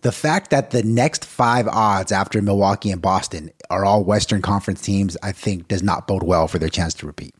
the 0.01 0.11
fact 0.11 0.49
that 0.49 0.71
the 0.71 0.81
next 0.81 1.23
five 1.23 1.67
odds 1.67 2.11
after 2.11 2.41
Milwaukee 2.41 2.89
and 2.89 3.01
Boston 3.01 3.51
are 3.69 3.85
all 3.85 4.03
Western 4.03 4.41
Conference 4.41 4.81
teams, 4.81 5.17
I 5.21 5.31
think, 5.31 5.67
does 5.67 5.83
not 5.83 6.07
bode 6.07 6.23
well 6.23 6.47
for 6.47 6.57
their 6.57 6.69
chance 6.69 6.95
to 6.95 7.05
repeat. 7.05 7.35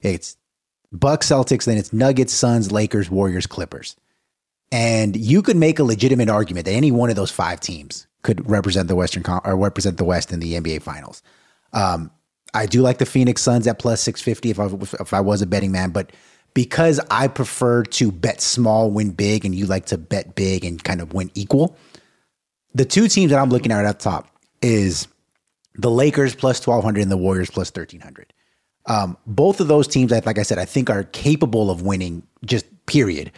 It's 0.00 0.38
Bucks, 0.90 1.28
Celtics, 1.28 1.64
then 1.66 1.76
it's 1.76 1.92
Nuggets, 1.92 2.32
Suns, 2.32 2.72
Lakers, 2.72 3.10
Warriors, 3.10 3.46
Clippers. 3.46 3.94
And 4.72 5.16
you 5.16 5.42
could 5.42 5.56
make 5.56 5.78
a 5.78 5.84
legitimate 5.84 6.30
argument 6.30 6.64
that 6.64 6.72
any 6.72 6.90
one 6.90 7.10
of 7.10 7.16
those 7.16 7.30
five 7.30 7.60
teams 7.60 8.06
could 8.22 8.48
represent 8.48 8.88
the 8.88 8.96
Western 8.96 9.22
Con- 9.22 9.42
or 9.44 9.54
represent 9.54 9.98
the 9.98 10.04
West 10.04 10.32
in 10.32 10.40
the 10.40 10.54
NBA 10.54 10.80
Finals. 10.80 11.22
Um, 11.74 12.10
I 12.54 12.66
do 12.66 12.80
like 12.80 12.98
the 12.98 13.06
Phoenix 13.06 13.42
Suns 13.42 13.66
at 13.66 13.78
plus 13.78 14.00
650 14.02 14.50
if 14.50 14.60
I, 14.60 15.02
if 15.02 15.12
I 15.12 15.20
was 15.20 15.42
a 15.42 15.46
betting 15.46 15.72
man, 15.72 15.90
but 15.90 16.12
because 16.54 17.00
I 17.10 17.26
prefer 17.26 17.82
to 17.82 18.12
bet 18.12 18.40
small, 18.40 18.90
win 18.90 19.10
big, 19.10 19.44
and 19.44 19.54
you 19.54 19.66
like 19.66 19.86
to 19.86 19.98
bet 19.98 20.36
big 20.36 20.64
and 20.64 20.82
kind 20.82 21.00
of 21.00 21.12
win 21.12 21.30
equal, 21.34 21.76
the 22.72 22.84
two 22.84 23.08
teams 23.08 23.32
that 23.32 23.40
I'm 23.40 23.50
looking 23.50 23.72
at 23.72 23.84
at 23.84 23.98
the 23.98 24.04
top 24.04 24.28
is 24.62 25.08
the 25.74 25.90
Lakers 25.90 26.34
plus 26.34 26.64
1200 26.64 27.00
and 27.02 27.10
the 27.10 27.16
Warriors 27.16 27.50
plus 27.50 27.68
1300. 27.68 28.32
Um, 28.86 29.16
both 29.26 29.60
of 29.60 29.68
those 29.68 29.88
teams, 29.88 30.12
like 30.12 30.38
I 30.38 30.42
said, 30.42 30.58
I 30.58 30.64
think 30.64 30.90
are 30.90 31.04
capable 31.04 31.70
of 31.70 31.82
winning 31.82 32.22
just 32.44 32.66
period. 32.86 33.32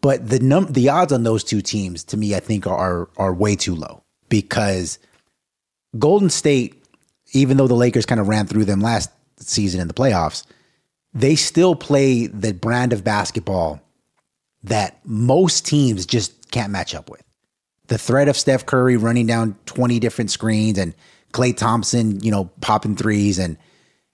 But 0.00 0.28
the 0.28 0.38
num 0.38 0.66
the 0.66 0.88
odds 0.88 1.12
on 1.12 1.22
those 1.22 1.42
two 1.42 1.60
teams 1.60 2.04
to 2.04 2.16
me, 2.16 2.34
I 2.34 2.40
think 2.40 2.66
are 2.66 3.08
are 3.16 3.34
way 3.34 3.56
too 3.56 3.74
low 3.74 4.02
because 4.28 4.98
Golden 5.98 6.30
State 6.30 6.77
even 7.32 7.56
though 7.56 7.66
the 7.66 7.74
Lakers 7.74 8.06
kind 8.06 8.20
of 8.20 8.28
ran 8.28 8.46
through 8.46 8.64
them 8.64 8.80
last 8.80 9.10
season 9.38 9.80
in 9.80 9.88
the 9.88 9.94
playoffs, 9.94 10.44
they 11.14 11.36
still 11.36 11.74
play 11.74 12.26
the 12.26 12.52
brand 12.52 12.92
of 12.92 13.04
basketball 13.04 13.80
that 14.64 14.98
most 15.04 15.66
teams 15.66 16.06
just 16.06 16.50
can't 16.50 16.72
match 16.72 16.94
up 16.94 17.10
with. 17.10 17.22
The 17.86 17.98
threat 17.98 18.28
of 18.28 18.36
Steph 18.36 18.66
Curry 18.66 18.96
running 18.96 19.26
down 19.26 19.56
20 19.66 19.98
different 19.98 20.30
screens 20.30 20.78
and 20.78 20.94
Klay 21.32 21.56
Thompson, 21.56 22.20
you 22.20 22.30
know, 22.30 22.46
popping 22.60 22.96
threes. 22.96 23.38
And, 23.38 23.56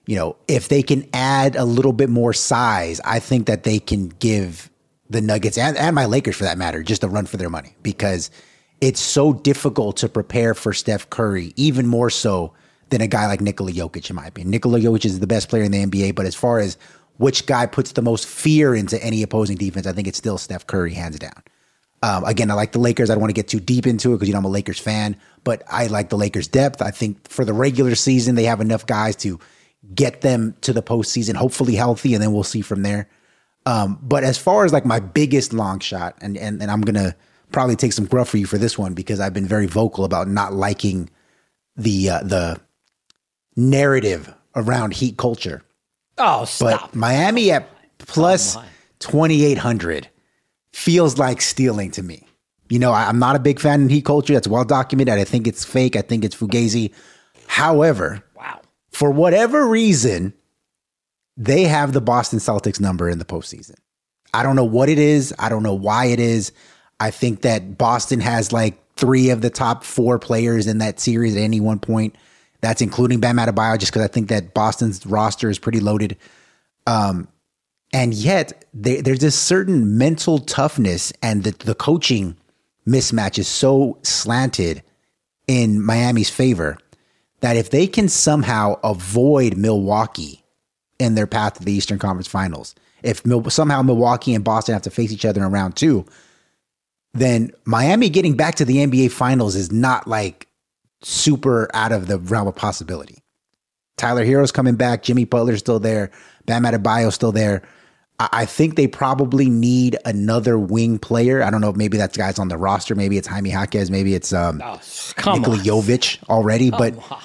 you 0.06 0.16
know, 0.16 0.36
if 0.46 0.68
they 0.68 0.82
can 0.82 1.08
add 1.12 1.56
a 1.56 1.64
little 1.64 1.92
bit 1.92 2.08
more 2.08 2.32
size, 2.32 3.00
I 3.04 3.18
think 3.18 3.46
that 3.46 3.64
they 3.64 3.78
can 3.78 4.08
give 4.08 4.70
the 5.10 5.20
Nuggets 5.20 5.58
and, 5.58 5.76
and 5.76 5.94
my 5.94 6.06
Lakers 6.06 6.36
for 6.36 6.44
that 6.44 6.58
matter 6.58 6.82
just 6.82 7.04
a 7.04 7.08
run 7.08 7.26
for 7.26 7.36
their 7.36 7.50
money 7.50 7.76
because 7.82 8.30
it's 8.80 9.00
so 9.00 9.32
difficult 9.32 9.96
to 9.98 10.08
prepare 10.08 10.54
for 10.54 10.72
Steph 10.72 11.10
Curry, 11.10 11.52
even 11.56 11.86
more 11.86 12.10
so 12.10 12.52
than 12.90 13.00
a 13.00 13.06
guy 13.06 13.26
like 13.26 13.40
Nikola 13.40 13.72
Jokic, 13.72 14.10
in 14.10 14.16
my 14.16 14.26
opinion. 14.26 14.50
Nikola 14.50 14.78
Jokic 14.78 15.04
is 15.04 15.20
the 15.20 15.26
best 15.26 15.48
player 15.48 15.62
in 15.62 15.72
the 15.72 15.84
NBA, 15.84 16.14
but 16.14 16.26
as 16.26 16.34
far 16.34 16.58
as 16.58 16.76
which 17.16 17.46
guy 17.46 17.66
puts 17.66 17.92
the 17.92 18.02
most 18.02 18.26
fear 18.26 18.74
into 18.74 19.02
any 19.02 19.22
opposing 19.22 19.56
defense, 19.56 19.86
I 19.86 19.92
think 19.92 20.08
it's 20.08 20.18
still 20.18 20.38
Steph 20.38 20.66
Curry, 20.66 20.94
hands 20.94 21.18
down. 21.18 21.42
Um, 22.02 22.24
again, 22.24 22.50
I 22.50 22.54
like 22.54 22.72
the 22.72 22.78
Lakers. 22.78 23.08
I 23.08 23.14
don't 23.14 23.22
want 23.22 23.30
to 23.30 23.34
get 23.34 23.48
too 23.48 23.60
deep 23.60 23.86
into 23.86 24.12
it 24.12 24.16
because 24.16 24.28
you 24.28 24.34
know 24.34 24.38
I'm 24.38 24.44
a 24.44 24.48
Lakers 24.48 24.78
fan, 24.78 25.16
but 25.42 25.62
I 25.70 25.86
like 25.86 26.10
the 26.10 26.18
Lakers' 26.18 26.48
depth. 26.48 26.82
I 26.82 26.90
think 26.90 27.28
for 27.28 27.44
the 27.44 27.54
regular 27.54 27.94
season 27.94 28.34
they 28.34 28.44
have 28.44 28.60
enough 28.60 28.84
guys 28.84 29.16
to 29.16 29.40
get 29.94 30.20
them 30.20 30.54
to 30.62 30.72
the 30.72 30.82
postseason, 30.82 31.34
hopefully 31.34 31.74
healthy, 31.74 32.12
and 32.12 32.22
then 32.22 32.32
we'll 32.32 32.42
see 32.42 32.60
from 32.60 32.82
there. 32.82 33.08
Um, 33.64 33.98
but 34.02 34.22
as 34.22 34.36
far 34.36 34.66
as 34.66 34.72
like 34.72 34.84
my 34.84 35.00
biggest 35.00 35.54
long 35.54 35.80
shot, 35.80 36.18
and 36.20 36.36
and, 36.36 36.60
and 36.60 36.70
I'm 36.70 36.82
gonna 36.82 37.16
probably 37.52 37.76
take 37.76 37.94
some 37.94 38.04
gruff 38.04 38.28
for 38.28 38.36
you 38.36 38.46
for 38.46 38.58
this 38.58 38.76
one 38.76 38.92
because 38.92 39.18
I've 39.18 39.32
been 39.32 39.46
very 39.46 39.66
vocal 39.66 40.04
about 40.04 40.28
not 40.28 40.52
liking 40.52 41.08
the 41.76 42.10
uh, 42.10 42.22
the 42.22 42.60
narrative 43.56 44.32
around 44.54 44.94
heat 44.94 45.16
culture. 45.16 45.62
Oh, 46.18 46.44
stop. 46.44 46.90
But 46.90 46.94
Miami 46.94 47.50
at 47.50 47.68
plus 47.98 48.56
2,800 49.00 50.08
feels 50.72 51.18
like 51.18 51.40
stealing 51.40 51.90
to 51.92 52.02
me. 52.02 52.26
You 52.68 52.78
know, 52.78 52.92
I'm 52.92 53.18
not 53.18 53.36
a 53.36 53.40
big 53.40 53.60
fan 53.60 53.84
of 53.84 53.90
heat 53.90 54.04
culture. 54.04 54.32
That's 54.32 54.48
well 54.48 54.64
documented. 54.64 55.18
I 55.18 55.24
think 55.24 55.46
it's 55.46 55.64
fake. 55.64 55.96
I 55.96 56.02
think 56.02 56.24
it's 56.24 56.34
fugazi. 56.34 56.92
However, 57.46 58.24
wow. 58.36 58.60
for 58.90 59.10
whatever 59.10 59.68
reason, 59.68 60.32
they 61.36 61.64
have 61.64 61.92
the 61.92 62.00
Boston 62.00 62.38
Celtics 62.38 62.80
number 62.80 63.08
in 63.08 63.18
the 63.18 63.24
postseason. 63.24 63.76
I 64.32 64.42
don't 64.42 64.56
know 64.56 64.64
what 64.64 64.88
it 64.88 64.98
is. 64.98 65.34
I 65.38 65.48
don't 65.48 65.62
know 65.62 65.74
why 65.74 66.06
it 66.06 66.20
is. 66.20 66.52
I 67.00 67.10
think 67.10 67.42
that 67.42 67.76
Boston 67.76 68.20
has 68.20 68.52
like 68.52 68.80
three 68.96 69.30
of 69.30 69.42
the 69.42 69.50
top 69.50 69.84
four 69.84 70.18
players 70.18 70.66
in 70.66 70.78
that 70.78 71.00
series 71.00 71.36
at 71.36 71.42
any 71.42 71.60
one 71.60 71.78
point. 71.78 72.16
That's 72.64 72.80
including 72.80 73.20
Bam 73.20 73.36
Adebayo, 73.36 73.78
just 73.78 73.92
because 73.92 74.02
I 74.02 74.08
think 74.08 74.30
that 74.30 74.54
Boston's 74.54 75.04
roster 75.04 75.50
is 75.50 75.58
pretty 75.58 75.80
loaded. 75.80 76.16
Um, 76.86 77.28
and 77.92 78.14
yet 78.14 78.64
they, 78.72 79.02
there's 79.02 79.18
this 79.18 79.38
certain 79.38 79.98
mental 79.98 80.38
toughness, 80.38 81.12
and 81.22 81.44
the, 81.44 81.50
the 81.50 81.74
coaching 81.74 82.38
mismatch 82.88 83.38
is 83.38 83.48
so 83.48 83.98
slanted 84.02 84.82
in 85.46 85.84
Miami's 85.84 86.30
favor 86.30 86.78
that 87.40 87.58
if 87.58 87.68
they 87.68 87.86
can 87.86 88.08
somehow 88.08 88.80
avoid 88.82 89.58
Milwaukee 89.58 90.42
in 90.98 91.16
their 91.16 91.26
path 91.26 91.58
to 91.58 91.64
the 91.64 91.72
Eastern 91.72 91.98
Conference 91.98 92.28
Finals, 92.28 92.74
if 93.02 93.26
Mil- 93.26 93.50
somehow 93.50 93.82
Milwaukee 93.82 94.34
and 94.34 94.42
Boston 94.42 94.72
have 94.72 94.80
to 94.80 94.90
face 94.90 95.12
each 95.12 95.26
other 95.26 95.44
in 95.44 95.52
round 95.52 95.76
two, 95.76 96.06
then 97.12 97.50
Miami 97.66 98.08
getting 98.08 98.36
back 98.36 98.54
to 98.54 98.64
the 98.64 98.78
NBA 98.78 99.12
Finals 99.12 99.54
is 99.54 99.70
not 99.70 100.08
like 100.08 100.48
super 101.04 101.68
out 101.74 101.92
of 101.92 102.06
the 102.06 102.18
realm 102.18 102.48
of 102.48 102.56
possibility. 102.56 103.22
Tyler 103.96 104.24
Herro's 104.24 104.52
coming 104.52 104.74
back. 104.74 105.02
Jimmy 105.02 105.24
Butler's 105.24 105.60
still 105.60 105.78
there. 105.78 106.10
Bam 106.46 106.64
Adebayo's 106.64 107.14
still 107.14 107.32
there. 107.32 107.62
I 108.20 108.46
think 108.46 108.76
they 108.76 108.86
probably 108.86 109.50
need 109.50 109.96
another 110.04 110.56
wing 110.56 111.00
player. 111.00 111.42
I 111.42 111.50
don't 111.50 111.60
know. 111.60 111.72
Maybe 111.72 111.96
that's 111.96 112.16
guys 112.16 112.38
on 112.38 112.46
the 112.46 112.56
roster. 112.56 112.94
Maybe 112.94 113.18
it's 113.18 113.26
Jaime 113.26 113.50
Jaquez. 113.50 113.90
Maybe 113.90 114.14
it's 114.14 114.32
um, 114.32 114.62
oh, 114.64 114.80
Nikola 115.16 115.58
Jovic 115.58 116.22
already. 116.28 116.70
Come 116.70 116.78
but 116.78 117.22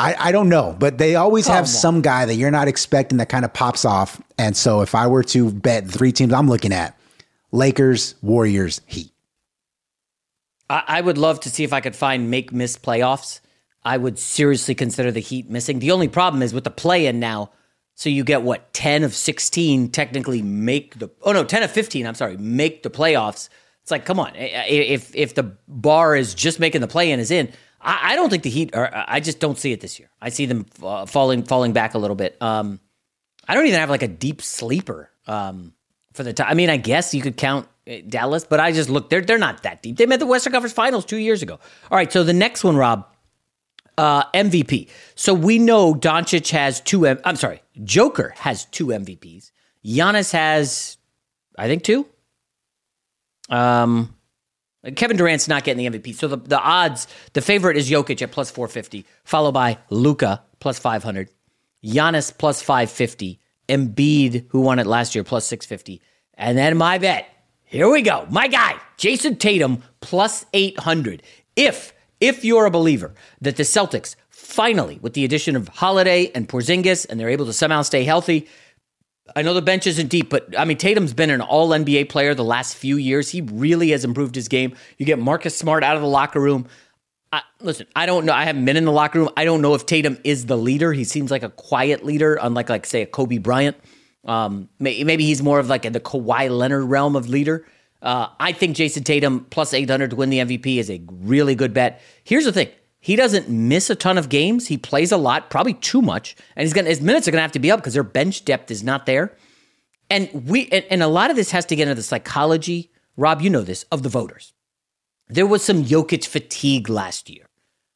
I, 0.00 0.16
I, 0.18 0.32
don't 0.32 0.48
know. 0.48 0.74
But 0.76 0.98
they 0.98 1.14
always 1.14 1.46
come 1.46 1.54
have 1.54 1.64
on. 1.64 1.68
some 1.68 2.02
guy 2.02 2.24
that 2.24 2.34
you're 2.34 2.50
not 2.50 2.66
expecting 2.66 3.18
that 3.18 3.28
kind 3.28 3.44
of 3.44 3.52
pops 3.52 3.84
off. 3.84 4.20
And 4.36 4.56
so 4.56 4.80
if 4.80 4.96
I 4.96 5.06
were 5.06 5.22
to 5.24 5.52
bet 5.52 5.86
three 5.86 6.10
teams 6.10 6.32
I'm 6.32 6.48
looking 6.48 6.72
at, 6.72 6.98
Lakers, 7.52 8.16
Warriors, 8.20 8.80
Heat. 8.86 9.12
I, 10.72 10.84
I 10.88 11.00
would 11.02 11.18
love 11.18 11.38
to 11.40 11.50
see 11.50 11.64
if 11.64 11.72
I 11.72 11.80
could 11.80 11.94
find 11.94 12.30
make 12.30 12.52
miss 12.52 12.76
playoffs. 12.76 13.40
I 13.84 13.98
would 13.98 14.18
seriously 14.18 14.74
consider 14.74 15.12
the 15.12 15.20
Heat 15.20 15.50
missing. 15.50 15.78
The 15.78 15.90
only 15.90 16.08
problem 16.08 16.42
is 16.42 16.54
with 16.54 16.64
the 16.64 16.70
play 16.70 17.06
in 17.06 17.20
now. 17.20 17.50
So 17.94 18.08
you 18.08 18.24
get 18.24 18.42
what, 18.42 18.72
10 18.72 19.04
of 19.04 19.14
16 19.14 19.90
technically 19.90 20.40
make 20.40 20.98
the, 20.98 21.10
oh 21.22 21.32
no, 21.32 21.44
10 21.44 21.62
of 21.62 21.70
15, 21.70 22.06
I'm 22.06 22.14
sorry, 22.14 22.38
make 22.38 22.82
the 22.82 22.90
playoffs. 22.90 23.50
It's 23.82 23.90
like, 23.90 24.06
come 24.06 24.18
on. 24.18 24.32
If, 24.34 25.14
if 25.14 25.34
the 25.34 25.54
bar 25.68 26.16
is 26.16 26.34
just 26.34 26.58
making 26.58 26.80
the 26.80 26.88
play 26.88 27.10
in 27.10 27.20
is 27.20 27.30
in, 27.30 27.52
I, 27.80 28.12
I 28.12 28.16
don't 28.16 28.30
think 28.30 28.44
the 28.44 28.50
Heat 28.50 28.74
are, 28.74 28.90
I 29.06 29.20
just 29.20 29.40
don't 29.40 29.58
see 29.58 29.72
it 29.72 29.80
this 29.82 29.98
year. 29.98 30.08
I 30.22 30.30
see 30.30 30.46
them 30.46 30.64
uh, 30.82 31.04
falling, 31.04 31.42
falling 31.42 31.72
back 31.72 31.94
a 31.94 31.98
little 31.98 32.16
bit. 32.16 32.40
Um, 32.40 32.80
I 33.46 33.54
don't 33.54 33.66
even 33.66 33.78
have 33.78 33.90
like 33.90 34.02
a 34.02 34.08
deep 34.08 34.40
sleeper 34.40 35.10
um, 35.26 35.74
for 36.14 36.22
the 36.22 36.32
time. 36.32 36.46
I 36.48 36.54
mean, 36.54 36.70
I 36.70 36.78
guess 36.78 37.12
you 37.12 37.20
could 37.20 37.36
count 37.36 37.68
Dallas, 38.08 38.44
but 38.44 38.60
I 38.60 38.72
just 38.72 38.88
look 38.88 39.10
they're 39.10 39.20
they're 39.20 39.38
not 39.38 39.62
that 39.64 39.82
deep. 39.82 39.96
They 39.96 40.06
made 40.06 40.20
the 40.20 40.26
Western 40.26 40.52
Conference 40.52 40.72
Finals 40.72 41.04
two 41.04 41.16
years 41.16 41.42
ago. 41.42 41.58
All 41.90 41.96
right, 41.96 42.12
so 42.12 42.22
the 42.22 42.32
next 42.32 42.62
one, 42.62 42.76
Rob, 42.76 43.06
uh, 43.98 44.24
MVP. 44.32 44.88
So 45.14 45.34
we 45.34 45.58
know 45.58 45.94
Doncic 45.94 46.50
has 46.50 46.80
two. 46.80 47.06
M- 47.06 47.20
I'm 47.24 47.36
sorry, 47.36 47.60
Joker 47.82 48.34
has 48.36 48.66
two 48.66 48.86
MVPs. 48.86 49.50
Giannis 49.84 50.32
has, 50.32 50.96
I 51.58 51.66
think, 51.66 51.82
two. 51.82 52.06
Um, 53.50 54.14
Kevin 54.96 55.16
Durant's 55.16 55.48
not 55.48 55.64
getting 55.64 55.90
the 55.92 55.98
MVP. 55.98 56.14
So 56.14 56.28
the, 56.28 56.36
the 56.36 56.60
odds, 56.60 57.06
the 57.34 57.40
favorite 57.40 57.76
is 57.76 57.90
Jokic 57.90 58.22
at 58.22 58.32
plus 58.32 58.50
450, 58.50 59.04
followed 59.24 59.52
by 59.52 59.78
Luka 59.90 60.42
plus 60.60 60.78
500, 60.78 61.28
Giannis 61.84 62.36
plus 62.36 62.62
550, 62.62 63.40
Embiid, 63.68 64.46
who 64.50 64.60
won 64.60 64.78
it 64.78 64.86
last 64.86 65.14
year, 65.14 65.24
plus 65.24 65.46
650. 65.46 66.00
And 66.34 66.56
then 66.56 66.76
my 66.76 66.98
bet, 66.98 67.28
here 67.72 67.88
we 67.88 68.02
go. 68.02 68.26
My 68.28 68.48
guy, 68.48 68.76
Jayson 68.98 69.38
Tatum, 69.38 69.82
plus 70.02 70.44
800. 70.52 71.22
If, 71.56 71.94
if 72.20 72.44
you're 72.44 72.66
a 72.66 72.70
believer 72.70 73.14
that 73.40 73.56
the 73.56 73.62
Celtics 73.62 74.14
finally, 74.28 74.98
with 75.00 75.14
the 75.14 75.24
addition 75.24 75.56
of 75.56 75.68
Holiday 75.68 76.30
and 76.34 76.46
Porzingis, 76.46 77.06
and 77.08 77.18
they're 77.18 77.30
able 77.30 77.46
to 77.46 77.52
somehow 77.54 77.80
stay 77.80 78.04
healthy, 78.04 78.46
I 79.34 79.40
know 79.40 79.54
the 79.54 79.62
bench 79.62 79.86
isn't 79.86 80.08
deep, 80.08 80.28
but 80.28 80.54
I 80.58 80.66
mean, 80.66 80.76
Tatum's 80.76 81.14
been 81.14 81.30
an 81.30 81.40
all 81.40 81.70
NBA 81.70 82.10
player 82.10 82.34
the 82.34 82.44
last 82.44 82.76
few 82.76 82.98
years. 82.98 83.30
He 83.30 83.40
really 83.40 83.92
has 83.92 84.04
improved 84.04 84.34
his 84.34 84.48
game. 84.48 84.76
You 84.98 85.06
get 85.06 85.18
Marcus 85.18 85.56
Smart 85.56 85.82
out 85.82 85.96
of 85.96 86.02
the 86.02 86.08
locker 86.08 86.40
room. 86.40 86.66
I, 87.32 87.40
listen, 87.58 87.86
I 87.96 88.04
don't 88.04 88.26
know. 88.26 88.34
I 88.34 88.44
haven't 88.44 88.66
been 88.66 88.76
in 88.76 88.84
the 88.84 88.92
locker 88.92 89.18
room. 89.18 89.30
I 89.34 89.46
don't 89.46 89.62
know 89.62 89.72
if 89.72 89.86
Tatum 89.86 90.18
is 90.24 90.44
the 90.44 90.58
leader. 90.58 90.92
He 90.92 91.04
seems 91.04 91.30
like 91.30 91.42
a 91.42 91.48
quiet 91.48 92.04
leader, 92.04 92.38
unlike, 92.42 92.68
like, 92.68 92.84
say, 92.84 93.00
a 93.00 93.06
Kobe 93.06 93.38
Bryant. 93.38 93.78
Um, 94.24 94.68
maybe 94.78 95.24
he's 95.24 95.42
more 95.42 95.58
of 95.58 95.68
like 95.68 95.84
in 95.84 95.92
the 95.92 96.00
Kawhi 96.00 96.48
Leonard 96.50 96.84
realm 96.84 97.16
of 97.16 97.28
leader. 97.28 97.66
Uh, 98.00 98.28
I 98.40 98.52
think 98.52 98.76
Jayson 98.76 99.04
Tatum 99.04 99.46
plus 99.50 99.72
800 99.72 100.10
to 100.10 100.16
win 100.16 100.30
the 100.30 100.38
MVP 100.38 100.78
is 100.78 100.90
a 100.90 101.00
really 101.08 101.54
good 101.54 101.72
bet. 101.72 102.00
Here's 102.24 102.44
the 102.44 102.52
thing 102.52 102.68
He 103.00 103.16
doesn't 103.16 103.48
miss 103.48 103.90
a 103.90 103.94
ton 103.94 104.18
of 104.18 104.28
games. 104.28 104.66
He 104.68 104.76
plays 104.76 105.12
a 105.12 105.16
lot, 105.16 105.50
probably 105.50 105.74
too 105.74 106.02
much, 106.02 106.36
and 106.56 106.64
he's 106.64 106.72
gonna 106.72 106.88
his 106.88 107.00
minutes 107.00 107.28
are 107.28 107.30
gonna 107.30 107.42
have 107.42 107.52
to 107.52 107.58
be 107.58 107.70
up 107.70 107.80
because 107.80 107.94
their 107.94 108.02
bench 108.02 108.44
depth 108.44 108.70
is 108.70 108.82
not 108.82 109.06
there. 109.06 109.36
And 110.10 110.48
we 110.48 110.68
and, 110.70 110.84
and 110.90 111.02
a 111.02 111.08
lot 111.08 111.30
of 111.30 111.36
this 111.36 111.50
has 111.52 111.64
to 111.66 111.76
get 111.76 111.88
into 111.88 111.94
the 111.94 112.02
psychology, 112.02 112.90
Rob. 113.16 113.40
You 113.40 113.50
know 113.50 113.62
this 113.62 113.84
of 113.92 114.02
the 114.02 114.08
voters. 114.08 114.52
There 115.28 115.46
was 115.46 115.64
some 115.64 115.84
Jokic 115.84 116.26
fatigue 116.26 116.88
last 116.88 117.30
year. 117.30 117.46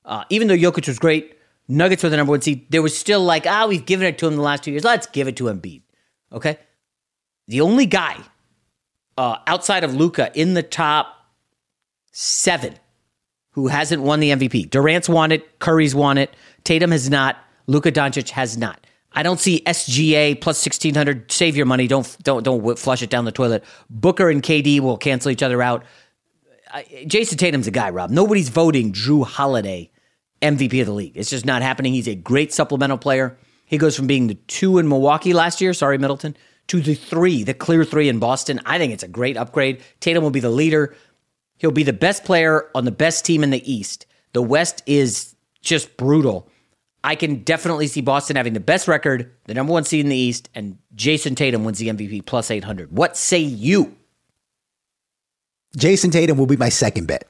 Uh, 0.05 0.25
even 0.31 0.47
though 0.49 0.57
Jokic 0.57 0.87
was 0.87 0.99
great, 0.99 1.37
Nuggets 1.69 2.03
were 2.03 2.09
the 2.09 2.17
number 2.17 2.31
one 2.31 2.41
seed. 2.41 2.71
There 2.71 2.83
was 2.83 2.97
still 2.97 3.23
like, 3.25 3.47
ah, 3.47 3.67
we've 3.67 3.85
given 3.85 4.07
it 4.07 4.19
to 4.19 4.27
him 4.27 4.37
the 4.37 4.43
last 4.43 4.63
two 4.63 4.71
years. 4.71 4.85
Let's 4.85 5.07
give 5.09 5.27
it 5.27 5.37
to 5.37 5.45
Embiid. 5.45 5.83
Okay, 6.33 6.59
the 7.49 7.61
only 7.61 7.87
guy 7.87 8.17
uh, 9.17 9.39
outside 9.47 9.85
of 9.85 9.95
Luka 9.95 10.31
in 10.35 10.55
the 10.55 10.63
top 10.63 11.15
seven 12.13 12.75
who 13.51 13.69
hasn't 13.69 14.03
won 14.03 14.21
the 14.21 14.31
MVP. 14.31 14.71
Durant's 14.71 15.09
won 15.09 15.33
it, 15.33 15.59
Curry's 15.59 15.95
won 15.95 16.19
it, 16.19 16.35
Tatum 16.65 16.91
has 16.91 17.09
not, 17.09 17.37
Luka 17.67 17.91
Doncic 17.91 18.31
has 18.31 18.59
not. 18.59 18.87
I 19.13 19.23
don't 19.23 19.41
see 19.41 19.63
SGA 19.65 20.39
plus 20.41 20.59
sixteen 20.59 20.95
hundred. 20.95 21.33
Save 21.33 21.57
your 21.57 21.65
money. 21.65 21.87
Don't 21.87 22.17
don't 22.23 22.43
don't 22.43 22.79
flush 22.79 23.03
it 23.03 23.09
down 23.09 23.25
the 23.25 23.33
toilet. 23.33 23.65
Booker 23.89 24.29
and 24.29 24.43
KD 24.43 24.81
will 24.81 24.99
cancel 24.99 25.31
each 25.31 25.43
other 25.43 25.63
out. 25.63 25.85
Jayson 27.07 27.39
Tatum's 27.39 27.67
a 27.67 27.71
guy, 27.71 27.89
Rob. 27.89 28.11
Nobody's 28.11 28.51
voting 28.51 28.93
Jrue 28.93 29.25
Holiday 29.25 29.91
MVP 30.43 30.81
of 30.81 30.87
the 30.87 30.93
league. 30.93 31.17
It's 31.17 31.31
just 31.31 31.47
not 31.47 31.63
happening. 31.63 31.95
He's 31.95 32.09
a 32.09 32.15
great 32.15 32.53
supplemental 32.53 32.99
player. 32.99 33.39
He 33.67 33.79
goes 33.79 33.97
from 33.97 34.07
being 34.07 34.29
the 34.29 34.35
two 34.47 34.79
in 34.79 34.89
Milwaukee 34.89 35.35
last 35.35 35.61
year, 35.61 35.75
sorry, 35.75 35.99
Middleton, 35.99 36.37
to 36.69 36.81
the 36.81 36.95
three, 36.95 37.43
the 37.43 37.55
clear 37.55 37.85
three 37.85 38.09
in 38.09 38.19
Boston. 38.19 38.61
I 38.65 38.79
think 38.79 38.93
it's 38.93 39.03
a 39.03 39.09
great 39.09 39.37
upgrade. 39.37 39.83
Tatum 40.01 40.23
will 40.23 40.31
be 40.31 40.41
the 40.41 40.51
leader. 40.51 40.95
He'll 41.59 41.71
be 41.71 41.83
the 41.83 41.93
best 41.93 42.25
player 42.25 42.71
on 42.75 42.85
the 42.85 42.91
best 42.91 43.25
team 43.25 43.43
in 43.43 43.51
the 43.51 43.71
East. 43.71 44.07
The 44.33 44.43
West 44.43 44.83
is 44.87 45.35
just 45.63 45.97
brutal. 45.97 46.49
I 47.03 47.15
can 47.15 47.43
definitely 47.43 47.87
see 47.87 48.01
Boston 48.01 48.37
having 48.37 48.53
the 48.53 48.61
best 48.61 48.89
record, 48.89 49.33
the 49.45 49.55
number 49.55 49.73
one 49.73 49.85
seed 49.85 50.05
in 50.05 50.09
the 50.09 50.17
East, 50.17 50.49
and 50.55 50.79
Jayson 50.95 51.37
Tatum 51.37 51.65
wins 51.65 51.79
the 51.79 51.89
MVP 51.89 52.25
plus 52.27 52.51
800. 52.51 52.91
What 52.91 53.17
say 53.17 53.39
you? 53.39 53.97
Jayson 55.77 56.11
Tatum 56.11 56.39
will 56.39 56.47
be 56.47 56.57
my 56.57 56.69
second 56.69 57.07
bet. 57.07 57.29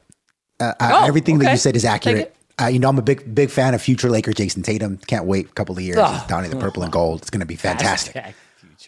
Uh, 0.58 0.72
oh, 0.80 1.06
everything 1.06 1.36
okay. 1.36 1.46
that 1.46 1.52
you 1.52 1.58
said 1.58 1.76
is 1.76 1.84
accurate. 1.84 2.35
Uh, 2.60 2.66
you 2.66 2.78
know, 2.78 2.88
I'm 2.88 2.98
a 2.98 3.02
big, 3.02 3.34
big 3.34 3.50
fan 3.50 3.74
of 3.74 3.82
future 3.82 4.08
Laker 4.08 4.32
Jayson 4.32 4.62
Tatum. 4.62 4.98
Can't 5.06 5.26
wait 5.26 5.46
a 5.46 5.52
couple 5.52 5.76
of 5.76 5.82
years. 5.82 5.98
Oh, 6.00 6.24
donning 6.28 6.50
the 6.50 6.56
purple 6.56 6.82
and 6.82 6.90
gold. 6.92 7.20
It's 7.20 7.30
going 7.30 7.40
to 7.40 7.46
be 7.46 7.56
fantastic. 7.56 8.34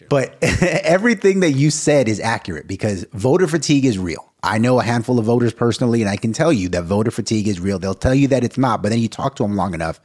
But 0.09 0.37
everything 0.41 1.41
that 1.41 1.51
you 1.51 1.69
said 1.69 2.07
is 2.07 2.19
accurate 2.19 2.67
because 2.67 3.05
voter 3.13 3.47
fatigue 3.47 3.85
is 3.85 3.99
real. 3.99 4.31
I 4.41 4.57
know 4.57 4.79
a 4.79 4.83
handful 4.83 5.19
of 5.19 5.25
voters 5.25 5.53
personally, 5.53 6.01
and 6.01 6.09
I 6.09 6.15
can 6.15 6.33
tell 6.33 6.53
you 6.53 6.69
that 6.69 6.83
voter 6.83 7.11
fatigue 7.11 7.47
is 7.47 7.59
real. 7.59 7.77
They'll 7.77 7.93
tell 7.93 8.15
you 8.15 8.27
that 8.29 8.43
it's 8.43 8.57
not, 8.57 8.81
but 8.81 8.89
then 8.89 8.99
you 8.99 9.09
talk 9.09 9.35
to 9.35 9.43
them 9.43 9.55
long 9.55 9.73
enough 9.73 9.99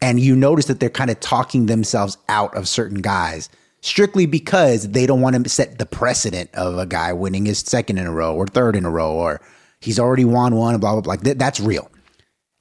and 0.00 0.20
you 0.20 0.36
notice 0.36 0.66
that 0.66 0.80
they're 0.80 0.90
kind 0.90 1.10
of 1.10 1.20
talking 1.20 1.66
themselves 1.66 2.18
out 2.28 2.54
of 2.56 2.68
certain 2.68 3.00
guys 3.00 3.48
strictly 3.80 4.26
because 4.26 4.88
they 4.90 5.06
don't 5.06 5.20
want 5.20 5.42
to 5.42 5.48
set 5.48 5.78
the 5.78 5.86
precedent 5.86 6.50
of 6.54 6.78
a 6.78 6.86
guy 6.86 7.12
winning 7.12 7.46
his 7.46 7.60
second 7.60 7.98
in 7.98 8.06
a 8.06 8.12
row 8.12 8.34
or 8.34 8.46
third 8.46 8.76
in 8.76 8.84
a 8.84 8.90
row 8.90 9.12
or 9.12 9.40
he's 9.80 9.98
already 9.98 10.24
won 10.24 10.56
one, 10.56 10.78
blah, 10.78 10.92
blah, 10.92 11.00
blah. 11.00 11.12
Like 11.14 11.20
that's 11.38 11.60
real. 11.60 11.90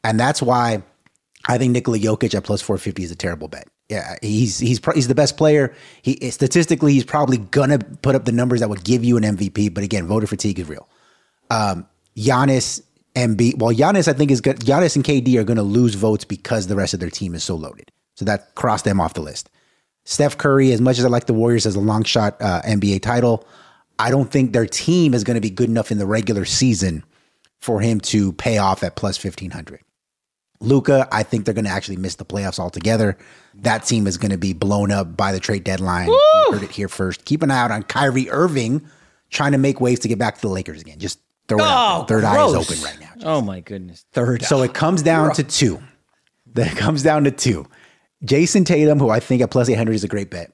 And 0.05 0.19
that's 0.19 0.39
why 0.39 0.83
I 1.47 1.57
think 1.57 1.73
Nikola 1.73 1.97
Jokic 1.97 2.35
at 2.35 2.43
plus 2.43 2.61
450 2.61 3.03
is 3.03 3.11
a 3.11 3.15
terrible 3.15 3.47
bet. 3.47 3.67
Yeah, 3.89 4.15
he's 4.21 4.59
he's 4.59 4.79
he's 4.93 5.07
the 5.07 5.15
best 5.15 5.35
player. 5.35 5.75
He 6.03 6.29
statistically 6.29 6.93
he's 6.93 7.03
probably 7.03 7.37
gonna 7.37 7.79
put 7.79 8.15
up 8.15 8.25
the 8.25 8.31
numbers 8.31 8.59
that 8.59 8.69
would 8.69 8.83
give 8.83 9.03
you 9.03 9.17
an 9.17 9.23
MVP. 9.23 9.73
But 9.73 9.83
again, 9.83 10.07
voter 10.07 10.27
fatigue 10.27 10.59
is 10.59 10.67
real. 10.67 10.87
Um, 11.49 11.87
Giannis 12.15 12.81
MB. 13.15 13.57
Well, 13.59 13.75
Giannis 13.75 14.07
I 14.07 14.13
think 14.13 14.29
is 14.29 14.41
good. 14.41 14.59
Giannis 14.59 14.95
and 14.95 15.03
KD 15.03 15.37
are 15.37 15.43
gonna 15.43 15.63
lose 15.63 15.95
votes 15.95 16.23
because 16.23 16.67
the 16.67 16.75
rest 16.75 16.93
of 16.93 16.99
their 16.99 17.09
team 17.09 17.33
is 17.33 17.43
so 17.43 17.55
loaded. 17.55 17.91
So 18.15 18.25
that 18.25 18.53
cross 18.55 18.83
them 18.83 19.01
off 19.01 19.15
the 19.15 19.21
list. 19.21 19.49
Steph 20.03 20.37
Curry, 20.37 20.71
as 20.71 20.81
much 20.81 20.99
as 20.99 21.05
I 21.05 21.09
like 21.09 21.25
the 21.25 21.33
Warriors 21.33 21.65
as 21.65 21.75
a 21.75 21.79
long 21.79 22.03
shot 22.03 22.39
uh, 22.39 22.61
NBA 22.61 23.01
title, 23.01 23.47
I 23.97 24.11
don't 24.11 24.31
think 24.31 24.53
their 24.53 24.67
team 24.67 25.15
is 25.15 25.23
going 25.23 25.35
to 25.35 25.41
be 25.41 25.49
good 25.49 25.67
enough 25.67 25.91
in 25.91 25.97
the 25.97 26.05
regular 26.05 26.45
season 26.45 27.03
for 27.59 27.81
him 27.81 27.99
to 27.99 28.31
pay 28.33 28.59
off 28.59 28.83
at 28.83 28.95
plus 28.95 29.21
1500. 29.23 29.81
Luka, 30.59 31.07
I 31.11 31.23
think 31.23 31.45
they're 31.45 31.53
going 31.53 31.65
to 31.65 31.71
actually 31.71 31.97
miss 31.97 32.15
the 32.15 32.25
playoffs 32.25 32.59
altogether. 32.59 33.17
That 33.55 33.85
team 33.85 34.07
is 34.07 34.17
going 34.17 34.31
to 34.31 34.37
be 34.37 34.53
blown 34.53 34.91
up 34.91 35.15
by 35.15 35.31
the 35.31 35.39
trade 35.39 35.63
deadline. 35.63 36.07
You 36.07 36.49
heard 36.51 36.63
it 36.63 36.71
here 36.71 36.87
first. 36.87 37.25
Keep 37.25 37.43
an 37.43 37.51
eye 37.51 37.59
out 37.59 37.71
on 37.71 37.83
Kyrie 37.83 38.29
Irving 38.29 38.87
trying 39.29 39.51
to 39.51 39.57
make 39.57 39.81
waves 39.81 39.99
to 40.01 40.07
get 40.07 40.17
back 40.17 40.35
to 40.35 40.41
the 40.41 40.49
Lakers 40.49 40.81
again. 40.81 40.99
Just 40.99 41.19
throw 41.47 41.59
it 41.59 41.61
oh, 41.61 41.65
out. 41.65 42.07
There. 42.07 42.17
Oh, 42.17 42.21
Third 42.21 42.33
gross. 42.33 42.55
eye 42.55 42.59
is 42.59 42.71
open 42.71 42.83
right 42.83 42.99
now. 42.99 43.29
Oh 43.29 43.41
my 43.41 43.59
goodness. 43.59 44.05
Third. 44.11 44.43
So 44.43 44.61
it 44.63 44.73
comes 44.73 45.01
down 45.01 45.33
to 45.33 45.43
two. 45.43 45.81
That 46.53 46.77
comes 46.77 47.03
down 47.03 47.25
to 47.25 47.31
two. 47.31 47.67
Jayson 48.23 48.63
Tatum, 48.63 48.97
who 48.97 49.09
I 49.09 49.19
think 49.19 49.41
at 49.41 49.51
plus 49.51 49.67
800 49.67 49.91
is 49.91 50.05
a 50.05 50.07
great 50.07 50.31
bet. 50.31 50.53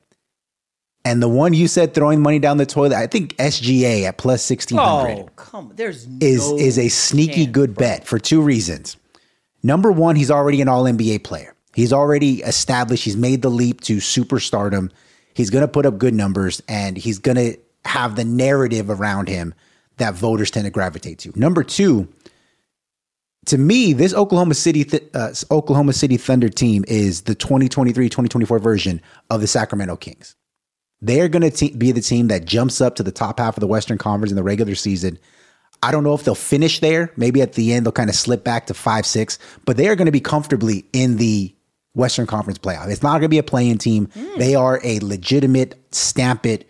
And 1.03 1.21
the 1.21 1.29
one 1.29 1.53
you 1.53 1.67
said 1.67 1.93
throwing 1.93 2.21
money 2.21 2.39
down 2.39 2.57
the 2.57 2.65
toilet, 2.65 2.93
I 2.93 3.05
think 3.05 3.35
SGA 3.37 4.03
at 4.03 4.17
plus 4.17 4.47
1600 4.49 5.19
oh, 5.19 5.29
come, 5.35 5.71
there's 5.75 6.07
no 6.07 6.17
is 6.21 6.51
is 6.51 6.79
a 6.79 6.89
sneaky 6.89 7.45
good 7.45 7.75
bet 7.75 8.05
for 8.05 8.19
two 8.19 8.41
reasons. 8.41 8.97
Number 9.63 9.91
one, 9.91 10.15
he's 10.15 10.31
already 10.31 10.61
an 10.61 10.67
all 10.67 10.83
NBA 10.83 11.23
player. 11.23 11.55
He's 11.73 11.93
already 11.93 12.41
established, 12.41 13.05
he's 13.05 13.17
made 13.17 13.41
the 13.41 13.49
leap 13.49 13.81
to 13.81 13.97
superstardom. 13.97 14.91
He's 15.33 15.49
going 15.49 15.61
to 15.61 15.67
put 15.67 15.85
up 15.85 15.97
good 15.97 16.13
numbers 16.13 16.61
and 16.67 16.97
he's 16.97 17.19
going 17.19 17.37
to 17.37 17.57
have 17.85 18.15
the 18.15 18.25
narrative 18.25 18.89
around 18.89 19.29
him 19.29 19.53
that 19.97 20.13
voters 20.13 20.51
tend 20.51 20.65
to 20.65 20.71
gravitate 20.71 21.19
to. 21.19 21.31
Number 21.35 21.63
two, 21.63 22.09
to 23.45 23.57
me, 23.57 23.93
this 23.93 24.13
Oklahoma 24.13 24.53
City 24.53 24.85
uh, 25.13 25.33
Oklahoma 25.49 25.93
City 25.93 26.17
Thunder 26.17 26.49
team 26.49 26.83
is 26.87 27.21
the 27.21 27.35
2023-2024 27.35 28.61
version 28.61 29.01
of 29.29 29.41
the 29.41 29.47
Sacramento 29.47 29.95
Kings. 29.95 30.35
They're 31.01 31.29
going 31.29 31.41
to 31.41 31.49
te- 31.49 31.75
be 31.75 31.91
the 31.91 32.01
team 32.01 32.27
that 32.27 32.45
jumps 32.45 32.81
up 32.81 32.95
to 32.95 33.03
the 33.03 33.11
top 33.11 33.39
half 33.39 33.57
of 33.57 33.61
the 33.61 33.67
Western 33.67 33.97
Conference 33.97 34.31
in 34.31 34.35
the 34.35 34.43
regular 34.43 34.75
season 34.75 35.17
I 35.83 35.91
don't 35.91 36.03
know 36.03 36.13
if 36.13 36.23
they'll 36.23 36.35
finish 36.35 36.79
there. 36.79 37.11
Maybe 37.15 37.41
at 37.41 37.53
the 37.53 37.73
end 37.73 37.85
they'll 37.85 37.91
kind 37.91 38.09
of 38.09 38.15
slip 38.15 38.43
back 38.43 38.67
to 38.67 38.73
five, 38.73 39.05
six, 39.05 39.39
but 39.65 39.77
they 39.77 39.87
are 39.87 39.95
going 39.95 40.05
to 40.05 40.11
be 40.11 40.19
comfortably 40.19 40.85
in 40.93 41.17
the 41.17 41.53
Western 41.93 42.27
Conference 42.27 42.59
playoff. 42.59 42.89
It's 42.89 43.03
not 43.03 43.13
going 43.13 43.23
to 43.23 43.29
be 43.29 43.37
a 43.37 43.43
playing 43.43 43.79
team. 43.79 44.07
Mm. 44.07 44.37
They 44.37 44.55
are 44.55 44.79
a 44.83 44.99
legitimate 44.99 45.79
stamp 45.93 46.45
it 46.45 46.69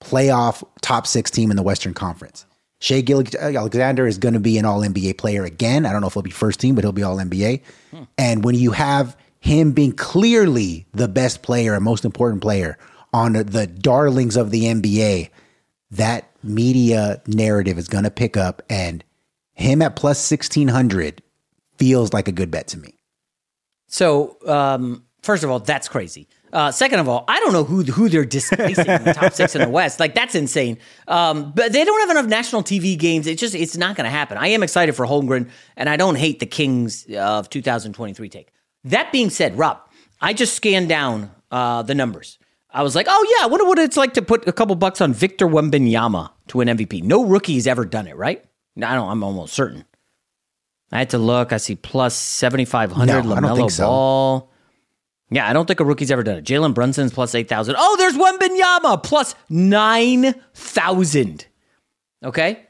playoff 0.00 0.66
top 0.80 1.06
six 1.06 1.30
team 1.30 1.50
in 1.50 1.56
the 1.56 1.62
Western 1.62 1.94
Conference. 1.94 2.46
Shai 2.80 3.02
Alexander 3.40 4.06
is 4.06 4.18
going 4.18 4.34
to 4.34 4.40
be 4.40 4.58
an 4.58 4.64
all 4.64 4.80
NBA 4.80 5.16
player 5.16 5.44
again. 5.44 5.86
I 5.86 5.92
don't 5.92 6.02
know 6.02 6.08
if 6.08 6.12
he'll 6.12 6.22
be 6.22 6.30
first 6.30 6.60
team, 6.60 6.74
but 6.74 6.84
he'll 6.84 6.92
be 6.92 7.02
all 7.02 7.16
NBA. 7.16 7.62
Hmm. 7.90 8.02
And 8.18 8.44
when 8.44 8.54
you 8.54 8.72
have 8.72 9.16
him 9.40 9.72
being 9.72 9.92
clearly 9.92 10.86
the 10.92 11.08
best 11.08 11.42
player 11.42 11.74
and 11.74 11.82
most 11.82 12.04
important 12.04 12.42
player 12.42 12.76
on 13.14 13.32
the 13.32 13.66
darlings 13.66 14.36
of 14.36 14.50
the 14.50 14.64
NBA, 14.64 15.30
that 15.90 16.30
media 16.42 17.22
narrative 17.26 17.78
is 17.78 17.88
going 17.88 18.04
to 18.04 18.10
pick 18.10 18.36
up, 18.36 18.62
and 18.68 19.04
him 19.54 19.82
at 19.82 19.96
plus 19.96 20.30
1600 20.30 21.22
feels 21.78 22.12
like 22.12 22.28
a 22.28 22.32
good 22.32 22.50
bet 22.50 22.68
to 22.68 22.78
me. 22.78 22.98
So, 23.86 24.36
um, 24.46 25.04
first 25.22 25.44
of 25.44 25.50
all, 25.50 25.60
that's 25.60 25.88
crazy. 25.88 26.28
Uh, 26.52 26.70
second 26.70 27.00
of 27.00 27.08
all, 27.08 27.24
I 27.28 27.38
don't 27.40 27.52
know 27.52 27.64
who 27.64 27.82
who 27.82 28.08
they're 28.08 28.24
displacing 28.24 28.86
in 28.86 29.04
the 29.04 29.12
top 29.12 29.32
six 29.32 29.54
in 29.54 29.62
the 29.62 29.68
West. 29.68 30.00
Like 30.00 30.14
that's 30.14 30.34
insane. 30.34 30.78
Um, 31.08 31.52
but 31.54 31.72
they 31.72 31.84
don't 31.84 32.00
have 32.00 32.10
enough 32.10 32.26
national 32.26 32.62
TV 32.62 32.96
games. 32.96 33.26
It's 33.26 33.40
just 33.40 33.54
it's 33.54 33.76
not 33.76 33.96
going 33.96 34.04
to 34.04 34.10
happen. 34.10 34.38
I 34.38 34.48
am 34.48 34.62
excited 34.62 34.94
for 34.94 35.06
Holmgren, 35.06 35.50
and 35.76 35.88
I 35.88 35.96
don't 35.96 36.14
hate 36.14 36.38
the 36.38 36.46
Kings 36.46 37.06
of 37.14 37.50
2023 37.50 38.28
take. 38.28 38.52
That 38.84 39.10
being 39.12 39.30
said, 39.30 39.58
Rob, 39.58 39.80
I 40.20 40.32
just 40.32 40.54
scanned 40.54 40.88
down 40.88 41.30
uh, 41.50 41.82
the 41.82 41.94
numbers. 41.94 42.38
I 42.76 42.82
was 42.82 42.94
like, 42.94 43.06
oh 43.08 43.36
yeah, 43.38 43.46
I 43.46 43.48
wonder 43.48 43.64
what 43.64 43.78
it's 43.78 43.96
like 43.96 44.12
to 44.14 44.22
put 44.22 44.46
a 44.46 44.52
couple 44.52 44.74
bucks 44.74 45.00
on 45.00 45.14
Victor 45.14 45.46
Wembanyama 45.46 46.30
to 46.48 46.58
win 46.58 46.68
MVP. 46.68 47.02
No 47.02 47.24
rookie's 47.24 47.66
ever 47.66 47.86
done 47.86 48.06
it, 48.06 48.16
right? 48.18 48.44
I 48.76 48.94
don't. 48.94 49.08
I'm 49.08 49.24
almost 49.24 49.54
certain. 49.54 49.86
I 50.92 50.98
had 50.98 51.10
to 51.10 51.18
look. 51.18 51.54
I 51.54 51.56
see 51.56 51.74
plus 51.74 52.14
seventy 52.14 52.66
five 52.66 52.92
hundred. 52.92 53.24
No, 53.24 53.34
LaMelo 53.34 53.70
so. 53.70 53.86
Ball. 53.86 54.52
Yeah, 55.30 55.48
I 55.48 55.54
don't 55.54 55.64
think 55.64 55.80
a 55.80 55.86
rookie's 55.86 56.10
ever 56.10 56.22
done 56.22 56.36
it. 56.36 56.44
Jalen 56.44 56.74
Brunson's 56.74 57.14
plus 57.14 57.34
eight 57.34 57.48
thousand. 57.48 57.76
Oh, 57.78 57.96
there's 57.96 58.12
Wembanyama 58.14 59.02
plus 59.02 59.34
nine 59.48 60.34
thousand. 60.52 61.46
Okay. 62.22 62.60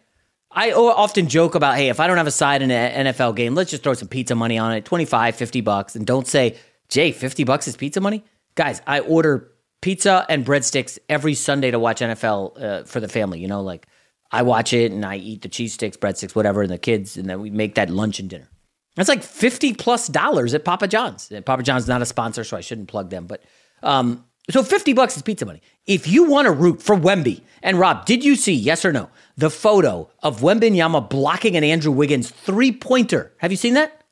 I 0.52 0.70
often 0.72 1.28
joke 1.28 1.57
about, 1.57 1.76
hey, 1.76 1.88
if 1.88 1.98
I 1.98 2.07
don't 2.07 2.16
have 2.16 2.28
a 2.28 2.30
side 2.30 2.62
in 2.62 2.70
an 2.70 3.07
NFL 3.07 3.34
game, 3.34 3.57
let's 3.57 3.72
just 3.72 3.82
throw 3.82 3.92
some 3.92 4.09
pizza 4.09 4.34
money 4.34 4.57
on 4.57 4.72
it, 4.72 4.86
25, 4.86 5.36
50 5.36 5.61
bucks, 5.61 5.96
and 5.96 6.07
don't 6.07 6.26
say, 6.26 6.57
Jay, 6.88 7.12
50 7.12 7.44
bucks 7.44 7.68
is 7.68 7.76
pizza 7.76 8.00
money? 8.00 8.24
Guys, 8.54 8.80
I 8.86 9.00
order 9.00 9.52
pizza 9.81 10.27
and 10.29 10.45
breadsticks 10.45 10.99
every 11.09 11.35
Sunday 11.35 11.70
to 11.70 11.79
watch 11.79 12.01
NFL 12.01 12.62
uh, 12.62 12.85
for 12.85 13.01
the 13.01 13.09
family. 13.09 13.41
You 13.41 13.49
know, 13.49 13.62
like 13.62 13.87
I 14.31 14.43
watch 14.43 14.72
it 14.72 14.93
and 14.93 15.05
I 15.05 15.16
eat 15.16 15.43
the 15.43 15.49
cheese 15.49 15.74
sticks, 15.74 15.97
breadsticks, 15.97 16.35
whatever, 16.35 16.62
and 16.62 16.70
the 16.70 16.79
kids, 16.79 17.16
and 17.16 17.29
then 17.29 17.41
we 17.41 17.51
make 17.51 17.74
that 17.77 17.91
lunch 17.91 18.18
and 18.18 18.29
dinner. 18.29 18.49
That's 18.97 19.09
like 19.09 19.22
fifty 19.22 19.74
plus 19.74 20.09
dollars 20.09 20.55
at 20.55 20.64
Papa 20.64 20.89
John's. 20.89 21.31
Papa 21.45 21.62
John's 21.62 21.87
not 21.87 22.03
a 22.03 22.07
sponsor, 22.07 22.45
so 22.45 22.57
I 22.57 22.62
shouldn't 22.62 22.89
plug 22.89 23.11
them. 23.11 23.27
But 23.27 23.43
um, 23.83 24.24
so 24.51 24.62
fifty 24.62 24.95
bucks 24.95 25.16
is 25.16 25.22
pizza 25.22 25.45
money. 25.45 25.61
If 25.87 26.09
you 26.09 26.24
want 26.24 26.47
to 26.47 26.53
root 26.53 26.83
for 26.83 26.97
Wemby 26.97 27.43
and 27.62 27.79
Rob, 27.79 28.07
did 28.07 28.24
you 28.24 28.37
see 28.37 28.55
yes 28.55 28.85
or 28.85 28.93
no 28.93 29.11
the 29.37 29.51
photo 29.51 30.11
of 30.22 30.41
Wembanyama 30.41 31.11
blocking 31.11 31.57
an 31.57 31.64
Andrew 31.64 31.93
Wiggins 31.93 32.31
three 32.31 32.72
pointer? 32.72 33.33
Have 33.39 33.51
you 33.51 33.59
seen 33.59 33.74
that? 33.74 34.03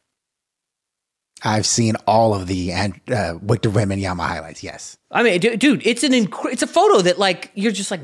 I've 1.42 1.66
seen 1.66 1.96
all 2.06 2.34
of 2.34 2.46
the 2.46 2.72
and 2.72 2.98
uh, 3.10 3.34
Victor 3.38 3.70
Wembanyama 3.70 4.26
highlights. 4.26 4.62
Yes, 4.62 4.96
I 5.10 5.22
mean, 5.22 5.40
dude, 5.40 5.86
it's 5.86 6.02
an 6.02 6.12
inc- 6.12 6.52
it's 6.52 6.62
a 6.62 6.66
photo 6.66 7.02
that 7.02 7.18
like 7.18 7.50
you're 7.54 7.72
just 7.72 7.90
like, 7.90 8.00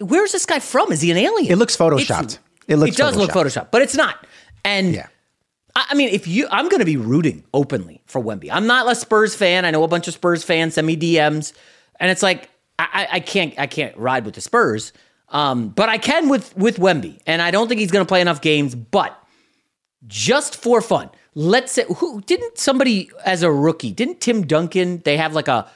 where's 0.00 0.32
this 0.32 0.46
guy 0.46 0.58
from? 0.58 0.92
Is 0.92 1.00
he 1.00 1.10
an 1.10 1.16
alien? 1.16 1.52
It 1.52 1.56
looks 1.56 1.76
photoshopped. 1.76 2.24
It's, 2.24 2.38
it 2.66 2.76
looks. 2.76 2.92
It 2.92 2.98
does 2.98 3.16
look 3.16 3.30
photoshopped, 3.30 3.70
but 3.70 3.82
it's 3.82 3.94
not. 3.94 4.26
And 4.64 4.94
yeah. 4.94 5.08
I 5.76 5.94
mean, 5.94 6.08
if 6.08 6.26
you, 6.26 6.48
I'm 6.50 6.68
going 6.68 6.80
to 6.80 6.86
be 6.86 6.96
rooting 6.96 7.44
openly 7.54 8.02
for 8.06 8.20
Wemby. 8.20 8.48
I'm 8.50 8.66
not 8.66 8.90
a 8.90 8.94
Spurs 8.96 9.34
fan. 9.34 9.64
I 9.64 9.70
know 9.70 9.84
a 9.84 9.88
bunch 9.88 10.08
of 10.08 10.14
Spurs 10.14 10.42
fans 10.42 10.74
send 10.74 10.86
me 10.86 10.96
DMs, 10.96 11.52
and 12.00 12.10
it's 12.10 12.22
like 12.22 12.50
I, 12.78 13.06
I 13.12 13.20
can't, 13.20 13.54
I 13.58 13.66
can't 13.66 13.96
ride 13.96 14.24
with 14.24 14.34
the 14.34 14.40
Spurs, 14.40 14.92
um, 15.28 15.68
but 15.68 15.88
I 15.88 15.98
can 15.98 16.28
with 16.28 16.56
with 16.56 16.78
Wemby, 16.78 17.20
and 17.26 17.42
I 17.42 17.50
don't 17.50 17.68
think 17.68 17.80
he's 17.80 17.90
going 17.90 18.04
to 18.04 18.08
play 18.08 18.20
enough 18.20 18.40
games. 18.40 18.74
But 18.74 19.16
just 20.06 20.56
for 20.56 20.80
fun, 20.80 21.10
let's 21.38 21.70
say 21.70 21.84
who 21.98 22.20
didn't 22.22 22.58
somebody 22.58 23.10
as 23.24 23.44
a 23.44 23.52
rookie 23.52 23.92
didn't 23.92 24.20
Tim 24.20 24.44
Duncan? 24.44 25.00
They 25.04 25.16
have 25.16 25.34
like 25.34 25.46
a 25.46 25.70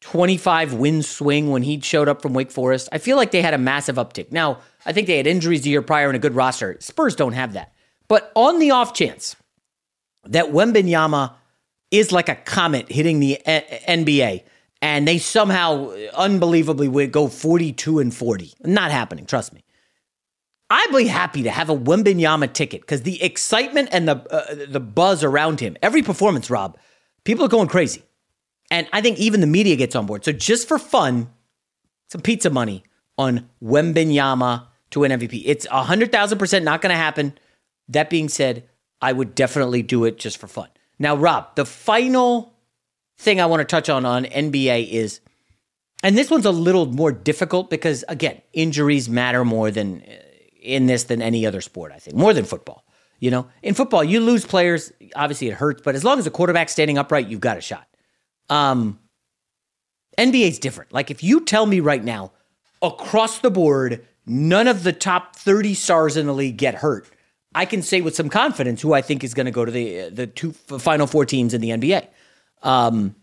25 0.00 0.74
win 0.74 1.02
swing 1.04 1.50
when 1.50 1.62
he 1.62 1.80
showed 1.80 2.08
up 2.08 2.20
from 2.20 2.34
Wake 2.34 2.50
Forest. 2.50 2.88
I 2.90 2.98
feel 2.98 3.16
like 3.16 3.30
they 3.30 3.42
had 3.42 3.54
a 3.54 3.58
massive 3.58 3.94
uptick. 3.94 4.32
Now 4.32 4.58
I 4.84 4.92
think 4.92 5.06
they 5.06 5.18
had 5.18 5.26
injuries 5.28 5.62
the 5.62 5.70
year 5.70 5.82
prior 5.82 6.08
and 6.08 6.16
a 6.16 6.18
good 6.18 6.34
roster. 6.34 6.76
Spurs 6.80 7.14
don't 7.14 7.32
have 7.32 7.52
that. 7.52 7.74
But 8.08 8.32
on 8.34 8.58
the 8.58 8.72
off 8.72 8.92
chance 8.92 9.36
that 10.24 10.46
Wembanyama 10.46 11.34
is 11.92 12.10
like 12.10 12.28
a 12.28 12.34
comet 12.34 12.90
hitting 12.90 13.20
the 13.20 13.40
NBA 13.46 14.42
and 14.82 15.06
they 15.06 15.18
somehow 15.18 15.90
unbelievably 16.12 16.88
would 16.88 17.12
go 17.12 17.28
42 17.28 18.00
and 18.00 18.12
40. 18.12 18.52
Not 18.64 18.90
happening, 18.90 19.26
trust 19.26 19.52
me. 19.52 19.62
I'd 20.68 20.92
be 20.92 21.06
happy 21.06 21.44
to 21.44 21.50
have 21.50 21.68
a 21.68 21.76
Wembanyama 21.76 22.52
ticket 22.52 22.80
because 22.80 23.02
the 23.02 23.22
excitement 23.22 23.88
and 23.92 24.08
the 24.08 24.16
uh, 24.32 24.66
the 24.68 24.80
buzz 24.80 25.22
around 25.22 25.60
him, 25.60 25.76
every 25.80 26.02
performance, 26.02 26.50
Rob, 26.50 26.76
people 27.24 27.44
are 27.44 27.48
going 27.48 27.68
crazy, 27.68 28.02
and 28.70 28.88
I 28.92 29.00
think 29.00 29.18
even 29.18 29.40
the 29.40 29.46
media 29.46 29.76
gets 29.76 29.94
on 29.94 30.06
board. 30.06 30.24
So 30.24 30.32
just 30.32 30.66
for 30.66 30.78
fun, 30.78 31.30
some 32.10 32.20
pizza 32.20 32.50
money 32.50 32.82
on 33.16 33.48
Wembanyama 33.62 34.66
to 34.90 35.00
win 35.00 35.12
MVP. 35.12 35.42
It's 35.44 35.66
hundred 35.66 36.10
thousand 36.10 36.38
percent 36.38 36.64
not 36.64 36.82
going 36.82 36.92
to 36.92 36.96
happen. 36.96 37.38
That 37.88 38.10
being 38.10 38.28
said, 38.28 38.68
I 39.00 39.12
would 39.12 39.34
definitely 39.36 39.82
do 39.82 40.04
it 40.04 40.18
just 40.18 40.38
for 40.38 40.48
fun. 40.48 40.68
Now, 40.98 41.14
Rob, 41.14 41.54
the 41.54 41.66
final 41.66 42.54
thing 43.18 43.40
I 43.40 43.46
want 43.46 43.60
to 43.60 43.64
touch 43.64 43.88
on 43.88 44.04
on 44.04 44.24
NBA 44.24 44.90
is, 44.90 45.20
and 46.02 46.18
this 46.18 46.30
one's 46.30 46.46
a 46.46 46.50
little 46.50 46.86
more 46.86 47.12
difficult 47.12 47.70
because, 47.70 48.04
again, 48.08 48.40
injuries 48.52 49.08
matter 49.08 49.44
more 49.44 49.70
than 49.70 50.02
in 50.66 50.86
this 50.86 51.04
than 51.04 51.22
any 51.22 51.46
other 51.46 51.60
sport, 51.60 51.92
I 51.92 51.98
think, 51.98 52.16
more 52.16 52.34
than 52.34 52.44
football. 52.44 52.84
You 53.18 53.30
know, 53.30 53.46
in 53.62 53.74
football, 53.74 54.04
you 54.04 54.20
lose 54.20 54.44
players. 54.44 54.92
Obviously, 55.14 55.48
it 55.48 55.54
hurts, 55.54 55.80
but 55.82 55.94
as 55.94 56.04
long 56.04 56.18
as 56.18 56.26
the 56.26 56.30
quarterback's 56.30 56.72
standing 56.72 56.98
upright, 56.98 57.28
you've 57.28 57.40
got 57.40 57.56
a 57.56 57.62
shot. 57.62 57.88
Um, 58.50 58.98
NBA's 60.18 60.58
different. 60.58 60.92
Like, 60.92 61.10
if 61.10 61.22
you 61.22 61.44
tell 61.44 61.64
me 61.64 61.80
right 61.80 62.04
now, 62.04 62.32
across 62.82 63.38
the 63.38 63.50
board, 63.50 64.06
none 64.26 64.68
of 64.68 64.82
the 64.82 64.92
top 64.92 65.36
30 65.36 65.72
stars 65.74 66.16
in 66.16 66.26
the 66.26 66.34
league 66.34 66.58
get 66.58 66.74
hurt, 66.74 67.08
I 67.54 67.64
can 67.64 67.80
say 67.80 68.02
with 68.02 68.14
some 68.14 68.28
confidence 68.28 68.82
who 68.82 68.92
I 68.92 69.00
think 69.00 69.24
is 69.24 69.32
going 69.32 69.46
to 69.46 69.52
go 69.52 69.64
to 69.64 69.72
the 69.72 70.10
the 70.10 70.26
two 70.26 70.52
final 70.52 71.06
four 71.06 71.24
teams 71.24 71.54
in 71.54 71.62
the 71.62 71.70
NBA. 71.70 72.06
Um, 72.62 73.14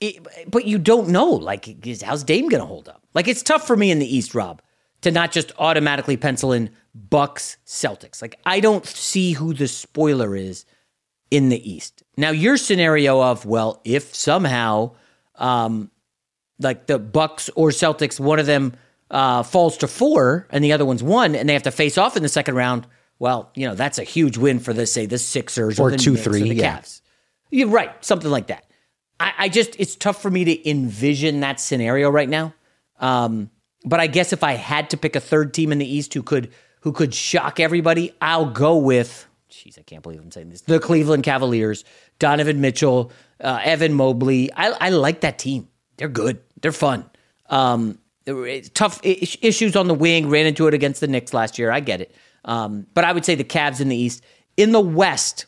it, 0.00 0.24
but 0.48 0.66
you 0.66 0.78
don't 0.78 1.08
know. 1.08 1.30
Like, 1.30 1.84
how's 2.02 2.22
Dame 2.22 2.48
going 2.48 2.60
to 2.60 2.66
hold 2.66 2.88
up? 2.88 3.02
Like, 3.12 3.26
it's 3.26 3.42
tough 3.42 3.66
for 3.66 3.76
me 3.76 3.90
in 3.90 3.98
the 3.98 4.16
East, 4.16 4.34
Rob, 4.34 4.62
to 5.02 5.10
not 5.10 5.32
just 5.32 5.52
automatically 5.58 6.16
pencil 6.16 6.52
in 6.52 6.70
Bucks 6.94 7.56
Celtics. 7.66 8.20
Like, 8.20 8.38
I 8.44 8.60
don't 8.60 8.84
see 8.84 9.32
who 9.32 9.54
the 9.54 9.68
spoiler 9.68 10.36
is 10.36 10.64
in 11.30 11.48
the 11.48 11.70
East. 11.70 12.02
Now, 12.16 12.30
your 12.30 12.56
scenario 12.56 13.22
of 13.22 13.46
well, 13.46 13.80
if 13.84 14.14
somehow, 14.14 14.92
um, 15.36 15.90
like 16.58 16.86
the 16.86 16.98
Bucks 16.98 17.48
or 17.54 17.70
Celtics, 17.70 18.20
one 18.20 18.38
of 18.38 18.46
them 18.46 18.74
uh, 19.10 19.42
falls 19.42 19.78
to 19.78 19.88
four 19.88 20.46
and 20.50 20.64
the 20.64 20.72
other 20.72 20.84
one's 20.84 21.02
one, 21.02 21.34
and 21.34 21.48
they 21.48 21.52
have 21.52 21.62
to 21.64 21.70
face 21.70 21.98
off 21.98 22.16
in 22.16 22.22
the 22.22 22.28
second 22.28 22.54
round, 22.54 22.86
well, 23.18 23.50
you 23.54 23.68
know 23.68 23.74
that's 23.74 23.98
a 23.98 24.02
huge 24.02 24.38
win 24.38 24.58
for 24.58 24.72
the 24.72 24.86
say 24.86 25.06
the 25.06 25.18
Sixers 25.18 25.78
or, 25.78 25.88
or 25.88 25.90
the 25.92 25.98
two 25.98 26.12
Knicks 26.12 26.24
three 26.24 26.42
or 26.42 26.44
the 26.44 26.54
yeah. 26.54 26.78
Cavs. 26.78 27.00
You're 27.50 27.68
right, 27.68 27.92
something 28.04 28.30
like 28.30 28.46
that. 28.48 28.64
I, 29.18 29.32
I, 29.38 29.48
just 29.48 29.78
it's 29.78 29.94
tough 29.94 30.22
for 30.22 30.30
me 30.30 30.44
to 30.44 30.70
envision 30.70 31.40
that 31.40 31.60
scenario 31.60 32.08
right 32.08 32.28
now. 32.28 32.54
Um, 32.98 33.50
but 33.84 34.00
I 34.00 34.06
guess 34.06 34.32
if 34.32 34.44
I 34.44 34.52
had 34.52 34.90
to 34.90 34.96
pick 34.96 35.16
a 35.16 35.20
third 35.20 35.54
team 35.54 35.72
in 35.72 35.78
the 35.78 35.86
East 35.86 36.14
who 36.14 36.22
could 36.22 36.50
who 36.80 36.92
could 36.92 37.14
shock 37.14 37.60
everybody, 37.60 38.12
I'll 38.20 38.50
go 38.50 38.76
with. 38.76 39.26
Jeez, 39.50 39.78
I 39.78 39.82
can't 39.82 40.02
believe 40.02 40.20
I'm 40.20 40.30
saying 40.30 40.50
this. 40.50 40.62
The 40.62 40.78
Cleveland 40.78 41.24
Cavaliers, 41.24 41.84
Donovan 42.18 42.60
Mitchell, 42.60 43.12
uh, 43.40 43.60
Evan 43.62 43.92
Mobley. 43.92 44.52
I, 44.52 44.70
I 44.70 44.88
like 44.90 45.20
that 45.20 45.38
team. 45.38 45.68
They're 45.96 46.08
good. 46.08 46.40
They're 46.62 46.72
fun. 46.72 47.04
Um, 47.46 47.98
tough 48.74 49.00
issues 49.02 49.76
on 49.76 49.88
the 49.88 49.94
wing. 49.94 50.28
Ran 50.28 50.46
into 50.46 50.66
it 50.68 50.74
against 50.74 51.00
the 51.00 51.08
Knicks 51.08 51.34
last 51.34 51.58
year. 51.58 51.70
I 51.70 51.80
get 51.80 52.00
it. 52.00 52.14
Um, 52.44 52.86
but 52.94 53.04
I 53.04 53.12
would 53.12 53.24
say 53.24 53.34
the 53.34 53.44
Cavs 53.44 53.80
in 53.80 53.88
the 53.88 53.96
East. 53.96 54.22
In 54.56 54.72
the 54.72 54.80
West, 54.80 55.46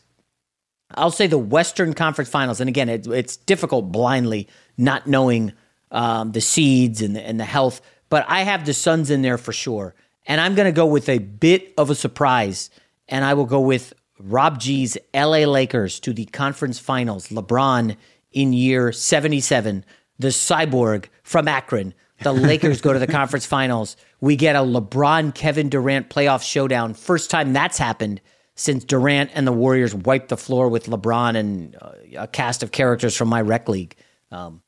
I'll 0.95 1.11
say 1.11 1.27
the 1.27 1.37
Western 1.37 1.93
Conference 1.93 2.29
Finals. 2.29 2.59
And 2.59 2.67
again, 2.67 2.89
it, 2.89 3.07
it's 3.07 3.37
difficult 3.37 3.91
blindly 3.91 4.47
not 4.77 5.07
knowing 5.07 5.53
um, 5.91 6.31
the 6.31 6.41
seeds 6.41 7.01
and 7.01 7.15
the, 7.15 7.21
and 7.21 7.39
the 7.39 7.45
health. 7.45 7.81
But 8.13 8.25
I 8.27 8.43
have 8.43 8.63
the 8.63 8.75
Suns 8.75 9.09
in 9.09 9.23
there 9.23 9.39
for 9.39 9.51
sure. 9.51 9.95
And 10.27 10.39
I'm 10.39 10.53
going 10.53 10.67
to 10.67 10.71
go 10.71 10.85
with 10.85 11.09
a 11.09 11.17
bit 11.17 11.73
of 11.79 11.89
a 11.89 11.95
surprise. 11.95 12.69
And 13.07 13.25
I 13.25 13.33
will 13.33 13.47
go 13.47 13.59
with 13.59 13.91
Rob 14.19 14.59
G's 14.59 14.99
LA 15.15 15.45
Lakers 15.45 15.99
to 16.01 16.13
the 16.13 16.25
conference 16.25 16.77
finals. 16.77 17.29
LeBron 17.29 17.97
in 18.31 18.53
year 18.53 18.91
77, 18.91 19.83
the 20.19 20.27
cyborg 20.27 21.05
from 21.23 21.47
Akron 21.47 21.95
the 22.19 22.31
Lakers 22.33 22.81
go 22.81 22.93
to 22.93 22.99
the 22.99 23.07
conference 23.07 23.47
finals. 23.47 23.97
We 24.21 24.35
get 24.35 24.55
a 24.55 24.59
LeBron 24.59 25.33
Kevin 25.33 25.69
Durant 25.69 26.09
playoff 26.09 26.43
showdown. 26.43 26.93
First 26.93 27.31
time 27.31 27.53
that's 27.53 27.79
happened 27.79 28.21
since 28.55 28.83
Durant 28.83 29.31
and 29.33 29.47
the 29.47 29.51
Warriors 29.51 29.95
wiped 29.95 30.29
the 30.29 30.37
floor 30.37 30.69
with 30.69 30.85
LeBron 30.85 31.35
and 31.35 31.75
uh, 31.81 31.91
a 32.15 32.27
cast 32.27 32.61
of 32.61 32.71
characters 32.71 33.15
from 33.15 33.29
my 33.29 33.41
rec 33.41 33.67
league. 33.67 33.95
Um, 34.31 34.61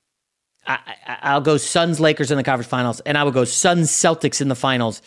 I, 0.68 1.34
will 1.34 1.42
go 1.42 1.58
Suns 1.58 2.00
Lakers 2.00 2.32
in 2.32 2.38
the 2.38 2.44
conference 2.44 2.70
finals, 2.70 3.00
and 3.02 3.18
I 3.18 3.24
will 3.24 3.32
go 3.32 3.46
Suns 3.46 3.92
Celtics 3.92 4.42
in 4.42 4.48
the 4.48 4.56
finals. 4.56 5.02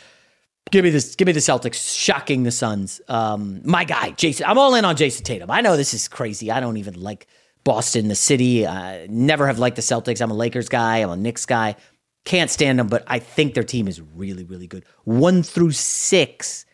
Give 0.71 0.85
me 0.85 0.91
this. 0.91 1.15
Give 1.17 1.27
me 1.27 1.33
the 1.33 1.41
Celtics, 1.41 1.97
shocking 1.97 2.43
the 2.43 2.51
Suns. 2.51 3.01
Um, 3.09 3.61
my 3.65 3.85
guy, 3.85 4.11
Jason. 4.13 4.47
I'm 4.47 4.59
all 4.59 4.75
in 4.75 4.85
on 4.85 4.97
Jayson 4.97 5.25
Tatum. 5.25 5.51
I 5.51 5.61
know 5.61 5.77
this 5.77 5.95
is 5.95 6.09
crazy. 6.09 6.51
I 6.51 6.61
don't 6.61 6.77
even 6.77 7.01
like 7.01 7.27
Boston, 7.65 8.09
the 8.09 8.15
city. 8.15 8.67
I 8.67 9.07
never 9.09 9.47
have 9.47 9.59
liked 9.59 9.77
the 9.77 9.83
Celtics. 9.83 10.21
I'm 10.21 10.31
a 10.31 10.35
Lakers 10.35 10.69
guy. 10.69 10.99
I'm 10.99 11.11
a 11.11 11.17
Knicks 11.17 11.47
guy. 11.47 11.77
Can't 12.25 12.51
stand 12.51 12.79
them, 12.79 12.89
but 12.89 13.05
I 13.07 13.19
think 13.19 13.55
their 13.55 13.65
team 13.65 13.89
is 13.89 14.01
really, 14.01 14.45
really 14.45 14.67
good. 14.67 14.85
One 15.05 15.43
through 15.43 15.73
six, 15.73 16.67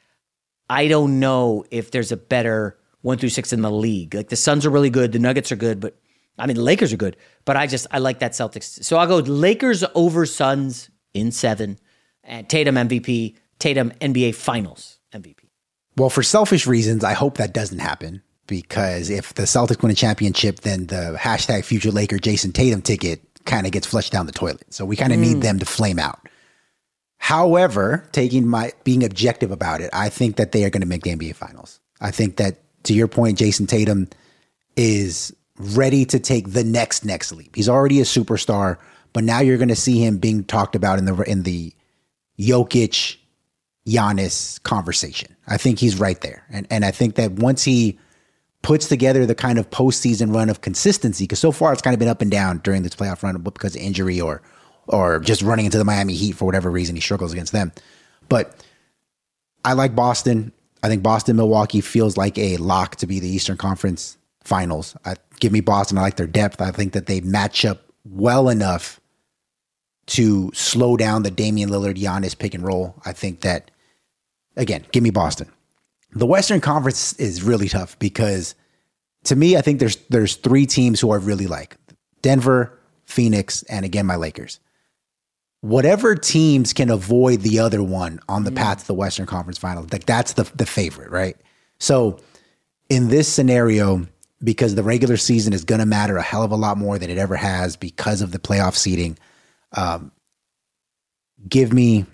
I 0.68 0.88
don't 0.88 1.20
know 1.20 1.64
if 1.70 1.90
there's 1.90 2.10
a 2.10 2.16
better 2.16 2.76
one 3.02 3.18
through 3.18 3.28
six 3.28 3.52
in 3.52 3.62
the 3.62 3.70
league. 3.70 4.14
Like 4.14 4.30
the 4.30 4.36
Suns 4.36 4.66
are 4.66 4.70
really 4.70 4.90
good, 4.90 5.12
the 5.12 5.18
Nuggets 5.18 5.52
are 5.52 5.56
good, 5.56 5.78
but 5.78 5.96
I 6.38 6.46
mean 6.46 6.56
the 6.56 6.62
Lakers 6.62 6.92
are 6.92 6.96
good. 6.96 7.16
But 7.44 7.56
I 7.56 7.66
just 7.66 7.86
I 7.90 7.98
like 7.98 8.18
that 8.20 8.32
Celtics. 8.32 8.82
So 8.84 8.96
I'll 8.96 9.06
go 9.06 9.18
Lakers 9.18 9.84
over 9.94 10.26
Suns 10.26 10.90
in 11.12 11.30
seven, 11.30 11.78
and 12.22 12.48
Tatum 12.48 12.74
MVP, 12.74 13.36
Tatum 13.58 13.90
NBA 14.00 14.34
Finals 14.34 14.98
MVP. 15.12 15.36
Well, 15.96 16.10
for 16.10 16.22
selfish 16.22 16.66
reasons, 16.66 17.04
I 17.04 17.12
hope 17.12 17.38
that 17.38 17.54
doesn't 17.54 17.78
happen 17.78 18.22
because 18.46 19.10
if 19.10 19.34
the 19.34 19.44
Celtics 19.44 19.82
win 19.82 19.92
a 19.92 19.94
championship, 19.94 20.60
then 20.60 20.86
the 20.86 21.16
hashtag 21.18 21.64
future 21.64 21.90
Laker 21.90 22.18
Jayson 22.18 22.52
Tatum 22.52 22.82
ticket 22.82 23.22
kind 23.44 23.66
of 23.66 23.72
gets 23.72 23.86
flushed 23.86 24.12
down 24.12 24.26
the 24.26 24.32
toilet. 24.32 24.64
So 24.72 24.84
we 24.84 24.96
kind 24.96 25.12
of 25.12 25.18
mm. 25.18 25.22
need 25.22 25.42
them 25.42 25.58
to 25.58 25.66
flame 25.66 25.98
out. 25.98 26.28
However, 27.18 28.08
taking 28.12 28.46
my 28.46 28.72
being 28.82 29.04
objective 29.04 29.50
about 29.50 29.80
it, 29.80 29.90
I 29.92 30.08
think 30.08 30.36
that 30.36 30.52
they 30.52 30.64
are 30.64 30.70
going 30.70 30.82
to 30.82 30.86
make 30.86 31.04
the 31.04 31.10
NBA 31.10 31.36
finals. 31.36 31.80
I 32.00 32.10
think 32.10 32.36
that 32.36 32.58
to 32.84 32.92
your 32.92 33.08
point, 33.08 33.38
Jayson 33.38 33.66
Tatum 33.66 34.08
is 34.76 35.34
ready 35.58 36.04
to 36.06 36.18
take 36.18 36.52
the 36.52 36.64
next 36.64 37.04
next 37.04 37.32
leap. 37.32 37.54
He's 37.54 37.68
already 37.68 38.00
a 38.00 38.04
superstar, 38.04 38.78
but 39.12 39.24
now 39.24 39.40
you're 39.40 39.58
going 39.58 39.68
to 39.68 39.76
see 39.76 39.98
him 39.98 40.18
being 40.18 40.44
talked 40.44 40.74
about 40.74 40.98
in 40.98 41.04
the 41.04 41.14
in 41.22 41.42
the 41.42 41.72
Jokic 42.38 43.16
Giannis 43.86 44.62
conversation. 44.62 45.34
I 45.46 45.56
think 45.56 45.78
he's 45.78 45.98
right 45.98 46.20
there. 46.20 46.44
And 46.50 46.66
and 46.70 46.84
I 46.84 46.90
think 46.90 47.14
that 47.16 47.32
once 47.32 47.62
he 47.62 47.98
puts 48.62 48.88
together 48.88 49.26
the 49.26 49.34
kind 49.34 49.58
of 49.58 49.68
postseason 49.70 50.34
run 50.34 50.48
of 50.48 50.62
consistency, 50.62 51.24
because 51.24 51.38
so 51.38 51.52
far 51.52 51.72
it's 51.72 51.82
kind 51.82 51.94
of 51.94 51.98
been 51.98 52.08
up 52.08 52.22
and 52.22 52.30
down 52.30 52.58
during 52.58 52.82
this 52.82 52.94
playoff 52.94 53.22
run 53.22 53.40
because 53.42 53.76
of 53.76 53.82
injury 53.82 54.20
or 54.20 54.42
or 54.88 55.20
just 55.20 55.42
running 55.42 55.66
into 55.66 55.78
the 55.78 55.84
Miami 55.84 56.14
Heat 56.14 56.32
for 56.32 56.44
whatever 56.44 56.70
reason 56.70 56.94
he 56.94 57.00
struggles 57.00 57.32
against 57.32 57.52
them. 57.52 57.72
But 58.28 58.62
I 59.64 59.74
like 59.74 59.94
Boston. 59.94 60.52
I 60.82 60.88
think 60.88 61.02
Boston 61.02 61.36
Milwaukee 61.36 61.80
feels 61.80 62.16
like 62.16 62.36
a 62.38 62.56
lock 62.58 62.96
to 62.96 63.06
be 63.06 63.20
the 63.20 63.28
Eastern 63.28 63.56
Conference 63.56 64.18
Finals. 64.42 64.94
I, 65.06 65.14
give 65.44 65.52
me 65.52 65.60
Boston. 65.60 65.98
I 65.98 66.00
like 66.00 66.16
their 66.16 66.26
depth. 66.26 66.62
I 66.62 66.70
think 66.70 66.94
that 66.94 67.04
they 67.04 67.20
match 67.20 67.66
up 67.66 67.82
well 68.06 68.48
enough 68.48 68.98
to 70.06 70.50
slow 70.54 70.96
down 70.96 71.22
the 71.22 71.30
Damian 71.30 71.68
Lillard 71.68 71.98
Giannis 71.98 72.36
pick 72.36 72.54
and 72.54 72.64
roll. 72.64 72.94
I 73.04 73.12
think 73.12 73.42
that 73.42 73.70
again, 74.56 74.86
give 74.90 75.02
me 75.02 75.10
Boston. 75.10 75.52
The 76.12 76.24
Western 76.24 76.62
Conference 76.62 77.12
is 77.14 77.42
really 77.42 77.68
tough 77.68 77.98
because 77.98 78.54
to 79.24 79.36
me, 79.36 79.54
I 79.58 79.60
think 79.60 79.80
there's 79.80 79.96
there's 80.08 80.36
three 80.36 80.64
teams 80.64 80.98
who 80.98 81.10
I 81.10 81.16
really 81.16 81.46
like: 81.46 81.76
Denver, 82.22 82.78
Phoenix, 83.04 83.64
and 83.64 83.84
again 83.84 84.06
my 84.06 84.16
Lakers. 84.16 84.60
Whatever 85.60 86.14
teams 86.14 86.72
can 86.72 86.88
avoid 86.88 87.42
the 87.42 87.58
other 87.58 87.82
one 87.82 88.18
on 88.30 88.44
the 88.44 88.50
mm-hmm. 88.50 88.56
path 88.56 88.80
to 88.80 88.86
the 88.86 88.94
Western 88.94 89.26
Conference 89.26 89.58
final, 89.58 89.86
like 89.92 90.06
that's 90.06 90.32
the 90.32 90.50
the 90.54 90.64
favorite, 90.64 91.10
right? 91.10 91.36
So 91.78 92.18
in 92.88 93.08
this 93.08 93.30
scenario, 93.30 94.06
because 94.44 94.74
the 94.74 94.82
regular 94.82 95.16
season 95.16 95.52
is 95.52 95.64
going 95.64 95.78
to 95.80 95.86
matter 95.86 96.16
a 96.16 96.22
hell 96.22 96.42
of 96.42 96.52
a 96.52 96.56
lot 96.56 96.76
more 96.76 96.98
than 96.98 97.10
it 97.10 97.18
ever 97.18 97.34
has 97.34 97.74
because 97.76 98.20
of 98.20 98.30
the 98.30 98.38
playoff 98.38 98.76
seeding, 98.76 99.18
um, 99.72 100.12
give 101.48 101.72
me 101.72 102.04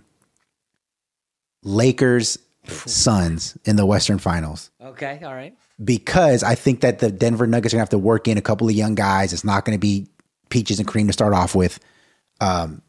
Lakers, 1.63 2.39
Suns 2.67 3.57
in 3.65 3.77
the 3.77 3.87
Western 3.87 4.19
Finals 4.19 4.71
Okay, 4.81 5.19
all 5.25 5.35
right. 5.35 5.55
because 5.83 6.43
I 6.45 6.55
think 6.55 6.83
that 6.83 7.01
the 7.01 7.11
Denver 7.11 7.47
Nuggets 7.47 7.73
are 7.75 7.77
gonna 7.79 7.83
have 7.83 7.89
to 7.89 7.99
work 7.99 8.29
in 8.29 8.39
a 8.39 8.43
couple 8.43 8.69
of 8.69 8.75
young 8.75 8.95
guys. 8.95 9.33
It's 9.33 9.45
not 9.45 9.65
gonna 9.65 9.79
be 9.79 10.07
peaches 10.51 10.79
and 10.79 10.87
cream 10.87 11.07
to 11.09 11.13
start 11.13 11.33
off 11.33 11.55
with, 11.55 11.81
um, 12.41 12.83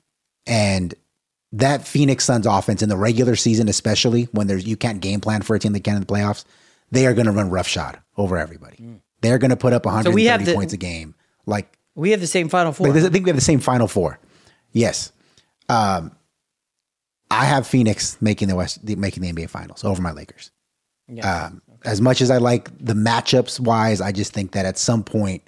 and 0.46 0.94
that 1.54 1.88
Phoenix 1.88 2.26
Suns 2.26 2.46
offense 2.46 2.84
in 2.84 2.90
the 2.90 2.98
regular 2.98 3.36
season, 3.36 3.70
especially 3.70 4.24
when 4.34 4.48
there's 4.48 4.68
you 4.68 4.78
can't 4.78 5.00
game 5.02 5.20
plan 5.20 5.42
for 5.42 5.56
a 5.56 5.60
team 5.60 5.74
that 5.74 5.84
can 5.84 5.96
in 5.96 6.02
the 6.02 6.06
playoffs, 6.06 6.44
they 6.92 7.08
are 7.08 7.14
gonna 7.14 7.32
run 7.32 7.50
roughshod 7.50 8.00
over 8.18 8.38
everybody. 8.38 9.00
They're 9.22 9.38
gonna 9.38 9.56
put 9.58 9.74
up 9.74 9.86
130 9.86 10.12
Mm. 10.12 10.16
we 10.16 10.26
have 10.26 10.46
the- 10.46 10.54
points 10.54 10.74
a 10.74 10.78
game. 10.78 11.16
Like, 11.46 11.78
We 11.96 12.12
have 12.12 12.22
the 12.22 12.28
same 12.28 12.50
final 12.50 12.72
four. 12.74 12.88
like 12.88 12.98
I 12.98 13.10
think 13.10 13.26
we 13.26 13.30
have 13.30 13.36
the 13.38 13.42
same 13.42 13.60
Final 13.60 13.88
Four. 13.88 14.20
Yes, 14.72 15.12
um, 15.70 16.12
I 17.30 17.46
have 17.46 17.66
Phoenix 17.68 18.18
making 18.22 18.48
the 18.48 18.56
West 18.56 18.84
making 18.84 19.24
the 19.24 19.30
NBA 19.30 19.48
Finals 19.50 19.84
over 19.84 20.02
my 20.02 20.12
Lakers. 20.12 20.52
Um, 21.24 21.62
As 21.84 22.00
much 22.00 22.22
as 22.22 22.30
I 22.30 22.38
like 22.38 22.70
the 22.80 22.94
matchups 22.94 23.60
wise, 23.60 24.02
I 24.02 24.12
just 24.12 24.34
think 24.34 24.52
that 24.52 24.66
at 24.68 24.78
some 24.78 25.04
point 25.04 25.42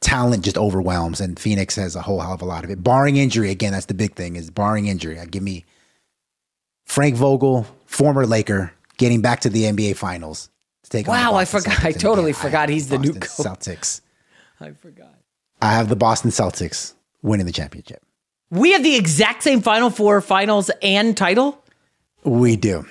talent 0.00 0.44
just 0.44 0.56
overwhelms, 0.56 1.20
and 1.20 1.38
Phoenix 1.38 1.74
has 1.76 1.96
a 1.96 2.02
whole 2.02 2.20
hell 2.20 2.32
of 2.34 2.42
a 2.42 2.44
lot 2.44 2.62
of 2.64 2.70
it. 2.70 2.82
Barring 2.82 3.16
injury, 3.16 3.50
again, 3.50 3.72
that's 3.72 3.86
the 3.86 3.94
big 3.94 4.14
thing 4.14 4.36
is 4.36 4.50
barring 4.50 4.86
injury. 4.86 5.18
I 5.18 5.24
give 5.26 5.42
me 5.42 5.64
Frank 6.86 7.16
Vogel, 7.16 7.66
former 7.86 8.24
Laker, 8.26 8.72
getting 8.98 9.20
back 9.20 9.40
to 9.40 9.50
the 9.50 9.64
NBA 9.64 9.94
Finals 9.96 10.48
to 10.84 10.90
take. 10.90 11.06
Wow, 11.08 11.34
I 11.34 11.44
forgot- 11.44 11.84
I 11.84 11.92
totally 11.92 12.30
again, 12.30 12.42
forgot 12.42 12.60
have 12.60 12.70
he's 12.70 12.88
the 12.88 12.98
new 12.98 13.12
coach. 13.14 13.22
Celtics. 13.28 14.00
I 14.60 14.70
forgot. 14.72 15.14
I 15.60 15.72
have 15.72 15.88
the 15.88 15.96
Boston 15.96 16.30
Celtics 16.30 16.94
winning 17.22 17.46
the 17.46 17.52
championship. 17.52 18.02
We 18.50 18.72
have 18.72 18.82
the 18.82 18.94
exact 18.96 19.42
same 19.42 19.60
final 19.62 19.90
four 19.90 20.20
finals 20.20 20.70
and 20.82 21.16
title. 21.16 21.62
We 22.22 22.56
do. 22.56 22.86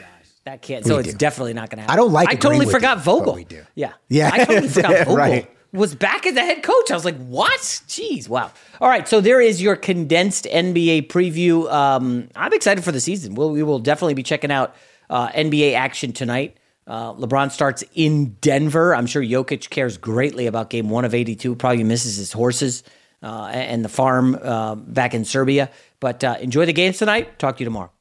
That 0.46 0.62
can't. 0.62 0.86
So 0.86 0.96
We 0.96 1.02
it's 1.04 1.12
do. 1.12 1.18
definitely 1.18 1.54
not 1.54 1.70
going 1.70 1.78
to 1.78 1.82
happen. 1.84 1.94
I 1.94 1.96
don't 1.96 2.12
like 2.12 2.28
it. 2.30 2.34
I 2.34 2.36
totally 2.36 2.66
forgot 2.66 2.98
you, 2.98 3.04
Vogel. 3.04 3.36
we 3.36 3.46
do. 3.46 3.64
Yeah. 3.76 3.94
Yeah. 4.10 4.30
I 4.34 4.44
totally 4.44 4.68
forgot 4.68 4.92
Vogel 5.06 5.16
Right. 5.16 5.50
was 5.72 5.96
back 5.96 6.26
as 6.26 6.34
the 6.34 6.42
head 6.42 6.64
coach. 6.64 6.92
I 6.92 6.96
was 6.96 7.06
like, 7.06 7.18
what? 7.28 7.60
Jeez. 7.62 8.28
Wow. 8.28 8.52
All 8.82 8.90
right. 8.90 9.08
So 9.08 9.22
there 9.22 9.40
is 9.40 9.62
your 9.62 9.76
condensed 9.78 10.46
NBA 10.46 11.08
preview. 11.08 11.72
Um, 11.72 12.28
I'm 12.36 12.52
excited 12.54 12.84
for 12.84 12.92
the 12.92 13.00
season. 13.00 13.36
We'll, 13.36 13.52
we 13.52 13.64
will 13.64 13.80
definitely 13.80 14.16
be 14.16 14.24
checking 14.24 14.52
out 14.52 14.76
uh, 15.10 15.30
NBA 15.30 15.74
action 15.76 16.12
tonight. 16.12 16.58
Uh, 16.86 17.14
LeBron 17.14 17.52
starts 17.52 17.84
in 17.94 18.34
Denver. 18.42 18.96
I'm 18.96 19.06
sure 19.06 19.24
Jokic 19.24 19.70
cares 19.70 19.98
greatly 19.98 20.48
about 20.48 20.70
game 20.70 20.90
one 20.90 21.06
of 21.06 21.14
82. 21.14 21.56
Probably 21.56 21.84
misses 21.84 22.18
his 22.18 22.32
horses 22.32 22.84
uh, 23.22 23.50
and 23.54 23.84
the 23.84 23.90
farm 23.90 24.38
uh, 24.42 24.76
back 24.76 25.14
in 25.14 25.26
Serbia. 25.26 25.70
But 26.00 26.24
uh, 26.24 26.38
enjoy 26.42 26.66
the 26.66 26.74
games 26.74 26.98
tonight. 26.98 27.40
Talk 27.40 27.58
to 27.58 27.62
you 27.62 27.66
tomorrow. 27.66 27.92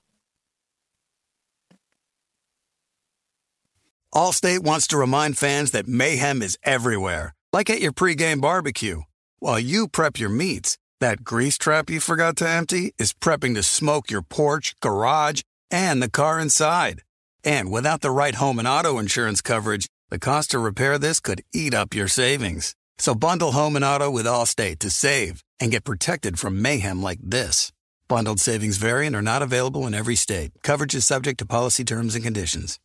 Allstate 4.15 4.61
wants 4.61 4.89
to 4.89 4.99
remind 4.99 5.39
fans 5.39 5.71
that 5.71 5.89
mayhem 5.89 6.43
is 6.43 6.59
everywhere, 6.65 7.35
like 7.51 7.71
at 7.71 7.81
your 7.81 7.93
pregame 7.93 8.43
barbecue. 8.43 9.03
While 9.39 9.59
you 9.59 9.89
prep 9.89 10.19
your 10.19 10.29
meats, 10.29 10.77
that 11.01 11.25
grease 11.25 11.57
trap 11.57 11.89
you 11.89 11.99
forgot 11.99 12.37
to 12.37 12.49
empty 12.49 12.93
is 12.99 13.15
prepping 13.15 13.55
to 13.55 13.63
smoke 13.63 14.11
your 14.11 14.21
porch, 14.21 14.75
garage, 14.81 15.41
and 15.71 16.03
the 16.03 16.11
car 16.11 16.39
inside. 16.39 17.03
And 17.45 17.71
without 17.71 18.03
the 18.03 18.11
right 18.11 18.35
home 18.35 18.59
and 18.59 18.69
auto 18.69 18.99
insurance 18.99 19.43
coverage, 19.43 19.87
the 20.11 20.19
cost 20.19 20.51
to 20.51 20.59
repair 20.59 20.99
this 20.99 21.21
could 21.21 21.43
eat 21.53 21.75
up 21.75 21.95
your 21.95 22.09
savings. 22.09 22.75
So 22.99 23.15
bundle 23.15 23.53
home 23.53 23.77
and 23.77 23.85
auto 23.85 24.11
with 24.11 24.27
Allstate 24.27 24.79
to 24.81 24.91
save 24.91 25.43
and 25.59 25.71
get 25.71 25.85
protected 25.85 26.39
from 26.39 26.63
mayhem 26.63 27.03
like 27.03 27.19
this. 27.23 27.73
Bundled 28.09 28.41
savings 28.41 28.77
variant 28.77 29.17
are 29.17 29.23
not 29.23 29.43
available 29.43 29.87
in 29.87 29.95
every 29.95 30.17
state. 30.17 30.53
Coverage 30.63 30.95
is 30.95 31.07
subject 31.07 31.39
to 31.39 31.47
policy 31.47 31.85
terms 31.85 32.15
and 32.15 32.23
conditions. 32.23 32.79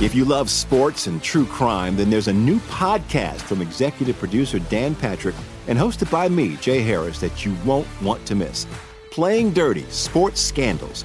If 0.00 0.16
you 0.16 0.24
love 0.24 0.50
sports 0.50 1.06
and 1.06 1.22
true 1.22 1.46
crime, 1.46 1.94
then 1.96 2.10
there's 2.10 2.26
a 2.26 2.32
new 2.32 2.58
podcast 2.60 3.42
from 3.42 3.62
executive 3.62 4.18
producer 4.18 4.58
Dan 4.58 4.96
Patrick 4.96 5.36
and 5.68 5.78
hosted 5.78 6.10
by 6.10 6.28
me, 6.28 6.56
Jay 6.56 6.80
Harris, 6.80 7.20
that 7.20 7.44
you 7.44 7.54
won't 7.64 7.86
want 8.02 8.26
to 8.26 8.34
miss. 8.34 8.66
Playing 9.12 9.52
Dirty 9.52 9.84
Sports 9.90 10.40
Scandals. 10.40 11.04